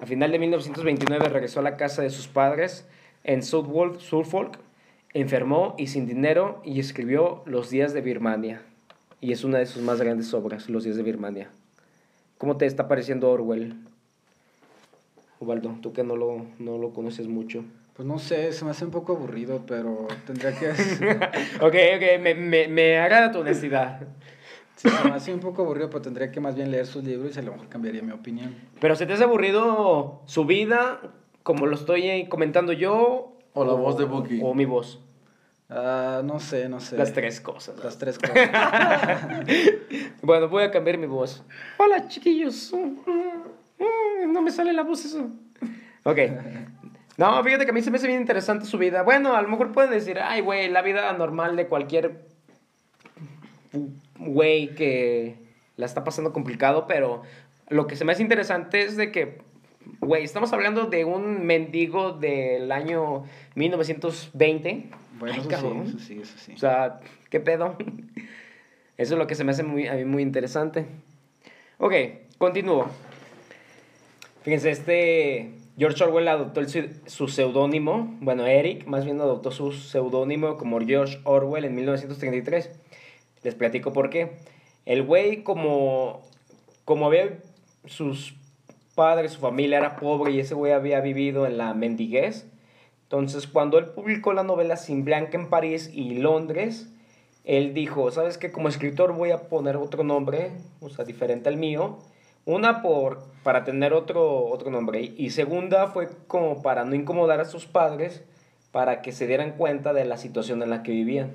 [0.00, 2.88] A final de 1929 regresó a la casa de sus padres
[3.22, 4.58] en Southwold, Suffolk,
[5.12, 8.62] enfermó y sin dinero y escribió Los días de Birmania
[9.20, 11.50] y es una de sus más grandes obras, Los días de Birmania.
[12.38, 13.74] ¿Cómo te está pareciendo Orwell?
[15.40, 17.64] Ubaldo, tú que no lo, no lo conoces mucho.
[17.96, 20.68] Pues no sé, se me hace un poco aburrido, pero tendría que...
[21.60, 24.00] ok, ok, me, me, me agrada tu honestidad.
[24.76, 27.34] Sí, se me hace un poco aburrido, pero tendría que más bien leer sus libros
[27.34, 28.54] y a lo mejor cambiaría mi opinión.
[28.78, 31.00] ¿Pero se te hace aburrido su vida,
[31.42, 33.38] como lo estoy comentando yo?
[33.54, 34.40] O la voz de Bucky.
[34.42, 35.00] O mi voz.
[35.70, 36.98] Ah, no sé, no sé.
[36.98, 37.82] Las tres cosas.
[37.82, 38.36] Las tres cosas.
[40.22, 41.42] bueno, voy a cambiar mi voz.
[41.78, 42.74] Hola, chiquillos.
[44.28, 45.30] No me sale la voz eso.
[46.04, 46.18] Ok.
[47.16, 49.02] No, fíjate que a mí se me hace bien interesante su vida.
[49.02, 52.26] Bueno, a lo mejor pueden decir, ay, güey, la vida normal de cualquier
[54.18, 55.36] güey que
[55.76, 57.22] la está pasando complicado, pero
[57.68, 59.38] lo que se me hace interesante es de que,
[60.00, 65.86] güey, estamos hablando de un mendigo del año 1920 bueno, Ay, eso cabrón.
[65.86, 66.52] sí, eso sí, eso sí.
[66.54, 67.00] O sea,
[67.30, 67.76] ¿qué pedo?
[68.98, 70.86] Eso es lo que se me hace muy, a mí muy interesante.
[71.76, 71.92] Ok,
[72.38, 72.88] continúo.
[74.42, 76.62] Fíjense, este George Orwell adoptó
[77.06, 82.70] su seudónimo, bueno, Eric más bien adoptó su seudónimo como George Orwell en 1933.
[83.42, 84.38] Les platico por qué.
[84.86, 86.22] El güey, como,
[86.84, 87.38] como había
[87.84, 88.34] sus
[88.94, 92.46] padres, su familia era pobre y ese güey había vivido en la mendiguez,
[93.06, 96.92] entonces, cuando él publicó la novela Sin Blanca en París y Londres,
[97.44, 98.50] él dijo, ¿sabes qué?
[98.50, 100.50] Como escritor voy a poner otro nombre,
[100.80, 101.98] o sea, diferente al mío.
[102.46, 105.00] Una, por, para tener otro, otro nombre.
[105.16, 108.24] Y segunda, fue como para no incomodar a sus padres,
[108.72, 111.32] para que se dieran cuenta de la situación en la que vivían.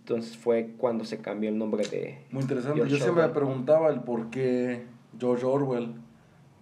[0.00, 2.18] Entonces fue cuando se cambió el nombre de...
[2.30, 2.76] Muy interesante.
[2.78, 4.86] George Yo siempre me preguntaba el por qué
[5.20, 5.92] George Orwell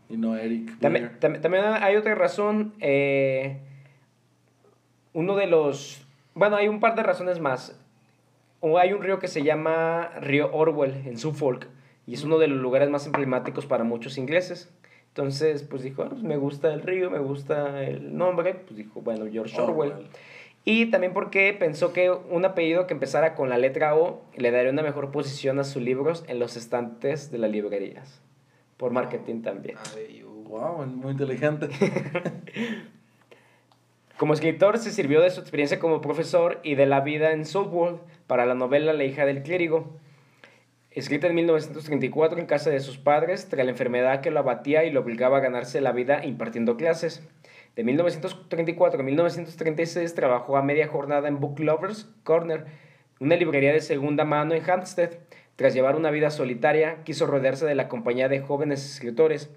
[0.09, 0.79] y no Eric.
[0.81, 1.21] También, Berger.
[1.21, 2.75] tam- también hay otra razón.
[2.81, 3.61] eh,
[5.13, 6.05] uno de los.
[6.35, 7.79] Bueno, hay un par de razones más.
[8.61, 11.69] O hay un río que se llama Río Orwell en Suffolk.
[12.07, 14.71] Y es uno de los lugares más emblemáticos para muchos ingleses.
[15.09, 18.55] Entonces, pues dijo, "Ah, pues me gusta el río, me gusta el nombre.
[18.55, 19.93] Pues dijo, bueno, George Orwell.
[19.93, 20.09] Orwell.
[20.65, 24.73] Y también porque pensó que un apellido que empezara con la letra O le daría
[24.73, 28.21] una mejor posición a sus libros en los estantes de las librerías.
[28.77, 29.77] Por marketing también.
[29.97, 30.23] Ay.
[30.49, 31.69] Wow, muy inteligente.
[34.17, 38.01] Como escritor se sirvió de su experiencia como profesor y de la vida en Southwold
[38.27, 39.99] para la novela La hija del clérigo,
[41.01, 44.91] escrita en 1934 en casa de sus padres tras la enfermedad que lo abatía y
[44.91, 47.23] lo obligaba a ganarse la vida impartiendo clases.
[47.77, 52.65] De 1934 a 1936 trabajó a media jornada en Book Lovers Corner,
[53.21, 55.11] una librería de segunda mano en Hampstead.
[55.57, 59.51] Tras llevar una vida solitaria, quiso rodearse de la compañía de jóvenes escritores.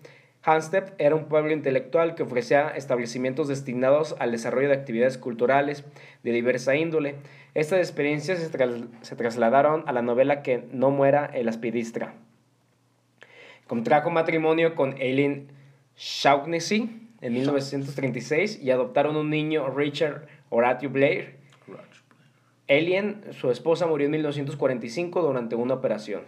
[0.44, 5.86] Hampstead era un pueblo intelectual que ofrecía establecimientos destinados al desarrollo de actividades culturales
[6.24, 7.16] de diversa índole.
[7.60, 12.14] Estas experiencias se, tras- se trasladaron a la novela Que no muera el aspidistra.
[13.68, 15.52] Contrajo matrimonio con Eileen
[15.98, 21.36] Shaughnessy en 1936 y adoptaron un niño, Richard Horatio Blair.
[22.70, 26.22] Alien, su esposa, murió en 1945 durante una operación.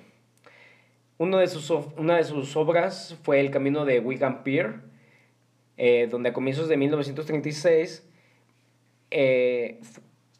[1.17, 4.81] Uno de sus, una de sus obras fue El Camino de Wigan Pier,
[5.77, 8.05] eh, donde a comienzos de 1936,
[9.11, 9.79] eh,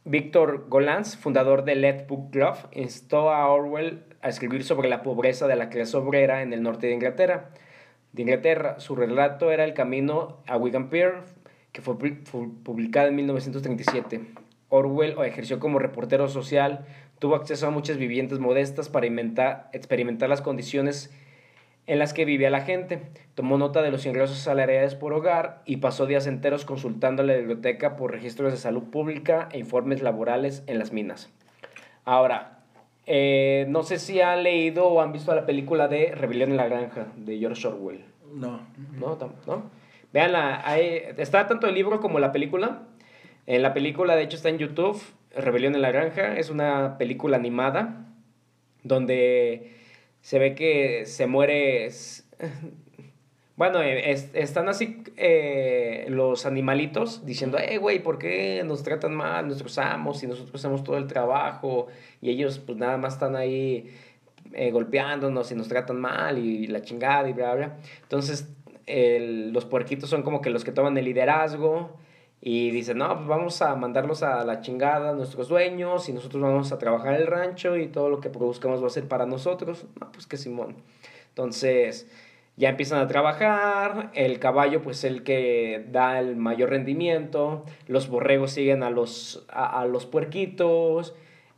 [0.03, 5.48] Víctor Golans, fundador del Let Book Club, instó a Orwell a escribir sobre la pobreza
[5.48, 7.52] de la clase obrera en el norte de Inglaterra.
[8.11, 11.19] De Inglaterra, su relato era El Camino a Wigan Pier,
[11.72, 14.22] que fue publicado en 1937.
[14.69, 16.86] Orwell ejerció como reportero social,
[17.19, 21.14] tuvo acceso a muchas viviendas modestas para inventar- experimentar las condiciones
[21.92, 23.02] en las que vivía la gente.
[23.36, 27.98] Tomó nota de los ingresos salariales por hogar y pasó días enteros consultando la biblioteca
[27.98, 31.30] por registros de salud pública e informes laborales en las minas.
[32.06, 32.60] Ahora,
[33.08, 36.70] eh, no sé si han leído o han visto la película de Rebelión en la
[36.70, 38.06] Granja de George Orwell.
[38.34, 38.62] No.
[38.98, 39.18] ¿No?
[39.46, 39.64] ¿No?
[40.14, 42.84] Veanla, hay- está tanto el libro como la película.
[43.48, 45.02] En la película, de hecho, está en YouTube.
[45.36, 48.06] Rebelión en la Granja es una película animada
[48.84, 49.76] donde
[50.22, 51.89] se ve que se muere.
[53.57, 59.14] Bueno, eh, es- están así eh, los animalitos diciendo, eh, güey, ¿por qué nos tratan
[59.14, 61.88] mal nuestros amos y nosotros hacemos todo el trabajo?
[62.22, 63.91] Y ellos, pues nada más están ahí
[64.53, 67.77] eh, golpeándonos y nos tratan mal y la chingada y bla, bla.
[68.02, 68.49] Entonces,
[68.88, 71.98] el- los puerquitos son como que los que toman el liderazgo
[72.42, 76.72] y dicen, no, pues vamos a mandarlos a la chingada nuestros dueños y nosotros vamos
[76.72, 79.86] a trabajar el rancho y todo lo que produzcamos va a ser para nosotros.
[80.00, 80.78] No, pues que Simón.
[81.30, 82.10] Entonces,
[82.58, 88.52] ya empiezan a trabajar, el caballo pues el que da el mayor rendimiento, los borregos
[88.52, 91.14] siguen a los, a, a los puerquitos,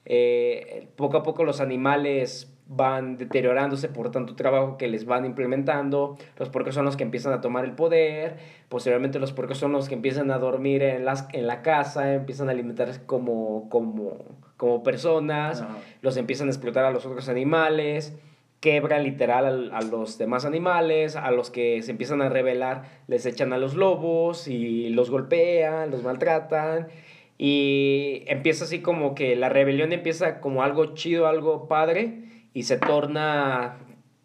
[0.05, 6.17] eh, poco a poco los animales van deteriorándose por tanto trabajo que les van implementando,
[6.37, 8.37] los puercos son los que empiezan a tomar el poder,
[8.69, 12.47] posteriormente los puercos son los que empiezan a dormir en, las, en la casa, empiezan
[12.47, 14.13] a alimentarse como, como,
[14.57, 15.63] como personas,
[16.01, 18.17] los empiezan a explotar a los otros animales,
[18.61, 23.25] quebran literal al- a, los demás animales, a los que se empiezan a rebelar les
[23.25, 26.87] echan a los lobos y los golpean, los maltratan
[27.37, 32.22] y empieza así como que la rebelión empieza como algo chido, algo padre
[32.53, 33.77] y se torna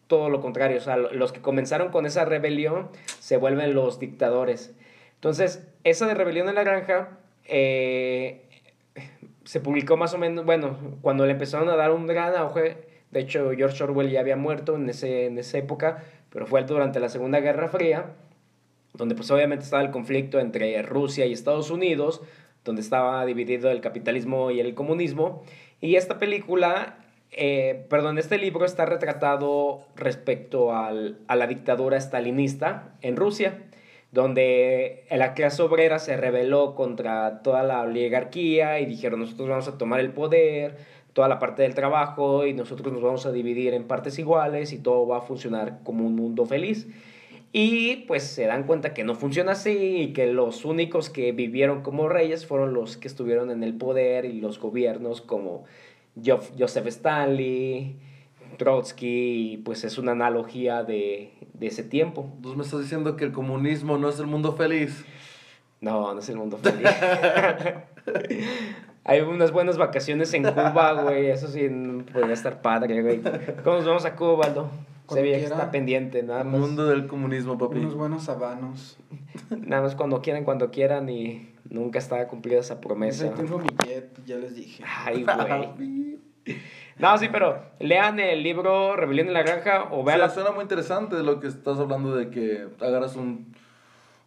[0.07, 2.89] todo lo contrario, o sea, lo- los que comenzaron con esa rebelión
[3.19, 4.73] se vuelven los dictadores.
[5.15, 8.41] Entonces, esa de rebelión en la granja eh,
[9.43, 12.77] se publicó más o menos, bueno, cuando le empezaron a dar un gran auge,
[13.11, 16.99] de hecho George Orwell ya había muerto en, ese, en esa época, pero fue durante
[16.99, 18.05] la Segunda Guerra Fría,
[18.93, 22.21] donde pues obviamente estaba el conflicto entre Rusia y Estados Unidos,
[22.63, 25.43] donde estaba dividido el capitalismo y el comunismo,
[25.81, 26.97] y esta película,
[27.31, 33.63] eh, perdón, este libro está retratado respecto al- a la dictadura stalinista en Rusia
[34.11, 39.77] donde la clase obrera se rebeló contra toda la oligarquía y dijeron nosotros vamos a
[39.77, 40.77] tomar el poder,
[41.13, 44.79] toda la parte del trabajo y nosotros nos vamos a dividir en partes iguales y
[44.79, 46.87] todo va a funcionar como un mundo feliz.
[47.51, 51.81] Y pues se dan cuenta que no funciona así y que los únicos que vivieron
[51.83, 55.65] como reyes fueron los que estuvieron en el poder y los gobiernos como
[56.25, 57.97] Joseph Stanley,
[58.57, 62.29] Trotsky, y pues es una analogía de, de ese tiempo.
[62.35, 65.05] Entonces me estás diciendo que el comunismo no es el mundo feliz.
[65.81, 66.89] No, no es el mundo feliz.
[69.05, 71.27] Hay unas buenas vacaciones en Cuba, güey.
[71.27, 71.67] Eso sí,
[72.11, 73.21] podría estar padre, güey.
[73.63, 74.69] ¿Cómo nos vamos a Cuba, Aldo?
[74.69, 76.59] Se Cuando ve que está pendiente, nada El más.
[76.59, 77.79] mundo del comunismo, papi.
[77.79, 78.97] Unos buenos habanos.
[79.49, 83.33] Nada más cuando quieran, cuando quieran y nunca está cumplida esa Ese promesa.
[83.33, 84.83] tengo mi jet, ya les dije.
[84.85, 86.19] Ay, güey.
[86.97, 90.33] No, sí, pero lean el libro Rebelión en la Granja o O vean sea, la...
[90.33, 93.55] suena muy interesante lo que estás hablando de que agarras un,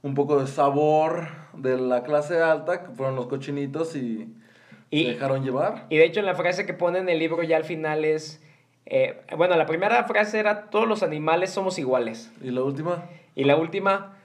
[0.03, 4.35] un poco de sabor de la clase alta, que fueron los cochinitos y,
[4.91, 5.85] Y- se dejaron llevar.
[5.91, 8.43] Y de hecho, en la frase que pone en el libro ya al final es...
[8.87, 12.33] eh, bueno, la primera frase era todos los animales somos iguales.
[12.41, 13.05] Y la última,
[13.35, 14.17] Y la última,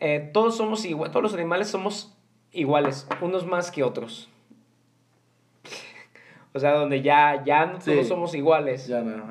[0.00, 2.16] eh, todos somos iguales, todos los animales somos
[2.52, 4.28] iguales, unos más que otros.
[6.52, 7.92] o sea, donde ya, ya no Sí.
[7.92, 8.86] todos somos iguales.
[8.86, 9.24] ya no.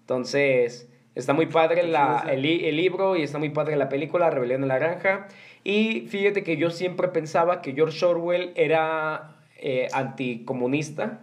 [0.00, 4.62] Entonces, está muy padre la, el, el libro y está muy padre la película, Rebelión
[4.62, 5.28] en la Granja.
[5.64, 11.20] Y fíjate que yo siempre pensaba que George Orwell era eh, anticomunista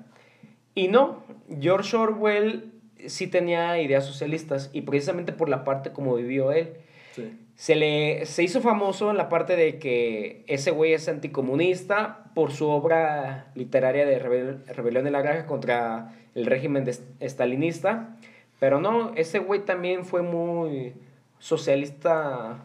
[0.75, 1.23] Y no,
[1.59, 2.71] George Orwell
[3.07, 6.73] sí tenía ideas socialistas y precisamente por la parte como vivió él.
[7.11, 7.37] Sí.
[7.59, 12.53] Se, le, se hizo famoso en la parte de que ese güey es anticomunista por
[12.53, 18.15] su obra literaria de rebel- Rebelión de la Granja contra el régimen de estalinista.
[18.61, 20.93] Pero no, ese güey también fue muy
[21.39, 22.59] socialista,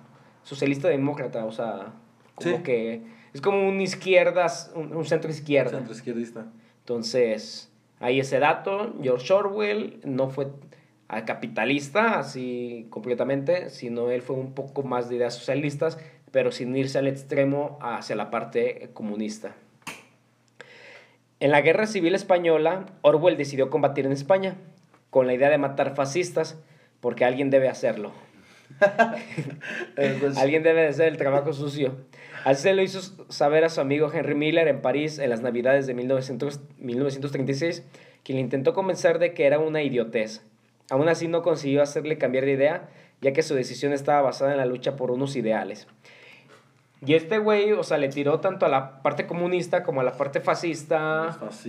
[0.44, 1.92] socialista demócrata, o sea,
[2.36, 2.62] como Sí.
[2.62, 3.02] que
[3.32, 5.70] es como un izquierdas, un, un centro izquierda.
[5.78, 6.46] Centro izquierdista.
[6.82, 7.68] Entonces,
[7.98, 8.94] hay ese dato.
[9.02, 10.46] George Orwell no fue
[11.08, 15.98] ah, capitalista así completamente, sino él fue un poco más de ideas socialistas,
[16.30, 19.54] pero sin irse al extremo hacia la parte comunista.
[21.40, 24.56] En la Guerra Civil Española, Orwell decidió combatir en España
[25.10, 26.58] con la idea de matar fascistas,
[27.00, 28.12] porque alguien debe hacerlo.
[29.96, 31.94] Eh, pues, Alguien debe de hacer el trabajo sucio.
[32.44, 33.00] Así se lo hizo
[33.30, 37.84] saber a su amigo Henry Miller en París en las navidades de 1900 1936,
[38.24, 40.42] quien le intentó convencer de que era una idiotez.
[40.90, 42.88] Aún así no consiguió hacerle cambiar de idea,
[43.20, 45.86] ya que su decisión estaba basada en la lucha por unos ideales.
[47.06, 50.16] Y este güey, o sea, le tiró tanto a la parte comunista como a la
[50.16, 51.66] parte fascista, los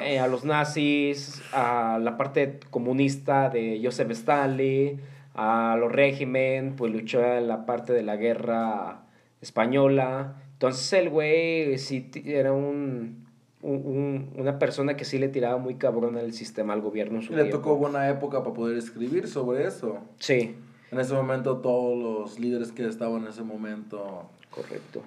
[0.00, 5.00] eh, a los nazis, a la parte comunista de Joseph Stalin,
[5.34, 9.02] a los régimen, pues luchó en la parte de la guerra
[9.42, 10.36] española.
[10.54, 13.27] Entonces el güey sí era un,
[13.62, 17.18] un- un- una persona que sí le tiraba muy cabrón al sistema, al gobierno.
[17.20, 17.58] Y le tiempo.
[17.58, 19.98] tocó buena época para poder escribir sobre eso.
[20.18, 20.54] Sí,
[20.90, 24.30] En ese momento todos los líderes que estaban en ese momento...
[24.50, 25.02] correcto.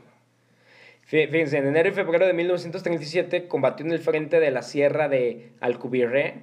[1.10, 5.10] Fí- Fíjense, en enero y febrero de 1937 combatió en el frente de la sierra
[5.10, 6.42] de Alcubierre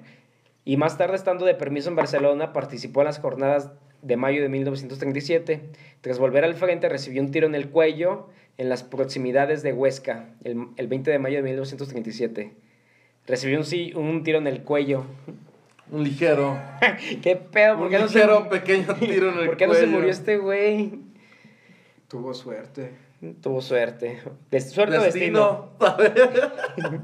[0.65, 3.71] y más tarde, estando de permiso en Barcelona, participó en las jornadas
[4.03, 5.63] de mayo de 1937.
[6.01, 8.29] Tras volver al frente, recibió un tiro en el cuello
[8.59, 12.53] en las proximidades de Huesca, el, el 20 de mayo de 1937.
[13.27, 15.05] Recibió un, un tiro en el cuello.
[15.91, 16.55] Un ligero,
[17.23, 17.77] ¿Qué pedo?
[17.77, 20.11] ¿Por un qué no se, ligero pequeño tiro en el ¿por qué no se murió
[20.11, 21.01] este güey?
[22.09, 22.93] Tuvo suerte.
[23.41, 24.21] Tuvo suerte.
[24.51, 25.71] De suerte o destino.
[25.81, 27.03] Destino.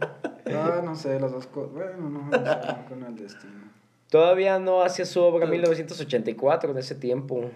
[0.49, 1.73] Ah, no sé, las dos cosas.
[1.73, 3.71] Bueno, no, no sé, con el destino.
[4.11, 7.51] Todavía no hacía su obra en 1984 en ese tiempo.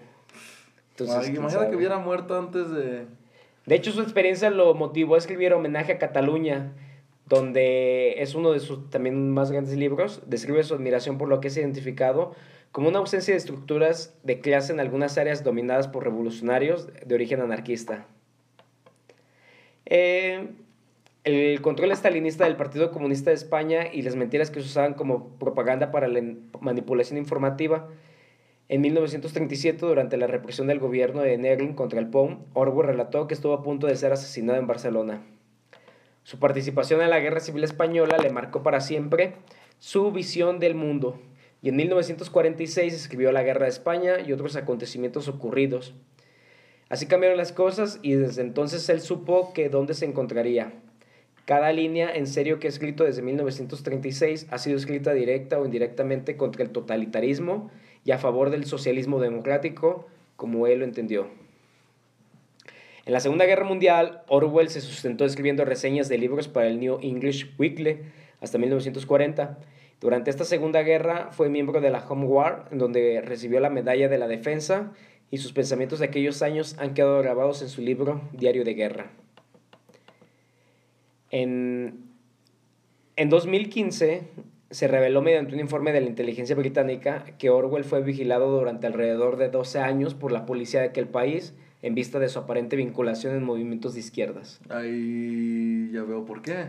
[0.97, 1.69] Entonces, Ay, imagina sabe.
[1.69, 3.05] que hubiera muerto antes de...
[3.69, 6.73] De hecho, su experiencia lo motivó a escribir Homenaje a Cataluña,
[7.27, 10.23] donde es uno de sus también más grandes libros.
[10.25, 12.33] Describe su admiración por lo que es identificado
[12.71, 17.41] como una ausencia de estructuras de clase en algunas áreas dominadas por revolucionarios de origen
[17.41, 18.07] anarquista.
[19.85, 20.47] Eh,
[21.23, 25.37] el control estalinista del Partido Comunista de España y las mentiras que se usaban como
[25.37, 26.23] propaganda para la
[26.59, 27.87] manipulación informativa.
[28.71, 33.33] En 1937, durante la represión del gobierno de Nerlin contra el POM, Orwell relató que
[33.33, 35.23] estuvo a punto de ser asesinado en Barcelona.
[36.21, 39.33] Su participación en la Guerra Civil Española le marcó para siempre
[39.79, 41.19] su visión del mundo,
[41.63, 45.95] y en 1946 escribió La Guerra de España y otros acontecimientos ocurridos.
[46.89, 50.73] Así cambiaron las cosas y desde entonces él supo que dónde se encontraría.
[51.45, 56.37] Cada línea en serio que ha escrito desde 1936 ha sido escrita directa o indirectamente
[56.37, 57.71] contra el totalitarismo
[58.05, 61.27] y a favor del socialismo democrático, como él lo entendió.
[63.05, 66.99] En la Segunda Guerra Mundial, Orwell se sustentó escribiendo reseñas de libros para el New
[67.01, 67.99] English Weekly
[68.39, 69.57] hasta 1940.
[69.99, 74.07] Durante esta Segunda Guerra fue miembro de la Home War, en donde recibió la Medalla
[74.09, 74.93] de la Defensa,
[75.31, 79.11] y sus pensamientos de aquellos años han quedado grabados en su libro Diario de Guerra.
[81.31, 82.11] En,
[83.15, 84.23] en 2015
[84.69, 89.37] se reveló mediante un informe de la inteligencia británica que Orwell fue vigilado durante alrededor
[89.37, 93.35] de 12 años por la policía de aquel país en vista de su aparente vinculación
[93.35, 94.59] en movimientos de izquierdas.
[94.69, 96.65] Ahí ya veo por qué.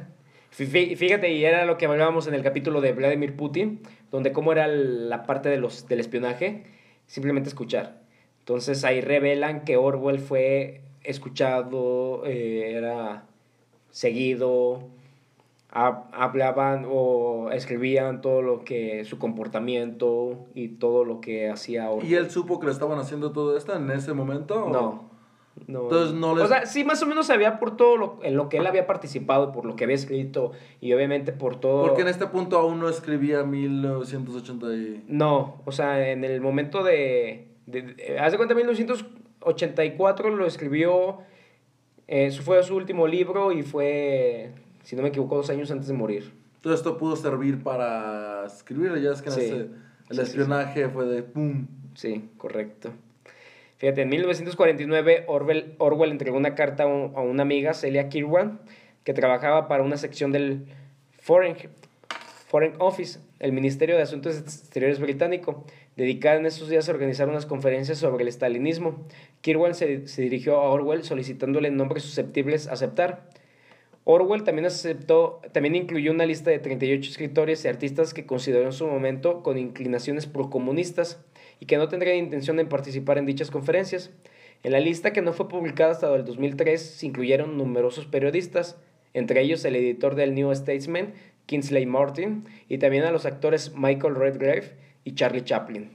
[0.56, 4.32] Fí- fí- Fíjate, y era lo que hablábamos en el capítulo de Vladimir Putin, donde
[4.32, 6.62] cómo era la parte de los, del espionaje,
[7.06, 8.00] simplemente escuchar.
[8.40, 13.24] Entonces ahí revelan que Orwell fue escuchado, eh, era
[13.90, 14.88] seguido,
[15.72, 22.08] hablaban o escribían todo lo que, su comportamiento y todo lo que hacía Orwell.
[22.10, 24.64] ¿Y él supo que le estaban haciendo todo esto en ese momento?
[24.66, 25.10] o- No.
[25.66, 25.82] No.
[25.82, 28.48] Entonces, no les- O sea, sí, más o menos sabía por todo lo, en lo
[28.48, 31.82] que él había participado, por lo que había escrito y obviamente por todo...
[31.86, 35.04] Porque en este punto aún no escribía 1980 y...
[35.08, 37.48] No, o sea, en el momento de...
[37.66, 41.18] de, de- haz de cuenta, 1984 lo escribió,
[42.06, 44.52] eh, su- fue su último libro y fue,
[44.90, 46.32] si no me equivoco, dos años antes de morir.
[46.62, 49.40] Todo esto pudo servir para escribir, ya es que Sí.
[49.42, 49.70] el
[50.10, 51.68] Sí, sí, espionaje fue de pum.
[51.94, 52.90] Sí, correcto.
[53.76, 58.58] Fíjate, en 1949 Orwell, Orwell entregó una carta a, un- a una amiga, Celia Kirwan,
[59.04, 60.64] que trabajaba para una sección del
[61.20, 61.54] Foreign,
[62.48, 65.64] Foreign Office, el Ministerio de Asuntos Exteriores británico,
[65.96, 69.06] dedicada en esos días a organizar unas conferencias sobre el estalinismo.
[69.40, 73.30] Kirwan se, se dirigió a Orwell solicitándole nombres susceptibles a aceptar.
[74.04, 78.72] Orwell también aceptó, también incluyó una lista de 38 escritores y artistas que consideró en
[78.72, 81.22] su momento con inclinaciones procomunistas
[81.60, 84.10] y que no tendrían intención de participar en dichas conferencias.
[84.62, 88.78] En la lista que no fue publicada hasta el 2003 se incluyeron numerosos periodistas,
[89.12, 91.12] entre ellos el editor del New Statesman,
[91.46, 94.72] Kingsley Martin, y también a los actores Michael Redgrave
[95.04, 95.90] y Charlie Chaplin.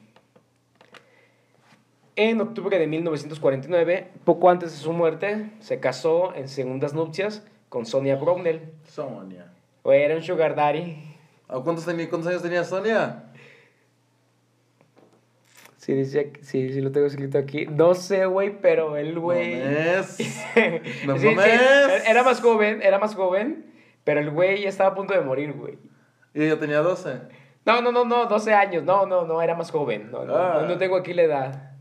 [2.17, 7.43] En octubre de 1949, poco antes de su muerte, se casó en segundas nupcias
[7.75, 8.71] con Sonia Brownell.
[8.87, 9.51] Sonia.
[9.83, 10.95] O era un sugar daddy.
[11.49, 13.23] ¿A cuántos, tenía, cuántos años tenía Sonia?
[15.75, 17.65] Sí, dice, sí, sí lo tengo escrito aquí.
[17.65, 19.55] No sé, güey, pero el güey...
[19.55, 20.17] No es.
[21.05, 22.07] No Sí, sí, mames.
[22.07, 23.65] era más joven, era más joven,
[24.05, 25.77] pero el güey estaba a punto de morir, güey.
[26.33, 27.23] Y ella tenía 12.
[27.65, 30.09] No, no, no, no, 12 años, no, no, no, era más joven.
[30.11, 30.59] No, no, Ah.
[30.61, 31.71] no, no tengo aquí la edad.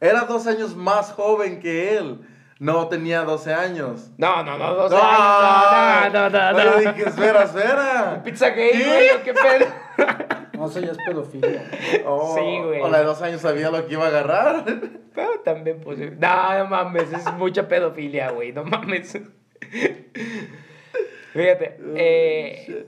[0.00, 2.18] Era dos años más joven que él.
[2.64, 4.10] No tenía 12 años.
[4.16, 6.04] No, no, no, 12 ¡Ah!
[6.04, 6.76] años, no, no, no, Yo no.
[6.92, 8.22] dije, espera, espera.
[8.24, 9.66] Pizza gay, güey, ¿o qué pedo?
[10.54, 11.68] No, eso ya es pedofilia.
[12.06, 12.80] Oh, Sí, güey.
[12.80, 14.64] O la de dos años sabía lo que iba a agarrar.
[15.14, 16.16] Pero también posible.
[16.18, 19.18] No, no mames, es mucha pedofilia, güey, no mames.
[21.32, 22.86] Fíjate, eh,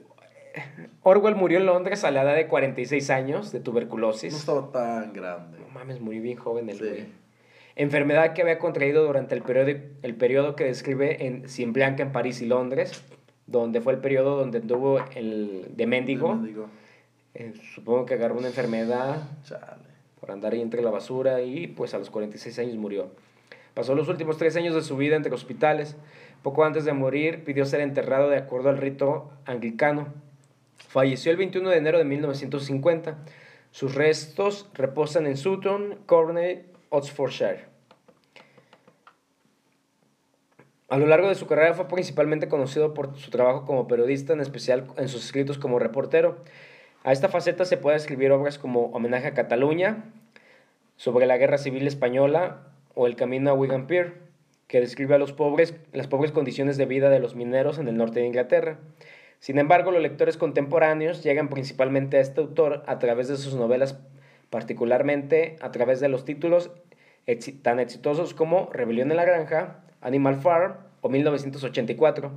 [1.03, 4.33] Orwell murió en Londres a la edad de 46 años de No tuberculosis.
[4.35, 5.59] estaba tan grande.
[5.59, 7.13] No mames, murió bien joven el Sí.
[7.77, 12.11] Enfermedad que había contraído durante el periodo, el periodo que describe en Cien Blanca en
[12.11, 13.05] París y Londres,
[13.47, 16.35] donde fue el periodo donde tuvo el de mendigo.
[16.35, 16.69] Mendigo.
[17.35, 19.85] Eh, supongo que agarró una enfermedad Chale.
[20.19, 23.11] por andar ahí entre la basura y pues a los 46 años murió.
[23.75, 25.97] Pasó los últimos tres años de su vida entre hospitales.
[26.43, 30.07] Poco antes de morir pidió ser enterrado de acuerdo al rito anglicano.
[30.79, 33.19] Falleció el 21 de enero de 1950.
[33.71, 37.65] Sus restos reposan en Sutton, Cornell, Oxfordshire.
[40.89, 44.41] A lo largo de su carrera fue principalmente conocido por su trabajo como periodista, en
[44.41, 46.39] especial en sus escritos como reportero.
[47.03, 50.13] A esta faceta se puede escribir obras como Homenaje a Cataluña,
[50.97, 54.15] sobre la Guerra Civil Española o El Camino a Wigan Pier,
[54.69, 55.75] que describe a las pobres
[56.33, 58.79] condiciones de vida de los mineros en el norte de Inglaterra.
[59.39, 63.99] Sin embargo, los lectores contemporáneos llegan principalmente a este autor a través de sus novelas,
[64.51, 66.71] particularmente a través de los títulos
[67.63, 72.31] tan exitosos como Rebelión en la Granja, Animal Farm o 1984.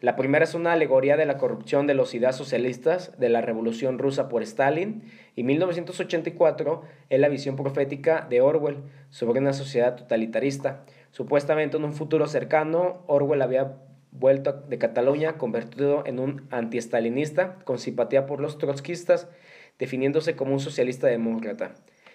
[0.00, 3.98] La primera es una alegoría de la corrupción de los ideas socialistas de la Revolución
[3.98, 5.04] Rusa por Stalin
[5.34, 10.84] y 1984 es la visión profética de Orwell sobre una sociedad totalitarista.
[11.12, 13.76] Supuestamente en un futuro cercano, Orwell había
[14.12, 19.28] vuelto de Cataluña convertido en un antiestalinista con simpatía por los trotskistas,
[19.78, 21.74] definiéndose como un socialista demócrata.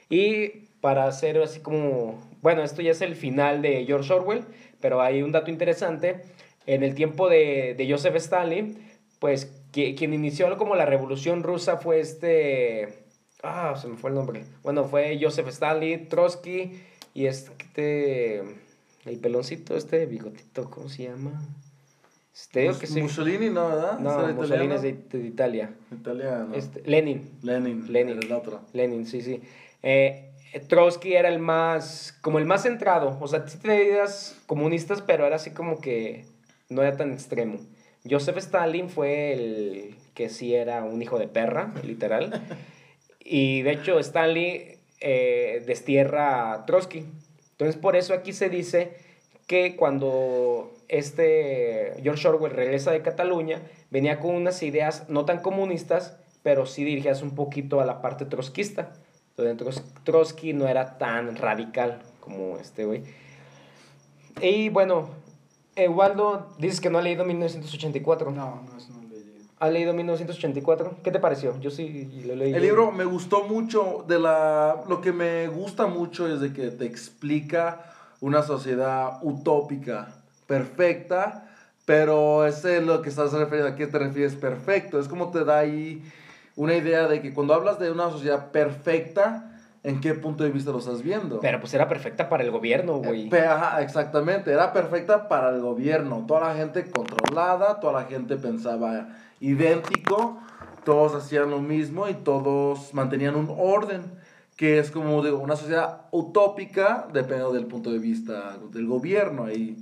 [0.10, 4.44] Y para hacer así como, bueno, esto ya es el final de George Orwell,
[4.80, 6.22] pero hay un dato interesante.
[6.66, 8.78] En el tiempo de, de Joseph Stalin,
[9.20, 13.06] pues quien inició como la revolución rusa fue este...
[13.44, 14.44] Ah, se me fue el nombre.
[14.64, 16.80] Bueno, fue Joseph Stalin, Trotsky
[17.14, 18.42] y este...
[19.06, 21.42] El peloncito, este bigotito, ¿cómo se llama?
[22.42, 23.02] Este, digo que sí.
[23.04, 24.00] Mussolini, ¿no, verdad?
[24.00, 24.76] No, ¿Era Mussolini italiano?
[24.76, 25.70] es de, de Italia.
[25.92, 26.56] Italiano.
[26.56, 27.30] Este, Lenin.
[27.44, 27.94] Lenin.
[27.94, 28.18] Lenin.
[28.18, 28.62] El otro.
[28.74, 29.42] Lenin, sí, sí.
[29.84, 30.32] Eh,
[30.68, 33.16] Trotsky era el más, como el más centrado.
[33.22, 36.26] O sea, sí tenía ideas comunistas, pero era así como que
[36.68, 37.60] no era tan extremo.
[38.10, 42.42] Joseph Stalin fue el que sí era un hijo de perra, literal.
[43.24, 44.64] Y de hecho, Stalin
[45.00, 47.06] eh, destierra a Trotsky.
[47.52, 48.98] Entonces, por eso aquí se dice
[49.52, 56.16] que cuando este George Orwell regresa de Cataluña, venía con unas ideas no tan comunistas,
[56.42, 58.94] pero sí dirigidas un poquito a la parte trotskista.
[59.36, 63.04] Entonces, Tros- Trotsky no era tan radical como este güey.
[64.42, 65.10] Y bueno,
[65.90, 68.32] Waldo, dices que no ha leído 1984.
[68.32, 69.44] No, no, eso no lo he leído.
[69.60, 70.96] ¿Has leído 1984?
[71.04, 71.60] ¿Qué te pareció?
[71.60, 72.54] Yo sí lo leí.
[72.54, 74.06] El libro me gustó mucho.
[74.08, 77.91] De la, lo que me gusta mucho es de que te explica
[78.22, 80.08] una sociedad utópica,
[80.48, 81.48] perfecta,
[81.86, 83.68] pero ese es lo que estás refiriendo.
[83.74, 85.00] ¿A qué te refieres perfecto?
[85.00, 86.04] Es como te da ahí
[86.56, 90.72] una idea de que cuando hablas de una sociedad perfecta, ¿en qué punto de vista
[90.72, 91.40] lo estás viendo?
[91.40, 93.30] Pero pues era perfecta para el gobierno, güey.
[93.30, 96.24] Pe- ajá, exactamente, era perfecta para el gobierno.
[96.28, 100.38] Toda la gente controlada, toda la gente pensaba idéntico,
[100.86, 104.21] todos hacían lo mismo y todos mantenían un orden,
[104.62, 109.52] que es como digo, una sociedad utópica, dependiendo del punto de vista del gobierno.
[109.52, 109.76] Y,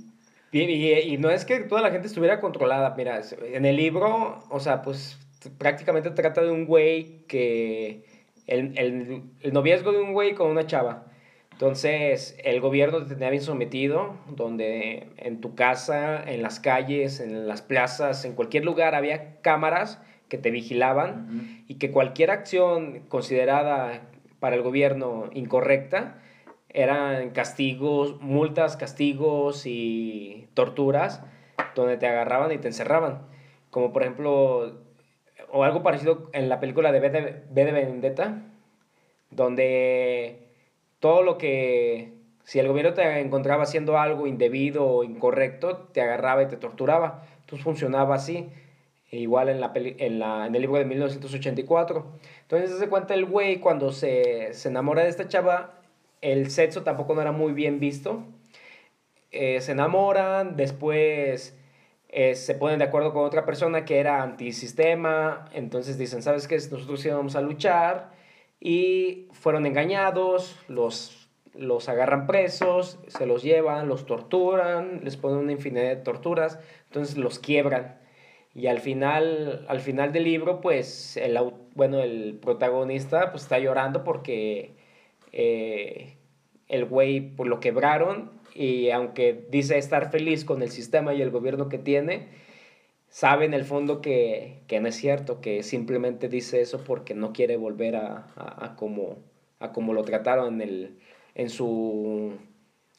[0.52, 3.20] Y, y- y no es que toda la gente estuviera controlada, mira,
[3.52, 5.18] en el libro, o sea, pues
[5.58, 8.04] prácticamente trata de un güey que...
[8.46, 11.04] El, el, el noviazgo de un güey con una chava.
[11.52, 17.46] Entonces, el gobierno te tenía bien sometido, donde en tu casa, en las calles, en
[17.46, 20.00] las plazas, en cualquier lugar había cámaras
[20.30, 24.06] que te vigilaban y que cualquier acción considerada
[24.40, 26.18] para el gobierno incorrecta
[26.72, 31.22] eran castigos, multas, castigos y torturas
[31.74, 33.22] donde te agarraban y te encerraban.
[33.70, 34.80] Como por ejemplo,
[35.52, 38.42] o algo parecido en la película de V de, V de Vendetta,
[39.30, 40.48] donde
[41.00, 42.12] todo lo que,
[42.44, 47.24] si el gobierno te encontraba haciendo algo indebido o incorrecto, te agarraba y te torturaba.
[47.40, 48.48] Entonces funcionaba así,
[49.10, 52.06] igual en, la peli- en, la, en el libro de 1984.
[52.42, 55.80] Entonces se cuenta el güey cuando se, se enamora de esta chava,
[56.20, 58.24] el sexo tampoco no era muy bien visto.
[59.32, 61.56] Eh, se enamoran, después
[62.08, 66.56] eh, se ponen de acuerdo con otra persona que era antisistema, entonces dicen, ¿sabes qué?
[66.56, 68.10] Nosotros íbamos a luchar
[68.58, 75.52] y fueron engañados, los, los agarran presos, se los llevan, los torturan, les ponen una
[75.52, 77.99] infinidad de torturas, entonces los quiebran.
[78.54, 81.38] Y al final, al final del libro, pues, el,
[81.74, 84.72] bueno, el protagonista pues, está llorando porque
[85.32, 86.16] eh,
[86.68, 91.30] el güey pues, lo quebraron y aunque dice estar feliz con el sistema y el
[91.30, 92.28] gobierno que tiene,
[93.08, 97.32] sabe en el fondo que, que no es cierto, que simplemente dice eso porque no
[97.32, 99.18] quiere volver a, a, a como,
[99.60, 100.98] a como lo trataron en, el,
[101.34, 102.32] en, su,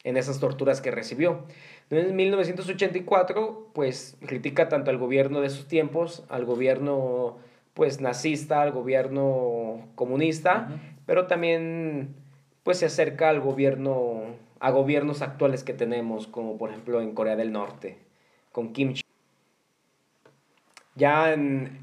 [0.04, 1.44] en esas torturas que recibió.
[1.84, 7.38] Entonces, en 1984, pues critica tanto al gobierno de sus tiempos, al gobierno
[7.74, 10.68] pues nazista, al gobierno comunista,
[11.06, 12.14] pero también
[12.62, 14.22] pues se acerca al gobierno,
[14.60, 17.98] a gobiernos actuales que tenemos, como por ejemplo en Corea del Norte,
[18.52, 19.02] con Kim Jong.
[20.94, 21.80] Ya en-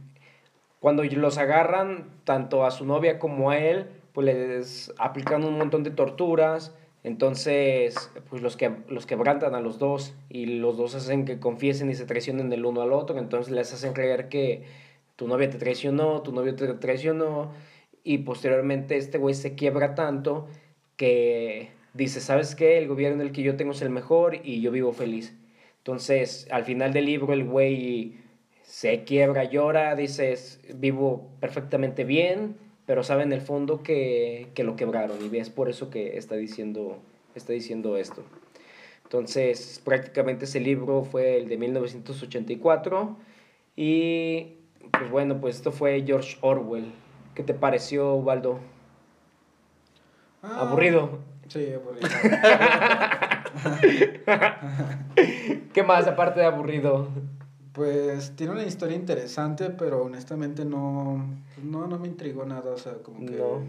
[0.79, 5.83] cuando los agarran, tanto a su novia como a él, pues les aplican un montón
[5.83, 6.73] de torturas,
[7.03, 11.89] entonces pues los, que, los quebrantan a los dos y los dos hacen que confiesen
[11.89, 14.63] y se traicionen el uno al otro, entonces les hacen creer que
[15.15, 17.51] tu novia te traicionó, tu novio te traicionó,
[18.03, 20.47] y posteriormente este güey se quiebra tanto
[20.95, 22.77] que dice, ¿sabes qué?
[22.77, 25.35] El gobierno el que yo tengo es el mejor y yo vivo feliz.
[25.77, 28.17] Entonces, al final del libro el güey
[28.63, 32.55] se quiebra, llora, dice, "Es- vivo perfectamente bien,
[32.89, 36.33] pero sabe en el fondo que, que lo quebraron y es por eso que está
[36.33, 36.97] diciendo,
[37.35, 38.23] está diciendo esto.
[39.03, 43.15] Entonces, prácticamente ese libro fue el de 1984
[43.75, 44.55] y
[44.89, 46.91] pues bueno, pues esto fue George Orwell.
[47.35, 48.59] ¿Qué te pareció, Waldo?
[50.41, 51.19] Ah, Aburrido.
[51.47, 52.09] Sí, aburrido.
[55.73, 57.07] ¿Qué más aparte de aburrido?
[57.73, 61.23] Pues tiene una historia interesante, pero honestamente no,
[61.63, 63.37] no, no me intrigó nada, o sea, como que...
[63.37, 63.63] No.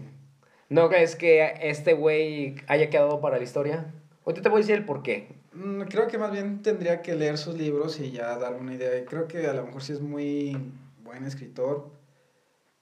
[0.69, 3.93] ¿No crees que este güey haya quedado para la historia?
[4.25, 5.35] Ahorita te voy a decir el por qué.
[5.53, 9.03] Mm, Creo que más bien tendría que leer sus libros y ya dar una idea.
[9.05, 10.57] Creo que a lo mejor sí es muy
[11.03, 11.89] buen escritor,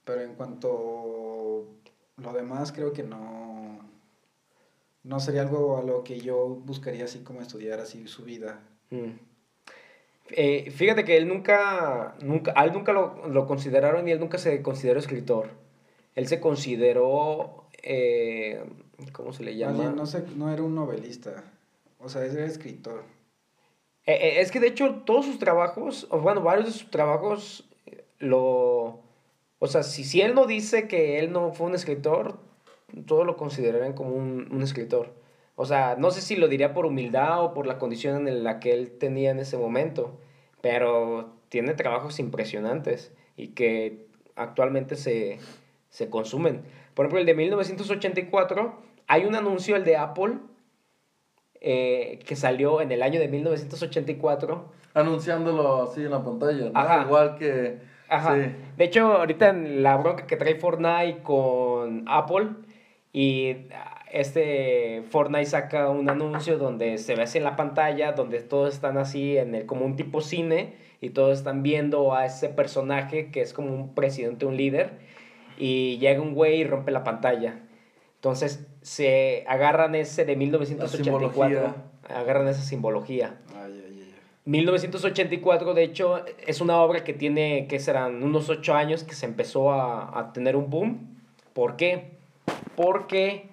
[0.05, 1.65] pero en cuanto
[2.17, 3.79] lo demás creo que no,
[5.03, 8.61] no sería algo a lo que yo buscaría así como estudiar así su vida.
[8.91, 9.13] Mm.
[10.31, 14.37] Eh, fíjate que él nunca, nunca, a él nunca lo, lo consideraron y él nunca
[14.37, 15.49] se consideró escritor.
[16.15, 18.63] Él se consideró, eh,
[19.13, 19.91] ¿cómo se le llama?
[19.91, 21.43] no, sé, no era un novelista,
[21.99, 23.03] o sea, era escritor.
[24.05, 27.69] Eh, eh, es que de hecho todos sus trabajos, o bueno, varios de sus trabajos
[27.85, 29.01] eh, lo...
[29.59, 32.39] O sea, si, si él no dice que él no fue un escritor,
[33.05, 35.13] todos lo considerarían como un, un escritor.
[35.61, 38.61] O sea, no sé si lo diría por humildad o por la condición en la
[38.61, 40.17] que él tenía en ese momento,
[40.61, 44.07] pero tiene trabajos impresionantes y que
[44.37, 45.37] actualmente se,
[45.89, 46.61] se consumen.
[46.93, 48.73] Por ejemplo, el de 1984,
[49.07, 50.35] hay un anuncio, el de Apple,
[51.59, 54.71] eh, que salió en el año de 1984.
[54.93, 56.79] Anunciándolo así en la pantalla, ¿no?
[56.79, 57.03] Ajá.
[57.03, 57.79] Igual que...
[58.07, 58.35] Ajá.
[58.35, 58.55] Sí.
[58.77, 62.47] De hecho, ahorita en la bronca que trae Fortnite con Apple
[63.11, 63.67] y
[64.11, 68.97] este Fortnite saca un anuncio donde se ve así en la pantalla, donde todos están
[68.97, 73.41] así en el, como un tipo cine y todos están viendo a ese personaje que
[73.41, 74.91] es como un presidente, un líder
[75.57, 77.59] y llega un güey y rompe la pantalla.
[78.15, 81.75] Entonces se agarran ese de 1984, simbología.
[82.09, 83.37] agarran esa simbología.
[83.55, 84.13] Ay, ay, ay.
[84.45, 89.25] 1984, de hecho, es una obra que tiene, que serán unos ocho años que se
[89.25, 91.17] empezó a, a tener un boom.
[91.53, 92.17] ¿Por qué?
[92.75, 93.48] Porque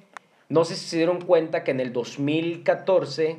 [0.48, 3.38] no sé si se dieron cuenta que en el 2014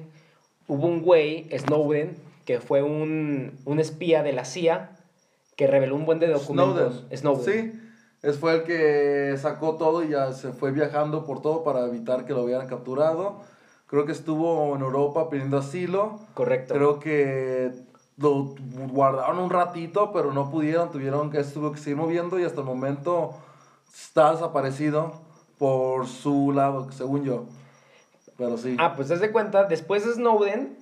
[0.68, 4.92] hubo un güey, Snowden, que fue un, un espía de la CIA,
[5.56, 7.04] que reveló un buen de documentos.
[7.10, 7.18] Snowden.
[7.18, 7.72] Snowden.
[7.72, 7.82] Sí,
[8.24, 12.26] es fue el que sacó todo y ya se fue viajando por todo para evitar
[12.26, 13.42] que lo hubieran capturado.
[13.88, 16.20] Creo que estuvo en Europa pidiendo asilo.
[16.34, 16.74] Correcto.
[16.74, 17.72] Creo que
[18.18, 18.56] lo
[18.92, 22.66] guardaron un ratito, pero no pudieron, tuvieron que, estuvo que seguir moviendo y hasta el
[22.66, 23.36] momento
[23.94, 25.27] está desaparecido
[25.58, 27.46] por su lado, según yo.
[28.38, 28.76] Pero sí.
[28.80, 30.78] Ah, pues desde cuenta, después de Snowden,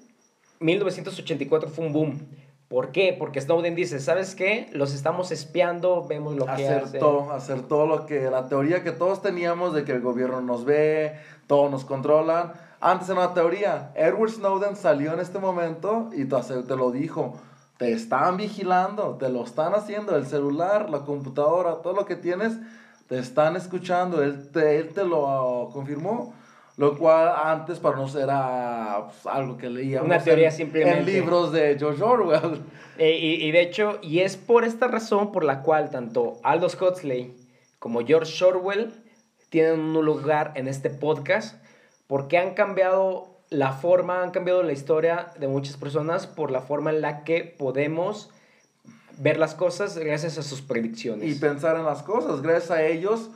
[0.60, 2.28] 1984 fue un boom.
[2.68, 3.16] ¿Por qué?
[3.18, 4.70] Porque Snowden dice, ¿sabes qué?
[4.74, 6.84] Los estamos espiando, vemos lo que hacen.
[6.84, 11.16] acertó, acertó lo que la teoría que todos teníamos de que el gobierno nos ve,
[11.48, 12.54] todos nos controlan.
[12.82, 13.92] Antes era una teoría.
[13.96, 17.36] Edward Snowden salió en este momento y te lo dijo.
[17.78, 20.16] Te están vigilando, te lo están haciendo.
[20.16, 22.54] El celular, la computadora, todo lo que tienes,
[23.08, 24.24] te están escuchando.
[24.24, 26.34] Él te, él te lo confirmó.
[26.78, 31.00] Lo cual antes para nosotros era pues, algo que leíamos Una teoría en, simplemente.
[31.00, 32.62] en libros de George Orwell.
[32.98, 36.82] Eh, y, y de hecho, y es por esta razón por la cual tanto Aldous
[36.82, 37.34] Huxley
[37.80, 38.94] como George Orwell
[39.50, 41.64] tienen un lugar en este podcast,
[42.08, 46.90] porque han cambiado la forma, han cambiado la historia de muchas personas por la forma
[46.90, 48.32] en la que podemos
[49.20, 51.30] ver las cosas gracias a sus predicciones.
[51.30, 52.42] y pensar en las cosas.
[52.42, 53.30] Gracias a ellos,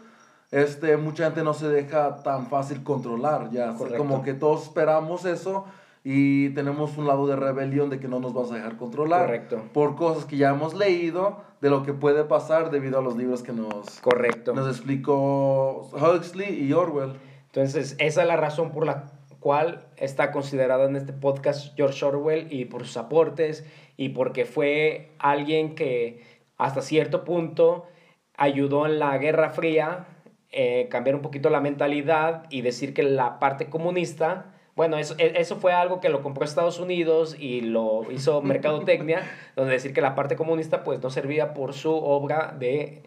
[0.52, 3.50] este, mucha gente no se deja tan fácil controlar.
[3.52, 3.98] Ya, Correcto.
[3.98, 5.66] como que todos esperamos eso
[6.04, 9.26] y tenemos un lado de rebelión de que no nos vas a dejar controlar.
[9.26, 9.62] Correcto.
[9.74, 13.44] Por cosas que ya hemos leído de lo que puede pasar debido a los libros
[13.44, 14.54] que nos, Correcto.
[14.54, 17.14] nos explicó Huxley y Orwell.
[17.48, 19.06] Entonces, esa es la razón por la
[19.40, 23.66] cual está considerado en este podcast George Orwell y por sus aportes
[23.98, 26.22] y porque fue alguien que
[26.57, 27.88] hasta cierto punto
[28.36, 30.07] ayudó en la Guerra Fría,
[30.52, 35.34] eh, cambiar un poquito la mentalidad y decir que la parte comunista, bueno, eso, e-
[35.36, 39.22] eso fue algo que lo compró Estados Unidos y lo hizo Mercadotecnia,
[39.56, 43.03] donde decir que la parte comunista pues no servía por su obra de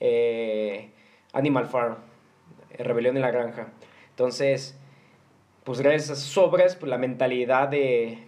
[0.00, 0.90] eh,
[1.32, 1.96] Animal Farm,
[2.70, 3.68] eh, Rebelión en la Granja.
[4.10, 4.78] Entonces,
[5.70, 8.18] pues gracias a sus obras, pues la mentalidad de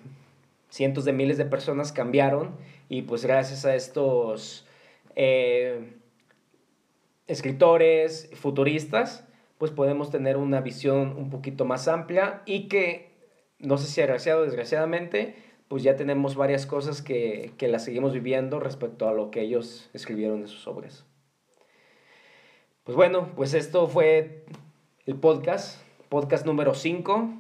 [0.69, 2.55] cientos de miles de personas cambiaron
[2.89, 4.65] y pues gracias a estos
[5.17, 5.97] eh,
[7.27, 9.27] escritores futuristas,
[9.59, 13.11] pues podemos tener una visión un poquito más amplia y que,
[13.59, 15.35] no sé si desgraciado o desgraciadamente,
[15.67, 19.91] pues ya tenemos varias cosas que, que las seguimos viviendo respecto a lo que ellos
[19.95, 21.05] escribieron en sus obras.
[22.85, 24.45] Pues bueno, pues esto fue
[25.07, 25.82] el podcast,
[26.13, 27.31] podcast número 5.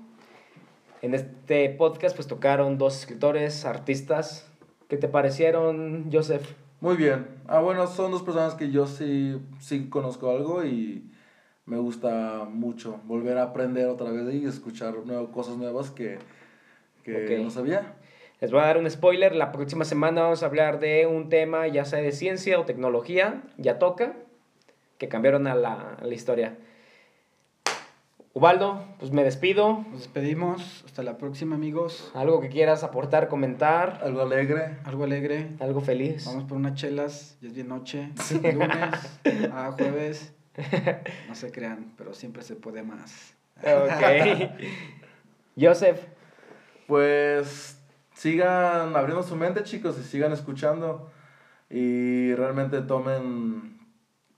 [1.02, 4.50] En este podcast pues tocaron dos escritores, artistas.
[4.88, 6.54] ¿Qué te parecieron, Joseph?
[6.80, 7.26] Muy bien.
[7.48, 11.04] Ah, bueno, son dos personas que yo sí, sí conozco algo y
[11.66, 16.16] me gusta mucho volver a aprender otra vez y escuchar nuevas cosas nuevas que,
[17.04, 17.96] que no sabía.
[18.40, 19.34] Les voy a dar un spoiler.
[19.34, 23.42] La próxima semana vamos a hablar de un tema, ya sea de ciencia o tecnología,
[23.58, 24.14] ya toca,
[24.96, 26.56] que cambiaron a la, a la historia.
[28.34, 29.84] Ubaldo, pues me despido.
[29.90, 30.82] Nos despedimos.
[30.86, 32.10] Hasta la próxima, amigos.
[32.14, 34.78] Algo que quieras aportar, comentar, Algo alegre.
[34.84, 35.50] Algo alegre.
[35.60, 36.24] algo feliz.
[36.24, 37.36] Vamos por unas chelas.
[37.42, 38.08] Ya es bien noche.
[38.42, 39.20] Lunes
[39.52, 40.32] a jueves.
[41.28, 43.34] No se crean, pero siempre se puede más.
[43.58, 44.50] Ok.
[45.60, 46.00] Joseph,
[46.86, 47.78] Pues
[48.14, 51.10] sigan abriendo su mente, chicos, y sigan escuchando.
[51.68, 53.78] Y realmente tomen,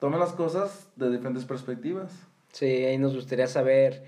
[0.00, 2.12] tomen las cosas de diferentes perspectivas.
[2.54, 4.02] Sí, ahí nos gustaría saber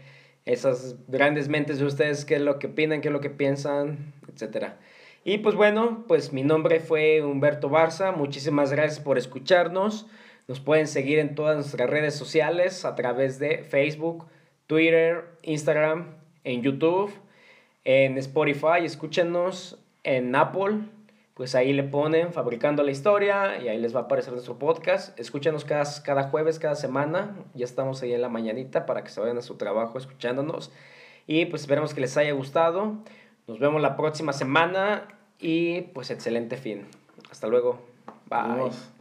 [0.46, 4.14] esas grandes mentes de ustedes, qué es lo que opinan, qué es lo que piensan,
[4.32, 4.78] etcétera.
[5.24, 8.12] Y pues bueno, pues mi nombre fue Humberto Barza.
[8.12, 10.06] Muchísimas gracias por escucharnos.
[10.46, 14.26] Nos pueden seguir en todas nuestras redes sociales a través de Facebook,
[14.68, 16.14] Twitter, Instagram,
[16.44, 17.12] en YouTube,
[17.84, 18.84] en Spotify.
[18.84, 20.82] Escúchenos en Apple.
[21.36, 25.18] Pues ahí le ponen Fabricando la Historia y ahí les va a aparecer nuestro podcast.
[25.20, 27.36] Escúchenos cada, cada jueves, cada semana.
[27.52, 30.72] Ya estamos ahí en la mañanita para que se vayan a su trabajo escuchándonos.
[31.26, 32.94] Y pues esperamos que les haya gustado.
[33.46, 35.08] Nos vemos la próxima semana
[35.38, 36.86] y pues excelente fin.
[37.30, 37.80] Hasta luego.
[38.30, 38.95] Bye.